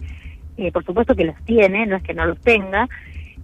eh, 0.58 0.72
por 0.72 0.86
supuesto 0.86 1.16
que 1.16 1.26
las 1.26 1.42
tiene, 1.44 1.86
no 1.86 1.98
es 1.98 2.04
que 2.04 2.14
no 2.14 2.26
los 2.26 2.40
tenga, 2.42 2.88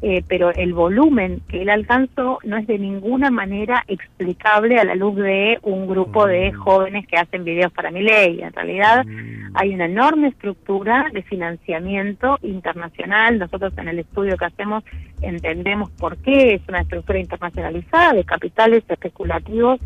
eh, 0.05 0.21
pero 0.27 0.53
el 0.53 0.73
volumen 0.73 1.39
que 1.47 1.61
él 1.61 1.69
alcanzó 1.69 2.39
no 2.43 2.57
es 2.57 2.67
de 2.67 2.77
ninguna 2.77 3.31
manera 3.31 3.85
explicable 3.87 4.77
a 4.77 4.83
la 4.83 4.95
luz 4.95 5.15
de 5.15 5.59
un 5.61 5.87
grupo 5.87 6.27
de 6.27 6.51
jóvenes 6.51 7.07
que 7.07 7.15
hacen 7.15 7.45
videos 7.45 7.71
para 7.71 7.89
mi 7.89 8.01
ley. 8.01 8.41
En 8.41 8.51
realidad 8.51 9.05
hay 9.53 9.73
una 9.73 9.85
enorme 9.85 10.27
estructura 10.27 11.09
de 11.13 11.23
financiamiento 11.23 12.37
internacional. 12.41 13.39
Nosotros 13.39 13.71
en 13.77 13.87
el 13.87 13.99
estudio 13.99 14.35
que 14.35 14.43
hacemos 14.43 14.83
entendemos 15.21 15.89
por 15.91 16.17
qué 16.17 16.55
es 16.55 16.61
una 16.67 16.81
estructura 16.81 17.19
internacionalizada 17.19 18.11
de 18.11 18.25
capitales 18.25 18.83
especulativos 18.89 19.79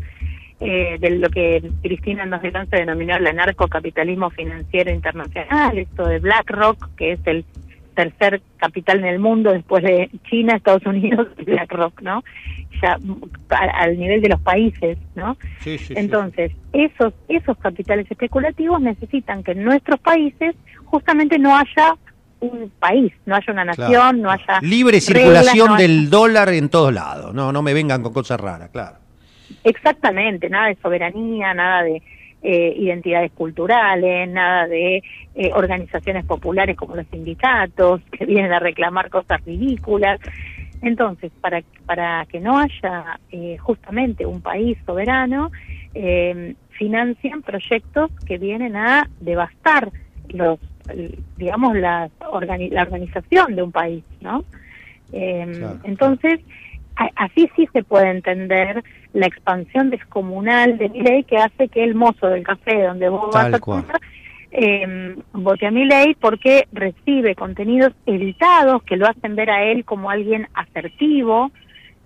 eh, 0.58 0.96
de 0.98 1.10
lo 1.10 1.30
que 1.30 1.62
Cristina 1.80 2.24
en 2.24 2.30
2011 2.30 2.76
denominó 2.76 3.14
el 3.14 3.26
anarcocapitalismo 3.28 4.30
financiero 4.30 4.90
internacional, 4.90 5.78
esto 5.78 6.08
de 6.08 6.18
BlackRock, 6.18 6.96
que 6.96 7.12
es 7.12 7.20
el 7.26 7.44
tercer 7.98 8.40
capital 8.58 9.00
en 9.00 9.06
el 9.06 9.18
mundo 9.18 9.52
después 9.52 9.82
de 9.82 10.08
China, 10.30 10.54
Estados 10.54 10.86
Unidos 10.86 11.26
y 11.36 11.44
BlackRock, 11.50 12.00
¿no? 12.02 12.22
Ya 12.80 12.96
al 13.48 13.98
nivel 13.98 14.20
de 14.22 14.28
los 14.28 14.40
países, 14.40 14.98
¿no? 15.16 15.36
Sí, 15.60 15.78
sí, 15.78 15.86
sí. 15.86 15.94
Entonces, 15.96 16.52
esos 16.72 17.12
esos 17.28 17.56
capitales 17.58 18.06
especulativos 18.08 18.80
necesitan 18.80 19.42
que 19.42 19.50
en 19.52 19.64
nuestros 19.64 19.98
países 19.98 20.54
justamente 20.84 21.38
no 21.40 21.56
haya 21.56 21.96
un 22.40 22.70
país, 22.78 23.12
no 23.26 23.34
haya 23.34 23.52
una 23.52 23.64
nación, 23.64 23.88
Claro. 23.88 24.12
no 24.12 24.30
haya 24.30 24.60
Libre 24.62 24.98
reglas, 25.00 25.04
circulación 25.04 25.66
no 25.70 25.74
haya- 25.74 25.82
del 25.88 26.08
dólar 26.08 26.48
en 26.50 26.68
todos 26.68 26.94
lados. 26.94 27.34
No, 27.34 27.50
no 27.52 27.62
me 27.62 27.74
vengan 27.74 28.00
con 28.04 28.12
cosas 28.12 28.38
raras, 28.38 28.70
claro. 28.70 28.96
Exactamente, 29.64 30.48
nada 30.48 30.68
de 30.68 30.76
soberanía, 30.76 31.52
nada 31.54 31.82
de 31.82 32.00
eh, 32.42 32.74
identidades 32.78 33.32
culturales, 33.32 34.28
nada 34.28 34.66
de 34.66 35.02
eh, 35.34 35.50
organizaciones 35.54 36.24
populares 36.24 36.76
como 36.76 36.94
los 36.96 37.06
sindicatos 37.08 38.00
que 38.12 38.26
vienen 38.26 38.52
a 38.52 38.60
reclamar 38.60 39.10
cosas 39.10 39.44
ridículas. 39.44 40.20
Entonces, 40.80 41.32
para, 41.40 41.62
para 41.86 42.24
que 42.26 42.38
no 42.40 42.58
haya 42.58 43.18
eh, 43.32 43.56
justamente 43.58 44.24
un 44.24 44.40
país 44.40 44.78
soberano, 44.86 45.50
eh, 45.94 46.54
financian 46.70 47.42
proyectos 47.42 48.10
que 48.24 48.38
vienen 48.38 48.76
a 48.76 49.08
devastar 49.20 49.90
los, 50.28 50.60
digamos, 51.36 51.76
las 51.76 52.12
organi- 52.20 52.70
la 52.70 52.82
organización 52.82 53.56
de 53.56 53.62
un 53.62 53.72
país, 53.72 54.04
¿no? 54.20 54.44
Eh, 55.12 55.44
Claro. 55.58 55.80
Entonces, 55.84 56.40
así 57.16 57.50
sí 57.54 57.68
se 57.72 57.82
puede 57.82 58.10
entender 58.10 58.82
la 59.12 59.26
expansión 59.26 59.90
descomunal 59.90 60.78
de 60.78 60.88
Milei 60.88 61.24
que 61.24 61.36
hace 61.36 61.68
que 61.68 61.84
el 61.84 61.94
mozo 61.94 62.28
del 62.28 62.44
café 62.44 62.82
donde 62.82 63.08
vos 63.08 63.30
Tal 63.30 63.52
vas 63.52 63.60
a 63.60 63.62
comprar 63.62 64.00
eh, 64.50 65.16
vote 65.32 65.66
a 65.66 65.70
Milei 65.70 66.14
porque 66.14 66.66
recibe 66.72 67.34
contenidos 67.34 67.92
editados 68.06 68.82
que 68.82 68.96
lo 68.96 69.06
hacen 69.06 69.36
ver 69.36 69.50
a 69.50 69.64
él 69.64 69.84
como 69.84 70.10
alguien 70.10 70.48
asertivo, 70.54 71.50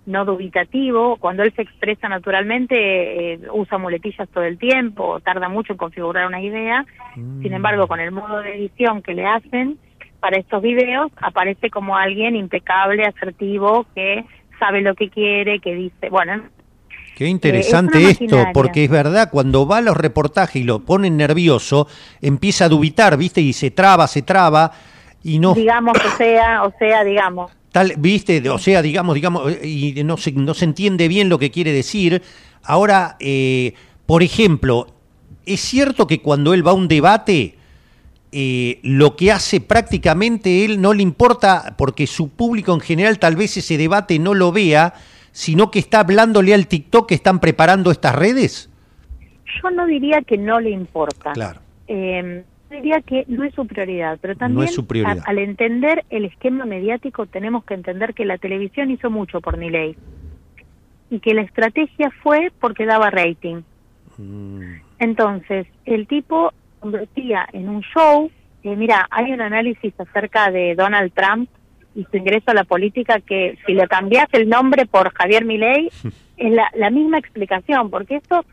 no 0.05 0.25
dubitativo. 0.25 1.17
Cuando 1.17 1.43
él 1.43 1.53
se 1.55 1.61
expresa 1.61 2.09
naturalmente, 2.09 3.33
eh, 3.33 3.39
usa 3.53 3.77
muletillas 3.77 4.27
todo 4.29 4.43
el 4.43 4.57
tiempo, 4.57 5.19
tarda 5.21 5.47
mucho 5.47 5.73
en 5.73 5.77
configurar 5.77 6.27
una 6.27 6.41
idea. 6.41 6.85
Sin 7.15 7.53
embargo, 7.53 7.87
con 7.87 7.99
el 7.99 8.11
modo 8.11 8.41
de 8.41 8.55
edición 8.55 9.01
que 9.01 9.13
le 9.13 9.25
hacen 9.25 9.77
para 10.19 10.37
estos 10.37 10.61
videos, 10.61 11.11
aparece 11.17 11.69
como 11.69 11.97
alguien 11.97 12.35
impecable, 12.35 13.05
asertivo, 13.05 13.85
que 13.95 14.25
sabe 14.63 14.81
lo 14.81 14.95
que 14.95 15.09
quiere, 15.09 15.59
que 15.59 15.75
dice, 15.75 16.09
bueno, 16.09 16.41
Qué 17.15 17.27
interesante 17.27 17.99
Eh, 17.99 18.09
es 18.09 18.21
esto, 18.21 18.43
porque 18.53 18.85
es 18.85 18.89
verdad, 18.89 19.29
cuando 19.31 19.67
va 19.67 19.77
a 19.77 19.81
los 19.81 19.95
reportajes 19.95 20.55
y 20.55 20.63
lo 20.63 20.79
ponen 20.79 21.15
nervioso, 21.15 21.87
empieza 22.21 22.65
a 22.65 22.69
dubitar, 22.69 23.17
¿viste? 23.17 23.39
Y 23.39 23.53
se 23.53 23.69
traba, 23.69 24.07
se 24.07 24.23
traba, 24.23 24.71
y 25.23 25.37
no... 25.37 25.53
digamos, 25.53 25.95
o 25.95 26.17
sea, 26.17 26.63
o 26.63 26.73
sea, 26.79 27.03
digamos. 27.03 27.51
tal, 27.71 27.93
viste, 27.97 28.49
o 28.49 28.57
sea, 28.57 28.81
digamos, 28.81 29.13
digamos, 29.13 29.63
y 29.63 30.03
no 30.03 30.17
se, 30.17 30.31
no 30.31 30.55
se 30.55 30.65
entiende 30.65 31.07
bien 31.07 31.29
lo 31.29 31.37
que 31.37 31.51
quiere 31.51 31.71
decir. 31.71 32.23
Ahora, 32.63 33.15
eh, 33.19 33.73
por 34.07 34.23
ejemplo, 34.23 34.87
es 35.45 35.59
cierto 35.59 36.07
que 36.07 36.19
cuando 36.19 36.53
él 36.55 36.65
va 36.65 36.71
a 36.71 36.75
un 36.75 36.87
debate, 36.87 37.57
eh, 38.33 38.79
lo 38.83 39.15
que 39.15 39.31
hace 39.31 39.61
prácticamente 39.61 40.65
él 40.65 40.81
no 40.81 40.93
le 40.93 41.03
importa, 41.03 41.75
porque 41.77 42.07
su 42.07 42.29
público 42.29 42.73
en 42.73 42.79
general 42.79 43.19
tal 43.19 43.35
vez 43.35 43.55
ese 43.57 43.77
debate 43.77 44.17
no 44.19 44.33
lo 44.33 44.51
vea, 44.51 44.93
sino 45.31 45.71
que 45.71 45.79
está 45.79 45.99
hablándole 46.01 46.53
al 46.53 46.67
TikTok 46.67 47.07
que 47.09 47.15
están 47.15 47.39
preparando 47.39 47.91
estas 47.91 48.15
redes. 48.15 48.69
Yo 49.61 49.69
no 49.71 49.85
diría 49.85 50.21
que 50.21 50.37
no 50.37 50.59
le 50.59 50.71
importa. 50.71 51.33
Claro. 51.33 51.59
Eh, 51.87 52.43
diría 52.71 53.01
que 53.01 53.23
no 53.27 53.43
es 53.43 53.53
su 53.53 53.67
prioridad, 53.67 54.17
pero 54.21 54.35
también 54.35 54.67
prioridad. 54.87 55.19
a- 55.19 55.29
al 55.29 55.37
entender 55.37 56.03
el 56.09 56.25
esquema 56.25 56.65
mediático 56.65 57.27
tenemos 57.27 57.63
que 57.65 57.75
entender 57.75 58.15
que 58.15 58.25
la 58.25 58.39
televisión 58.39 58.89
hizo 58.89 59.11
mucho 59.11 59.41
por 59.41 59.57
Milei 59.57 59.95
y 61.11 61.19
que 61.19 61.35
la 61.35 61.43
estrategia 61.43 62.11
fue 62.23 62.51
porque 62.59 62.85
daba 62.87 63.11
rating. 63.11 63.61
Entonces, 64.99 65.67
el 65.85 66.07
tipo 66.07 66.53
convertía 66.83 67.47
en 67.53 67.69
un 67.69 67.81
show, 67.81 68.29
eh, 68.63 68.75
mira, 68.75 69.07
hay 69.09 69.31
un 69.31 69.41
análisis 69.41 69.93
acerca 69.97 70.51
de 70.51 70.75
Donald 70.75 71.13
Trump 71.13 71.49
y 71.95 72.03
su 72.09 72.17
ingreso 72.17 72.51
a 72.51 72.53
la 72.53 72.65
política 72.65 73.21
que 73.21 73.57
si 73.65 73.73
le 73.73 73.87
cambias 73.87 74.27
el 74.33 74.49
nombre 74.49 74.85
por 74.85 75.13
Javier 75.13 75.45
Milei 75.45 75.89
es 76.37 76.51
la, 76.51 76.69
la 76.75 76.89
misma 76.89 77.17
explicación, 77.17 77.89
porque 77.89 78.17
esto 78.17 78.43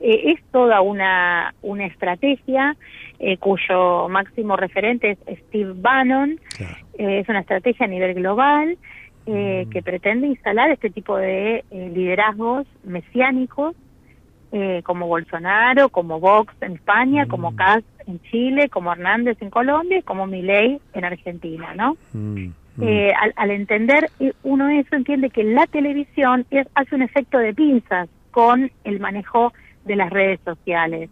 eh, 0.00 0.32
es 0.32 0.38
toda 0.50 0.80
una, 0.82 1.54
una 1.62 1.86
estrategia 1.86 2.76
eh, 3.18 3.36
cuyo 3.38 4.08
máximo 4.08 4.56
referente 4.56 5.18
es 5.26 5.38
Steve 5.46 5.72
Bannon, 5.74 6.38
Eh, 7.00 7.20
es 7.20 7.28
una 7.30 7.40
estrategia 7.40 7.86
a 7.86 7.88
nivel 7.88 8.12
global 8.14 8.76
eh, 9.24 9.66
que 9.72 9.80
pretende 9.82 10.26
instalar 10.26 10.70
este 10.70 10.90
tipo 10.90 11.16
de 11.16 11.64
eh, 11.70 11.90
liderazgos 11.94 12.66
mesiánicos 12.84 13.74
eh, 14.52 14.82
como 14.84 15.06
Bolsonaro, 15.06 15.88
como 15.88 16.20
Vox 16.20 16.52
en 16.60 16.72
España, 16.72 17.26
como 17.26 17.54
Kass 17.54 17.84
en 18.06 18.20
Chile, 18.30 18.68
como 18.68 18.92
Hernández 18.92 19.36
en 19.40 19.50
Colombia 19.50 19.98
y 19.98 20.02
como 20.02 20.26
Milei 20.26 20.80
en 20.92 21.04
Argentina, 21.04 21.74
¿no? 21.74 21.96
Eh, 22.82 23.12
al, 23.20 23.32
al 23.36 23.50
entender 23.50 24.10
uno 24.42 24.68
eso 24.70 24.96
entiende 24.96 25.30
que 25.30 25.44
la 25.44 25.66
televisión 25.66 26.46
es, 26.50 26.66
hace 26.74 26.94
un 26.94 27.02
efecto 27.02 27.38
de 27.38 27.52
pinzas 27.52 28.08
con 28.30 28.70
el 28.84 29.00
manejo 29.00 29.52
de 29.84 29.96
las 29.96 30.10
redes 30.10 30.40
sociales. 30.44 31.10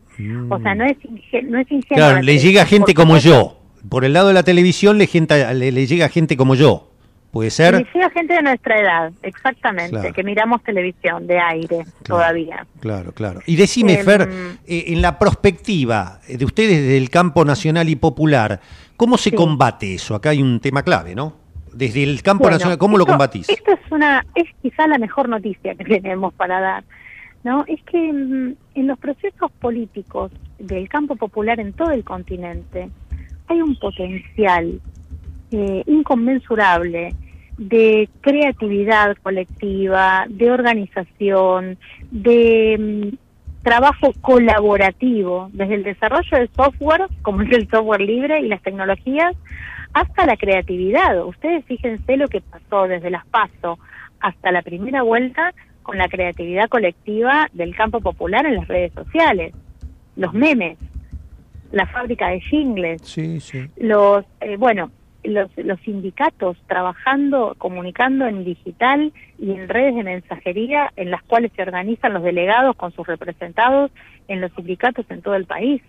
O 0.49 0.59
sea, 0.61 0.75
no 0.75 0.85
es, 0.85 0.97
no 1.45 1.59
es 1.59 1.71
ingenuo. 1.71 1.97
Claro, 1.97 2.23
le 2.23 2.39
llega 2.39 2.65
gente 2.65 2.95
como 2.95 3.19
yo. 3.19 3.61
Por 3.89 4.05
el 4.05 4.13
lado 4.13 4.29
de 4.29 4.35
la 4.35 4.43
televisión 4.43 4.99
le, 4.99 5.07
gente, 5.07 5.55
le, 5.55 5.73
le 5.73 5.87
llega 5.87 6.09
gente 6.09 6.37
como 6.37 6.55
yo. 6.55 6.88
¿Puede 7.31 7.49
Y 7.49 7.51
ser? 7.51 7.87
gente 8.15 8.33
de 8.35 8.43
nuestra 8.43 8.81
edad, 8.81 9.13
exactamente, 9.23 9.91
Claro. 9.91 10.13
que 10.15 10.23
miramos 10.25 10.63
televisión 10.63 11.27
de 11.27 11.39
aire 11.39 11.85
todavía. 12.03 12.67
Claro, 12.81 13.13
claro. 13.13 13.41
Y 13.47 13.57
decime, 13.57 13.95
Em, 14.01 14.05
Fer, 14.05 14.29
eh, 14.67 14.85
en 14.89 15.03
la 15.03 15.19
perspectiva 15.19 16.21
de 16.27 16.43
ustedes 16.45 16.81
desde 16.81 16.97
el 16.97 17.11
campo 17.11 17.45
nacional 17.45 17.89
y 17.91 17.97
popular, 17.97 18.61
¿cómo 18.97 19.19
se 19.19 19.33
combate 19.33 19.95
eso? 19.95 20.15
Acá 20.15 20.31
hay 20.31 20.43
un 20.43 20.59
tema 20.61 20.83
clave, 20.83 21.15
¿no? 21.15 21.37
Desde 21.73 22.03
el 22.03 22.23
campo 22.23 22.45
Bueno, 22.45 22.57
nacional, 22.57 22.79
¿cómo 22.79 22.97
lo 22.97 23.05
combatís? 23.05 23.49
Esto 23.51 23.73
es 23.73 23.93
una, 23.93 24.25
es 24.35 24.47
quizá 24.63 24.87
la 24.87 24.97
mejor 24.99 25.29
noticia 25.29 25.75
que 25.75 25.85
tenemos 26.01 26.33
para 26.35 26.61
dar, 26.61 26.85
¿no? 27.45 27.65
Es 27.69 27.83
que 27.85 28.11
mm, 28.13 28.55
en 28.75 28.87
los 28.87 28.99
procesos 28.99 29.53
políticos 29.61 30.33
del 30.59 30.89
campo 30.89 31.15
popular 31.15 31.61
en 31.61 31.75
todo 31.75 31.91
el 31.91 32.05
continente 32.05 32.89
hay 33.49 33.61
un 33.63 33.77
potencial 33.79 34.81
eh, 35.53 35.83
inconmensurable 35.87 37.15
de 37.57 38.09
creatividad 38.21 39.17
colectiva, 39.23 40.27
de 40.29 40.51
organización, 40.51 41.77
de 42.11 43.11
mm, 43.13 43.17
trabajo 43.63 44.13
colaborativo, 44.21 45.51
desde 45.53 45.75
el 45.75 45.83
desarrollo 45.83 46.39
del 46.39 46.49
software, 46.55 47.07
como 47.23 47.43
es 47.43 47.51
el 47.53 47.69
software 47.69 48.01
libre 48.01 48.41
y 48.41 48.49
las 48.49 48.63
tecnologías, 48.63 49.35
hasta 49.93 50.27
la 50.27 50.37
creatividad. 50.37 51.27
Ustedes 51.27 51.65
fíjense 51.65 52.17
lo 52.17 52.29
que 52.29 52.41
pasó 52.41 52.87
desde 52.87 53.11
las 53.11 53.27
PASO 53.27 53.79
hasta 54.21 54.53
la 54.53 54.63
primera 54.63 55.03
vuelta 55.03 55.53
con 55.83 55.99
la 55.99 56.09
creatividad 56.09 56.69
colectiva 56.69 57.49
del 57.53 57.75
campo 57.75 58.01
popular 58.01 58.47
en 58.47 58.57
las 58.57 58.69
redes 58.69 58.93
sociales. 58.93 59.55
Los 60.17 60.35
memes, 60.35 60.79
la 61.73 61.87
fábrica 61.87 62.29
de 62.29 62.41
jingles, 62.41 63.03
Sí, 63.03 63.41
sí. 63.41 63.67
los, 63.79 64.25
eh, 64.41 64.57
bueno, 64.57 64.91
los, 65.29 65.51
los 65.57 65.81
sindicatos 65.81 66.57
trabajando, 66.67 67.55
comunicando 67.59 68.27
en 68.27 68.45
digital 68.45 69.13
y 69.39 69.53
en 69.53 69.69
redes 69.69 69.95
de 69.95 70.05
mensajería 70.05 70.93
en 70.97 71.11
las 71.11 71.23
cuales 71.23 71.53
se 71.55 71.63
organizan 71.63 72.15
los 72.15 72.23
delegados 72.23 72.77
con 72.77 72.93
sus 72.93 73.07
representados 73.07 73.91
en 74.29 74.41
los 74.41 74.53
sindicatos 74.53 75.07
en 75.11 75.23
todo 75.23 75.35
el 75.35 75.47
país. 75.47 75.83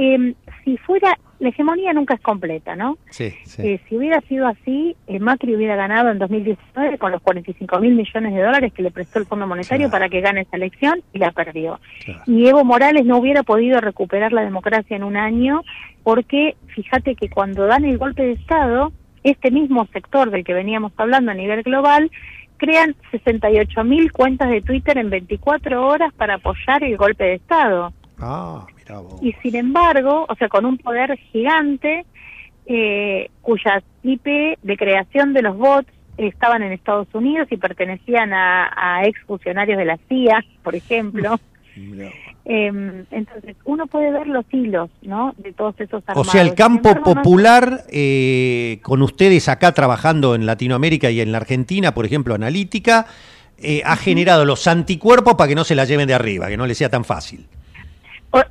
Eh, 0.00 0.34
si 0.64 0.76
fuera, 0.76 1.18
la 1.40 1.48
hegemonía 1.48 1.92
nunca 1.92 2.14
es 2.14 2.20
completa, 2.20 2.76
¿no? 2.76 2.98
Sí, 3.10 3.34
sí. 3.44 3.62
Eh, 3.62 3.80
si 3.88 3.96
hubiera 3.96 4.20
sido 4.22 4.46
así, 4.46 4.96
eh, 5.08 5.18
Macri 5.18 5.56
hubiera 5.56 5.74
ganado 5.74 6.10
en 6.10 6.20
2019 6.20 6.98
con 6.98 7.10
los 7.10 7.20
45 7.20 7.80
mil 7.80 7.96
millones 7.96 8.32
de 8.32 8.40
dólares 8.40 8.72
que 8.72 8.82
le 8.82 8.92
prestó 8.92 9.18
el 9.18 9.26
Fondo 9.26 9.48
Monetario 9.48 9.90
para 9.90 10.08
que 10.08 10.20
gane 10.20 10.42
esa 10.42 10.56
elección 10.56 11.02
y 11.12 11.18
la 11.18 11.32
perdió. 11.32 11.80
Y 12.26 12.46
Evo 12.46 12.64
Morales 12.64 13.04
no 13.06 13.18
hubiera 13.18 13.42
podido 13.42 13.80
recuperar 13.80 14.32
la 14.32 14.42
democracia 14.42 14.96
en 14.96 15.02
un 15.02 15.16
año 15.16 15.62
porque 16.04 16.56
fíjate 16.68 17.16
que 17.16 17.28
cuando 17.28 17.66
dan 17.66 17.84
el 17.84 17.98
golpe 17.98 18.22
de 18.22 18.32
Estado, 18.32 18.92
este 19.24 19.50
mismo 19.50 19.84
sector 19.92 20.30
del 20.30 20.44
que 20.44 20.54
veníamos 20.54 20.92
hablando 20.96 21.32
a 21.32 21.34
nivel 21.34 21.64
global, 21.64 22.08
crean 22.56 22.94
68 23.10 23.82
mil 23.82 24.12
cuentas 24.12 24.48
de 24.48 24.62
Twitter 24.62 24.96
en 24.96 25.10
24 25.10 25.84
horas 25.84 26.14
para 26.14 26.34
apoyar 26.34 26.84
el 26.84 26.96
golpe 26.96 27.24
de 27.24 27.34
Estado. 27.34 27.92
Ah. 28.20 28.64
Y 29.22 29.32
sin 29.42 29.56
embargo, 29.56 30.26
o 30.28 30.34
sea, 30.36 30.48
con 30.48 30.64
un 30.64 30.78
poder 30.78 31.16
gigante, 31.32 32.04
eh, 32.66 33.30
cuyas 33.42 33.82
IP 34.02 34.24
de 34.62 34.76
creación 34.76 35.32
de 35.32 35.42
los 35.42 35.56
bots 35.56 35.88
estaban 36.16 36.62
en 36.62 36.72
Estados 36.72 37.08
Unidos 37.14 37.48
y 37.50 37.56
pertenecían 37.56 38.32
a, 38.32 38.70
a 38.76 39.04
ex 39.06 39.20
funcionarios 39.26 39.78
de 39.78 39.84
la 39.84 39.98
CIA, 40.08 40.44
por 40.62 40.74
ejemplo. 40.74 41.38
Em, 42.50 43.04
entonces, 43.10 43.56
uno 43.66 43.86
puede 43.86 44.10
ver 44.10 44.26
los 44.26 44.44
hilos, 44.50 44.88
¿no? 45.02 45.34
De 45.36 45.52
todos 45.52 45.74
esos 45.78 46.02
O 46.02 46.10
armados. 46.10 46.32
sea, 46.32 46.40
el 46.42 46.54
campo 46.54 46.88
embargo, 46.88 47.10
no- 47.14 47.14
popular, 47.22 47.84
eh, 47.90 48.78
con 48.82 49.02
ustedes 49.02 49.48
acá 49.50 49.72
trabajando 49.72 50.34
en 50.34 50.46
Latinoamérica 50.46 51.10
y 51.10 51.20
en 51.20 51.30
la 51.30 51.38
Argentina, 51.38 51.92
por 51.94 52.06
ejemplo, 52.06 52.34
analítica, 52.34 53.06
eh, 53.58 53.82
ha 53.84 53.96
generado 53.96 54.44
los 54.46 54.66
anticuerpos 54.66 55.34
para 55.34 55.48
que 55.48 55.54
no 55.54 55.62
se 55.64 55.74
la 55.74 55.84
lleven 55.84 56.08
de 56.08 56.14
arriba, 56.14 56.48
que 56.48 56.56
no 56.56 56.66
les 56.66 56.78
sea 56.78 56.88
tan 56.88 57.04
fácil. 57.04 57.46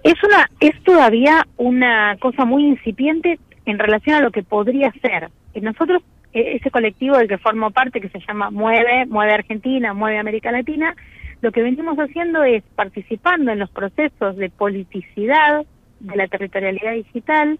Es 0.03 0.23
una 0.23 0.49
es 0.59 0.83
todavía 0.83 1.45
una 1.57 2.17
cosa 2.19 2.45
muy 2.45 2.65
incipiente 2.65 3.39
en 3.65 3.79
relación 3.79 4.15
a 4.15 4.21
lo 4.21 4.31
que 4.31 4.43
podría 4.43 4.91
ser. 5.01 5.29
Eh, 5.53 5.61
Nosotros 5.61 6.01
eh, 6.33 6.55
ese 6.55 6.71
colectivo 6.71 7.17
del 7.17 7.27
que 7.27 7.37
formo 7.37 7.71
parte 7.71 8.01
que 8.01 8.09
se 8.09 8.19
llama 8.19 8.49
Mueve, 8.49 9.05
Mueve 9.05 9.33
Argentina, 9.33 9.93
Mueve 9.93 10.19
América 10.19 10.51
Latina, 10.51 10.95
lo 11.41 11.51
que 11.51 11.61
venimos 11.61 11.97
haciendo 11.97 12.43
es 12.43 12.63
participando 12.75 13.51
en 13.51 13.59
los 13.59 13.69
procesos 13.69 14.35
de 14.37 14.49
politicidad 14.49 15.65
de 15.99 16.15
la 16.15 16.27
territorialidad 16.27 16.93
digital 16.93 17.59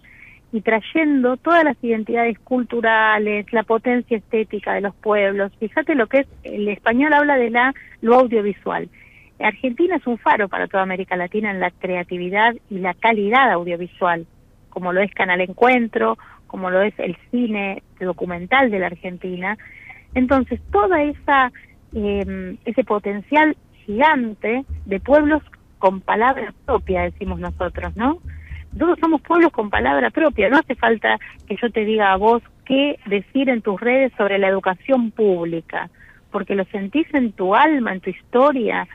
y 0.52 0.62
trayendo 0.62 1.38
todas 1.38 1.64
las 1.64 1.78
identidades 1.84 2.40
culturales, 2.40 3.52
la 3.52 3.64
potencia 3.64 4.18
estética 4.18 4.74
de 4.74 4.82
los 4.82 4.96
pueblos. 4.96 5.52
Fíjate 5.60 5.94
lo 5.94 6.08
que 6.08 6.20
es, 6.20 6.28
el 6.44 6.68
español 6.70 7.14
habla 7.14 7.38
de 7.38 7.50
la 7.50 7.74
lo 8.02 8.16
audiovisual. 8.16 8.90
Argentina 9.40 9.96
es 9.96 10.08
un 10.08 10.18
faro 10.18 10.48
para 10.50 10.68
toda 10.68 10.84
América 10.84 11.16
Latina 11.16 11.52
en 11.52 11.60
la 11.60 11.72
creatividad 11.72 12.56
y 12.70 12.80
la 12.80 12.94
calidad 12.94 13.52
audiovisual, 13.52 14.26
como 14.70 14.94
lo 14.94 15.02
es 15.02 15.14
Canal 15.14 15.42
Encuentro, 15.42 16.18
como 16.48 16.70
lo 16.70 16.82
es 16.82 16.94
el 16.98 17.18
cine 17.32 17.84
documental 18.00 18.72
de 18.72 18.80
la 18.80 18.88
Argentina. 18.88 19.58
Entonces, 20.14 20.60
toda 20.72 21.04
esa 21.04 21.52
eh, 21.94 22.58
ese 22.66 22.84
potencial 22.84 23.56
gigante 23.86 24.66
de 24.86 25.00
pueblos 25.00 25.42
con 25.80 26.02
palabra 26.02 26.54
propia, 26.66 27.04
decimos 27.04 27.40
nosotros, 27.40 27.96
¿no? 27.96 28.20
Todos 28.78 29.00
somos 29.00 29.22
pueblos 29.22 29.52
con 29.52 29.70
palabra 29.70 30.10
propia, 30.10 30.50
no 30.50 30.58
hace 30.58 30.76
falta 30.76 31.18
que 31.48 31.56
yo 31.62 31.72
te 31.72 31.86
diga 31.86 32.12
a 32.12 32.18
vos 32.18 32.44
qué 32.66 33.00
decir 33.06 33.50
en 33.50 33.62
tus 33.62 33.80
redes 33.80 34.12
sobre 34.18 34.38
la 34.38 34.50
educación 34.50 35.12
pública, 35.12 35.90
porque 36.32 36.56
lo 36.56 36.66
sentís 36.66 37.08
en 37.14 37.32
tu 37.32 37.56
alma, 37.56 37.94
en 37.94 38.02
tu 38.02 38.10
historia. 38.10 38.88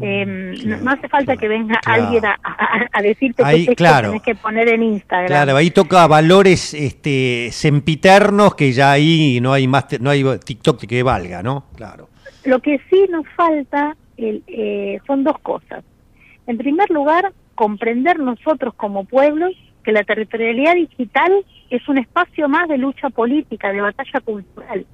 Eh, 0.00 0.54
no, 0.66 0.78
no 0.78 0.90
hace 0.90 1.08
falta 1.08 1.36
que 1.36 1.46
venga 1.46 1.78
claro. 1.80 2.02
alguien 2.04 2.26
a, 2.26 2.38
a- 2.42 2.86
a 2.92 3.02
decirte 3.02 3.42
Ahí, 3.44 3.66
claro. 3.76 4.08
tenés 4.08 4.22
que 4.22 4.34
poner 4.34 4.68
en 4.68 4.82
Instagram. 4.82 5.28
Claro, 5.28 5.56
ahí 5.56 5.70
toca 5.70 6.06
valores 6.08 6.74
este, 6.74 7.50
sempiternos 7.52 8.54
que 8.56 8.72
ya 8.72 8.90
ahí 8.92 9.38
no 9.40 9.52
hay 9.52 9.68
más, 9.68 9.86
no 10.00 10.10
hay 10.10 10.24
TikTok 10.44 10.80
que 10.86 11.02
valga, 11.02 11.42
¿no? 11.42 11.66
Claro. 11.76 12.08
Lo 12.44 12.58
que 12.60 12.80
sí 12.90 13.06
nos 13.10 13.26
falta 13.36 13.96
el, 14.16 14.42
eh, 14.48 14.98
son 15.06 15.22
dos 15.24 15.38
cosas. 15.40 15.84
En 16.46 16.58
primer 16.58 16.90
lugar, 16.90 17.32
comprender 17.54 18.18
nosotros 18.18 18.74
como 18.74 19.04
pueblos 19.04 19.52
que 19.84 19.92
la 19.92 20.02
territorialidad 20.02 20.74
digital 20.74 21.32
es 21.70 21.86
un 21.88 21.98
espacio 21.98 22.48
más 22.48 22.68
de 22.68 22.76
lucha 22.78 23.08
política, 23.10 23.70
de 23.72 23.80
batalla 23.82 24.20
cultural, 24.24 24.84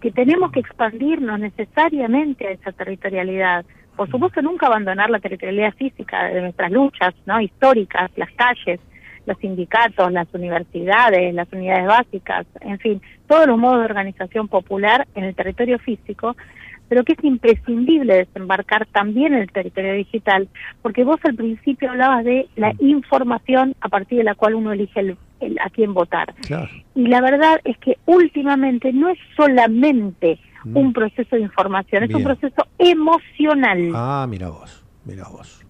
que 0.00 0.10
tenemos 0.10 0.52
que 0.52 0.60
expandirnos 0.60 1.40
necesariamente 1.40 2.46
a 2.46 2.50
esa 2.50 2.72
territorialidad. 2.72 3.64
Por 3.96 4.10
supuesto, 4.10 4.42
nunca 4.42 4.66
abandonar 4.66 5.10
la 5.10 5.20
territorialidad 5.20 5.74
física 5.74 6.24
de 6.24 6.42
nuestras 6.42 6.70
luchas 6.70 7.14
no 7.24 7.40
históricas, 7.40 8.10
las 8.16 8.30
calles, 8.32 8.80
los 9.26 9.38
sindicatos, 9.38 10.12
las 10.12 10.32
universidades, 10.32 11.34
las 11.34 11.52
unidades 11.52 11.86
básicas, 11.86 12.46
en 12.60 12.78
fin, 12.78 13.02
todos 13.26 13.46
los 13.46 13.58
modos 13.58 13.78
de 13.78 13.86
organización 13.86 14.48
popular 14.48 15.06
en 15.14 15.24
el 15.24 15.34
territorio 15.34 15.78
físico, 15.78 16.36
pero 16.88 17.04
que 17.04 17.14
es 17.14 17.24
imprescindible 17.24 18.14
desembarcar 18.14 18.86
también 18.86 19.34
en 19.34 19.42
el 19.42 19.50
territorio 19.50 19.94
digital, 19.94 20.48
porque 20.82 21.02
vos 21.02 21.18
al 21.24 21.34
principio 21.34 21.90
hablabas 21.90 22.24
de 22.24 22.48
la 22.54 22.72
información 22.78 23.74
a 23.80 23.88
partir 23.88 24.18
de 24.18 24.24
la 24.24 24.34
cual 24.34 24.54
uno 24.54 24.72
elige 24.72 25.00
el, 25.00 25.58
a 25.60 25.70
quién 25.70 25.94
votar. 25.94 26.32
Y 26.94 27.08
la 27.08 27.20
verdad 27.20 27.60
es 27.64 27.76
que 27.78 27.98
últimamente 28.06 28.92
no 28.92 29.08
es 29.08 29.18
solamente 29.36 30.38
Mm. 30.66 30.76
un 30.76 30.92
proceso 30.92 31.36
de 31.36 31.42
información, 31.42 32.02
es 32.04 32.14
un 32.14 32.24
proceso 32.24 32.66
emocional. 32.78 33.92
Ah, 33.94 34.26
mira 34.28 34.48
vos, 34.48 34.84
mira 35.04 35.24
vos. 35.28 35.64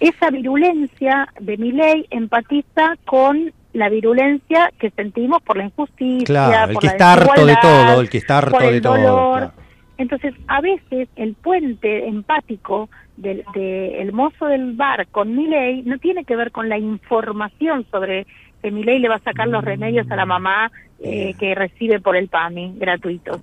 Esa 0.00 0.30
virulencia 0.30 1.28
de 1.40 1.56
mi 1.56 1.72
ley 1.72 2.06
empatiza 2.10 2.94
con 3.06 3.52
la 3.72 3.88
virulencia 3.88 4.70
que 4.78 4.90
sentimos 4.90 5.42
por 5.42 5.56
la 5.56 5.64
injusticia, 5.64 6.26
Claro, 6.26 6.68
el 6.70 6.74
por 6.74 6.80
que 6.82 6.86
la 6.88 6.92
está 6.92 7.12
harto 7.14 7.46
de 7.46 7.56
todo, 7.60 8.00
el 8.00 8.10
que 8.10 8.18
está 8.18 8.38
harto 8.38 8.50
por 8.52 8.62
el 8.64 8.74
de 8.74 8.80
todo. 8.80 8.94
dolor. 8.96 9.38
claro. 9.38 9.52
Entonces, 9.96 10.34
a 10.48 10.60
veces 10.60 11.08
el 11.16 11.34
puente 11.34 12.06
empático 12.08 12.88
del 13.16 13.44
de 13.54 14.02
el 14.02 14.12
mozo 14.12 14.46
del 14.46 14.72
bar 14.74 15.06
con 15.06 15.34
mi 15.36 15.46
ley 15.46 15.82
no 15.84 15.98
tiene 15.98 16.24
que 16.24 16.34
ver 16.36 16.50
con 16.50 16.68
la 16.68 16.76
información 16.78 17.86
sobre 17.90 18.26
que 18.60 18.70
mi 18.72 18.82
ley 18.82 18.98
le 18.98 19.08
va 19.08 19.16
a 19.16 19.20
sacar 19.20 19.46
los 19.46 19.62
remedios 19.64 20.10
a 20.10 20.16
la 20.16 20.26
mamá 20.26 20.70
eh, 20.98 21.34
que 21.38 21.54
recibe 21.54 22.00
por 22.00 22.16
el 22.16 22.28
PAMI 22.28 22.74
gratuito, 22.76 23.40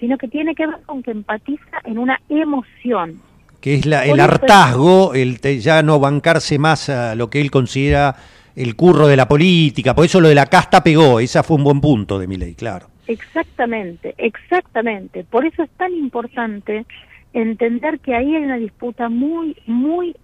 sino 0.00 0.18
que 0.18 0.26
tiene 0.28 0.54
que 0.54 0.66
ver 0.66 0.78
con 0.86 1.02
que 1.02 1.12
empatiza 1.12 1.78
en 1.84 1.98
una 1.98 2.18
emoción. 2.28 3.20
Que 3.60 3.74
es 3.74 3.86
la, 3.86 4.04
el 4.06 4.12
eso- 4.14 4.22
hartazgo, 4.22 5.14
el 5.14 5.38
te- 5.40 5.60
ya 5.60 5.82
no 5.82 6.00
bancarse 6.00 6.58
más 6.58 6.88
a 6.88 7.14
lo 7.14 7.28
que 7.30 7.40
él 7.40 7.50
considera 7.50 8.16
el 8.56 8.74
curro 8.74 9.06
de 9.06 9.16
la 9.16 9.28
política. 9.28 9.94
Por 9.94 10.06
eso 10.06 10.20
lo 10.20 10.28
de 10.28 10.34
la 10.34 10.46
casta 10.46 10.82
pegó, 10.82 11.20
esa 11.20 11.42
fue 11.42 11.56
un 11.58 11.64
buen 11.64 11.80
punto 11.80 12.18
de 12.18 12.26
mi 12.26 12.36
ley, 12.36 12.54
claro. 12.54 12.86
Exactamente, 13.06 14.14
exactamente. 14.18 15.24
Por 15.24 15.44
eso 15.44 15.62
es 15.62 15.70
tan 15.76 15.92
importante 15.92 16.86
entender 17.32 18.00
que 18.00 18.14
ahí 18.14 18.34
hay 18.34 18.42
una 18.44 18.56
disputa 18.56 19.08
muy, 19.08 19.56
muy 19.66 20.16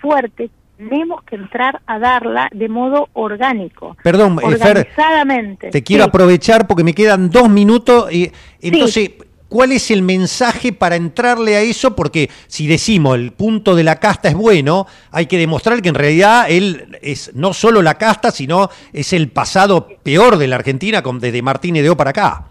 fuerte. 0.00 0.50
Tenemos 0.78 1.24
que 1.24 1.34
entrar 1.34 1.80
a 1.86 1.98
darla 1.98 2.48
de 2.52 2.68
modo 2.68 3.08
orgánico. 3.14 3.96
Perdón, 4.04 4.38
eh, 4.38 4.56
Fer, 4.56 4.78
organizadamente. 4.78 5.70
Te 5.70 5.82
quiero 5.82 6.04
Sí. 6.04 6.08
aprovechar 6.08 6.68
porque 6.68 6.84
me 6.84 6.94
quedan 6.94 7.30
dos 7.30 7.48
minutos. 7.48 8.12
Y, 8.12 8.30
entonces, 8.60 9.10
¿cuál 9.48 9.72
es 9.72 9.90
el 9.90 10.02
mensaje 10.02 10.72
para 10.72 10.94
entrarle 10.94 11.56
a 11.56 11.62
eso? 11.62 11.96
Porque 11.96 12.30
si 12.46 12.68
decimos 12.68 13.16
el 13.16 13.32
punto 13.32 13.74
de 13.74 13.82
la 13.82 13.96
casta 13.96 14.28
es 14.28 14.36
bueno, 14.36 14.86
hay 15.10 15.26
que 15.26 15.36
demostrar 15.36 15.82
que 15.82 15.88
en 15.88 15.96
realidad 15.96 16.46
él 16.48 16.96
es 17.02 17.34
no 17.34 17.52
solo 17.54 17.82
la 17.82 17.94
casta, 17.98 18.30
sino 18.30 18.70
es 18.92 19.12
el 19.12 19.30
pasado 19.32 19.88
peor 20.04 20.36
de 20.36 20.46
la 20.46 20.56
Argentina 20.56 21.02
desde 21.02 21.42
Martínez 21.42 21.82
de 21.82 21.90
O 21.90 21.96
para 21.96 22.10
acá. 22.10 22.44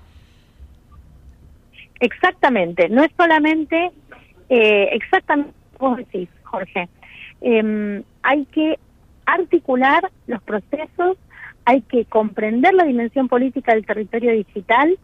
Exactamente, 2.01 2.89
no 2.89 3.05
es 3.05 3.11
solamente, 3.15 3.89
eh, 4.49 4.89
exactamente, 4.91 5.53
vos 5.79 5.95
decís, 5.95 6.27
Jorge, 6.43 6.89
Em, 7.41 8.01
hay 8.27 8.43
que 8.45 8.77
articular 9.25 10.11
los 10.27 10.41
procesos, 10.43 11.17
hay 11.63 11.81
que 11.81 12.03
comprender 12.03 12.73
la 12.73 12.83
dimensión 12.83 13.29
política 13.29 13.73
del 13.73 13.85
territorio 13.85 14.33
digital, 14.33 14.97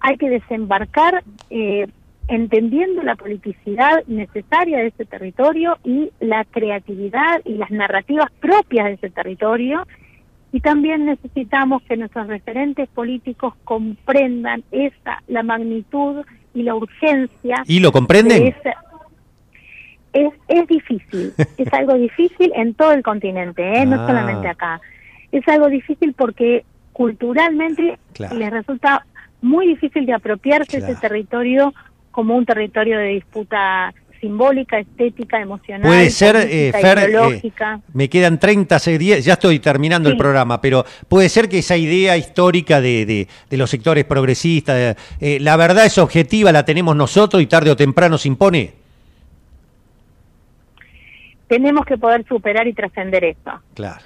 hay 0.00 0.16
que 0.16 0.30
desembarcar 0.30 1.22
eh, 1.50 1.86
entendiendo 2.28 3.02
la 3.02 3.16
politicidad 3.16 4.02
necesaria 4.06 4.78
de 4.78 4.86
ese 4.86 5.04
territorio 5.04 5.76
y 5.84 6.10
la 6.20 6.44
creatividad 6.46 7.42
y 7.44 7.54
las 7.54 7.70
narrativas 7.70 8.30
propias 8.40 8.86
de 8.86 8.92
ese 8.94 9.10
territorio. 9.10 9.86
Y 10.50 10.60
también 10.60 11.04
necesitamos 11.04 11.82
que 11.82 11.98
nuestros 11.98 12.28
referentes 12.28 12.88
políticos 12.88 13.52
comprendan 13.64 14.64
esa, 14.72 15.22
la 15.28 15.42
magnitud 15.42 16.24
y 16.54 16.62
la 16.62 16.74
urgencia. 16.76 17.62
¿Y 17.66 17.80
lo 17.80 17.92
comprenden? 17.92 18.44
de 18.44 18.48
esa- 18.48 18.89
es, 20.12 20.28
es 20.48 20.66
difícil, 20.68 21.32
es 21.56 21.68
algo 21.72 21.94
difícil 21.94 22.52
en 22.54 22.74
todo 22.74 22.92
el 22.92 23.02
continente, 23.02 23.62
¿eh? 23.80 23.86
no 23.86 24.02
Ah. 24.02 24.06
solamente 24.06 24.48
acá. 24.48 24.80
Es 25.32 25.46
algo 25.48 25.68
difícil 25.68 26.12
porque 26.14 26.64
culturalmente 26.92 27.98
Claro. 28.12 28.36
les 28.36 28.50
resulta 28.50 29.04
muy 29.42 29.66
difícil 29.68 30.06
de 30.06 30.12
apropiarse 30.12 30.78
Claro. 30.78 30.92
ese 30.92 31.00
territorio 31.00 31.72
como 32.10 32.36
un 32.36 32.44
territorio 32.44 32.98
de 32.98 33.06
disputa 33.08 33.94
simbólica, 34.20 34.78
estética, 34.78 35.40
emocional, 35.40 35.86
Puede 35.88 36.10
ser, 36.10 36.36
eh, 36.36 36.72
Fer, 36.78 36.98
eh. 36.98 37.40
Me 37.94 38.10
quedan 38.10 38.38
30, 38.38 38.78
se- 38.78 38.98
10, 38.98 39.24
ya 39.24 39.32
estoy 39.32 39.60
terminando 39.60 40.10
el 40.10 40.18
programa, 40.18 40.60
pero 40.60 40.84
puede 41.08 41.30
ser 41.30 41.48
que 41.48 41.60
esa 41.60 41.78
idea 41.78 42.18
histórica 42.18 42.82
de, 42.82 43.06
de- 43.06 43.28
de 43.48 43.56
los 43.56 43.70
sectores 43.70 44.04
progresistas, 44.04 44.96
eh, 45.20 45.38
la 45.40 45.56
verdad 45.56 45.86
es 45.86 45.96
objetiva, 45.96 46.52
la 46.52 46.66
tenemos 46.66 46.94
nosotros 46.96 47.40
y 47.42 47.46
tarde 47.46 47.70
o 47.70 47.76
temprano 47.76 48.18
se 48.18 48.28
impone. 48.28 48.72
Tenemos 51.50 51.84
que 51.84 51.98
poder 51.98 52.24
superar 52.28 52.68
y 52.68 52.72
trascender 52.72 53.24
eso. 53.24 53.50
Claro, 53.74 54.04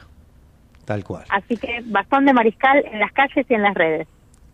tal 0.87 1.05
cual. 1.05 1.25
Así 1.29 1.59
que 1.59 1.83
bastón 1.85 2.25
de 2.25 2.33
mariscal 2.33 2.83
en 2.91 2.99
las 2.99 3.13
calles 3.13 3.45
y 3.47 3.53
en 3.53 3.61
las 3.61 3.75
redes. 3.75 4.09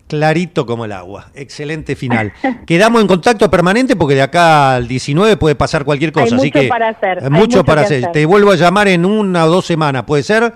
Clarito 0.08 0.66
como 0.66 0.86
el 0.86 0.90
agua. 0.90 1.26
Excelente 1.36 1.94
final. 1.94 2.32
Quedamos 2.66 3.00
en 3.00 3.06
contacto 3.06 3.48
permanente 3.48 3.94
porque 3.94 4.16
de 4.16 4.22
acá 4.22 4.74
al 4.74 4.88
19 4.88 5.36
puede 5.36 5.54
pasar 5.54 5.84
cualquier 5.84 6.10
cosa. 6.10 6.34
Hay 6.34 6.40
así 6.40 6.46
mucho 6.48 6.60
que 6.62 6.66
para 6.66 6.88
hacer, 6.88 7.22
mucho 7.30 7.30
mucho 7.30 7.64
para 7.64 7.82
hacer. 7.82 8.10
Te 8.10 8.26
vuelvo 8.26 8.50
a 8.50 8.56
llamar 8.56 8.88
en 8.88 9.04
una 9.04 9.44
o 9.44 9.48
dos 9.48 9.66
semanas, 9.66 10.02
¿puede 10.02 10.24
ser? 10.24 10.52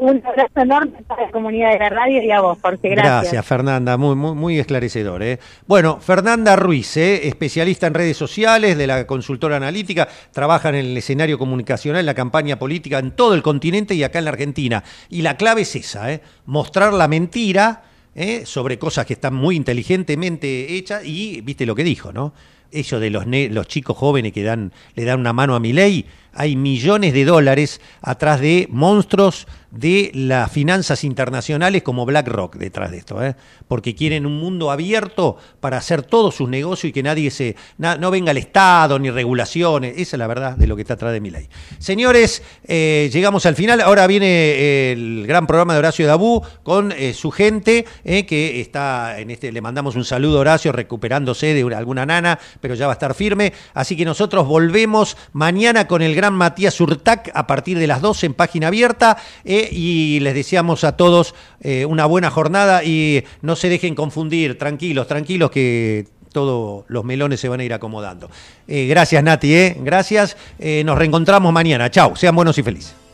Un 0.00 0.22
abrazo 0.24 0.60
enorme 0.60 1.02
para 1.08 1.24
la 1.26 1.30
comunidad 1.32 1.72
de 1.72 1.78
la 1.80 1.88
radio 1.88 2.22
y 2.22 2.30
a 2.30 2.40
vos, 2.40 2.56
Jorge. 2.62 2.90
Gracias. 2.90 3.44
Fernanda. 3.44 3.96
Muy, 3.96 4.14
muy, 4.14 4.32
muy 4.34 4.58
esclarecedor. 4.58 5.24
¿eh? 5.24 5.40
Bueno, 5.66 5.98
Fernanda 6.00 6.54
Ruiz, 6.54 6.96
¿eh? 6.96 7.26
especialista 7.26 7.88
en 7.88 7.94
redes 7.94 8.16
sociales 8.16 8.78
de 8.78 8.86
la 8.86 9.08
consultora 9.08 9.56
analítica, 9.56 10.06
trabaja 10.30 10.68
en 10.68 10.76
el 10.76 10.96
escenario 10.96 11.36
comunicacional, 11.36 11.98
en 12.00 12.06
la 12.06 12.14
campaña 12.14 12.60
política 12.60 13.00
en 13.00 13.10
todo 13.10 13.34
el 13.34 13.42
continente 13.42 13.94
y 13.94 14.04
acá 14.04 14.20
en 14.20 14.26
la 14.26 14.30
Argentina. 14.30 14.84
Y 15.10 15.22
la 15.22 15.36
clave 15.36 15.62
es 15.62 15.74
esa, 15.74 16.12
¿eh? 16.12 16.20
mostrar 16.46 16.92
la 16.92 17.08
mentira 17.08 17.82
¿eh? 18.14 18.42
sobre 18.44 18.78
cosas 18.78 19.04
que 19.04 19.14
están 19.14 19.34
muy 19.34 19.56
inteligentemente 19.56 20.74
hechas 20.76 21.04
y 21.04 21.40
viste 21.40 21.66
lo 21.66 21.74
que 21.74 21.82
dijo, 21.82 22.12
¿no? 22.12 22.32
Eso 22.70 23.00
de 23.00 23.08
los, 23.10 23.26
ne- 23.26 23.48
los 23.48 23.66
chicos 23.66 23.96
jóvenes 23.96 24.32
que 24.32 24.42
dan, 24.42 24.72
le 24.94 25.04
dan 25.04 25.18
una 25.18 25.32
mano 25.32 25.54
a 25.56 25.60
mi 25.60 25.72
ley, 25.72 26.04
hay 26.38 26.54
millones 26.56 27.12
de 27.12 27.24
dólares 27.24 27.80
atrás 28.00 28.40
de 28.40 28.68
monstruos 28.70 29.46
de 29.70 30.10
las 30.14 30.50
finanzas 30.50 31.04
internacionales 31.04 31.82
como 31.82 32.06
BlackRock 32.06 32.56
detrás 32.56 32.90
de 32.90 32.96
esto, 32.98 33.22
¿eh? 33.22 33.36
porque 33.68 33.94
quieren 33.94 34.24
un 34.24 34.38
mundo 34.40 34.70
abierto 34.70 35.36
para 35.60 35.76
hacer 35.76 36.02
todos 36.02 36.36
sus 36.36 36.48
negocios 36.48 36.88
y 36.88 36.92
que 36.92 37.02
nadie 37.02 37.30
se 37.30 37.54
no 37.76 38.10
venga 38.10 38.30
el 38.30 38.38
Estado 38.38 38.98
ni 38.98 39.10
regulaciones. 39.10 39.92
Esa 39.98 40.16
es 40.16 40.18
la 40.18 40.26
verdad 40.26 40.56
de 40.56 40.66
lo 40.66 40.74
que 40.74 40.82
está 40.82 40.94
atrás 40.94 41.12
de 41.12 41.20
mi 41.20 41.28
ley. 41.30 41.48
Señores, 41.78 42.42
eh, 42.64 43.10
llegamos 43.12 43.44
al 43.44 43.56
final. 43.56 43.82
Ahora 43.82 44.06
viene 44.06 44.26
eh, 44.26 44.92
el 44.92 45.26
gran 45.26 45.46
programa 45.46 45.74
de 45.74 45.80
Horacio 45.80 46.06
Dabú 46.06 46.40
con 46.62 46.92
eh, 46.92 47.12
su 47.12 47.30
gente 47.30 47.84
que 48.04 48.60
está 48.62 49.18
en 49.20 49.30
este. 49.30 49.52
Le 49.52 49.60
mandamos 49.60 49.96
un 49.96 50.04
saludo 50.06 50.38
a 50.38 50.40
Horacio 50.40 50.72
recuperándose 50.72 51.52
de 51.52 51.64
una- 51.64 51.76
alguna 51.76 52.06
nana, 52.06 52.38
pero 52.62 52.74
ya 52.74 52.86
va 52.86 52.92
a 52.92 52.94
estar 52.94 53.14
firme. 53.14 53.52
Así 53.74 53.96
que 53.96 54.06
nosotros 54.06 54.46
volvemos 54.46 55.16
mañana 55.32 55.86
con 55.86 56.00
el 56.00 56.14
gran 56.14 56.27
Matías 56.34 56.80
Urtac 56.80 57.30
a 57.34 57.46
partir 57.46 57.78
de 57.78 57.86
las 57.86 58.00
12 58.00 58.26
en 58.26 58.34
página 58.34 58.68
abierta. 58.68 59.16
eh, 59.44 59.68
y 59.72 60.20
les 60.20 60.34
deseamos 60.34 60.84
a 60.84 60.96
todos 60.96 61.34
eh, 61.60 61.84
una 61.84 62.06
buena 62.06 62.30
jornada 62.30 62.84
y 62.84 63.24
no 63.42 63.56
se 63.56 63.68
dejen 63.68 63.94
confundir, 63.94 64.58
tranquilos, 64.58 65.06
tranquilos 65.06 65.50
que 65.50 66.06
todos 66.32 66.84
los 66.88 67.04
melones 67.04 67.40
se 67.40 67.48
van 67.48 67.60
a 67.60 67.64
ir 67.64 67.72
acomodando. 67.72 68.30
Eh, 68.66 68.86
gracias 68.86 69.22
Nati, 69.22 69.70
gracias. 69.80 70.36
Nos 70.84 70.98
reencontramos 70.98 71.52
mañana. 71.52 71.90
Chao, 71.90 72.14
sean 72.16 72.36
buenos 72.36 72.58
y 72.58 72.62
felices. 72.62 73.07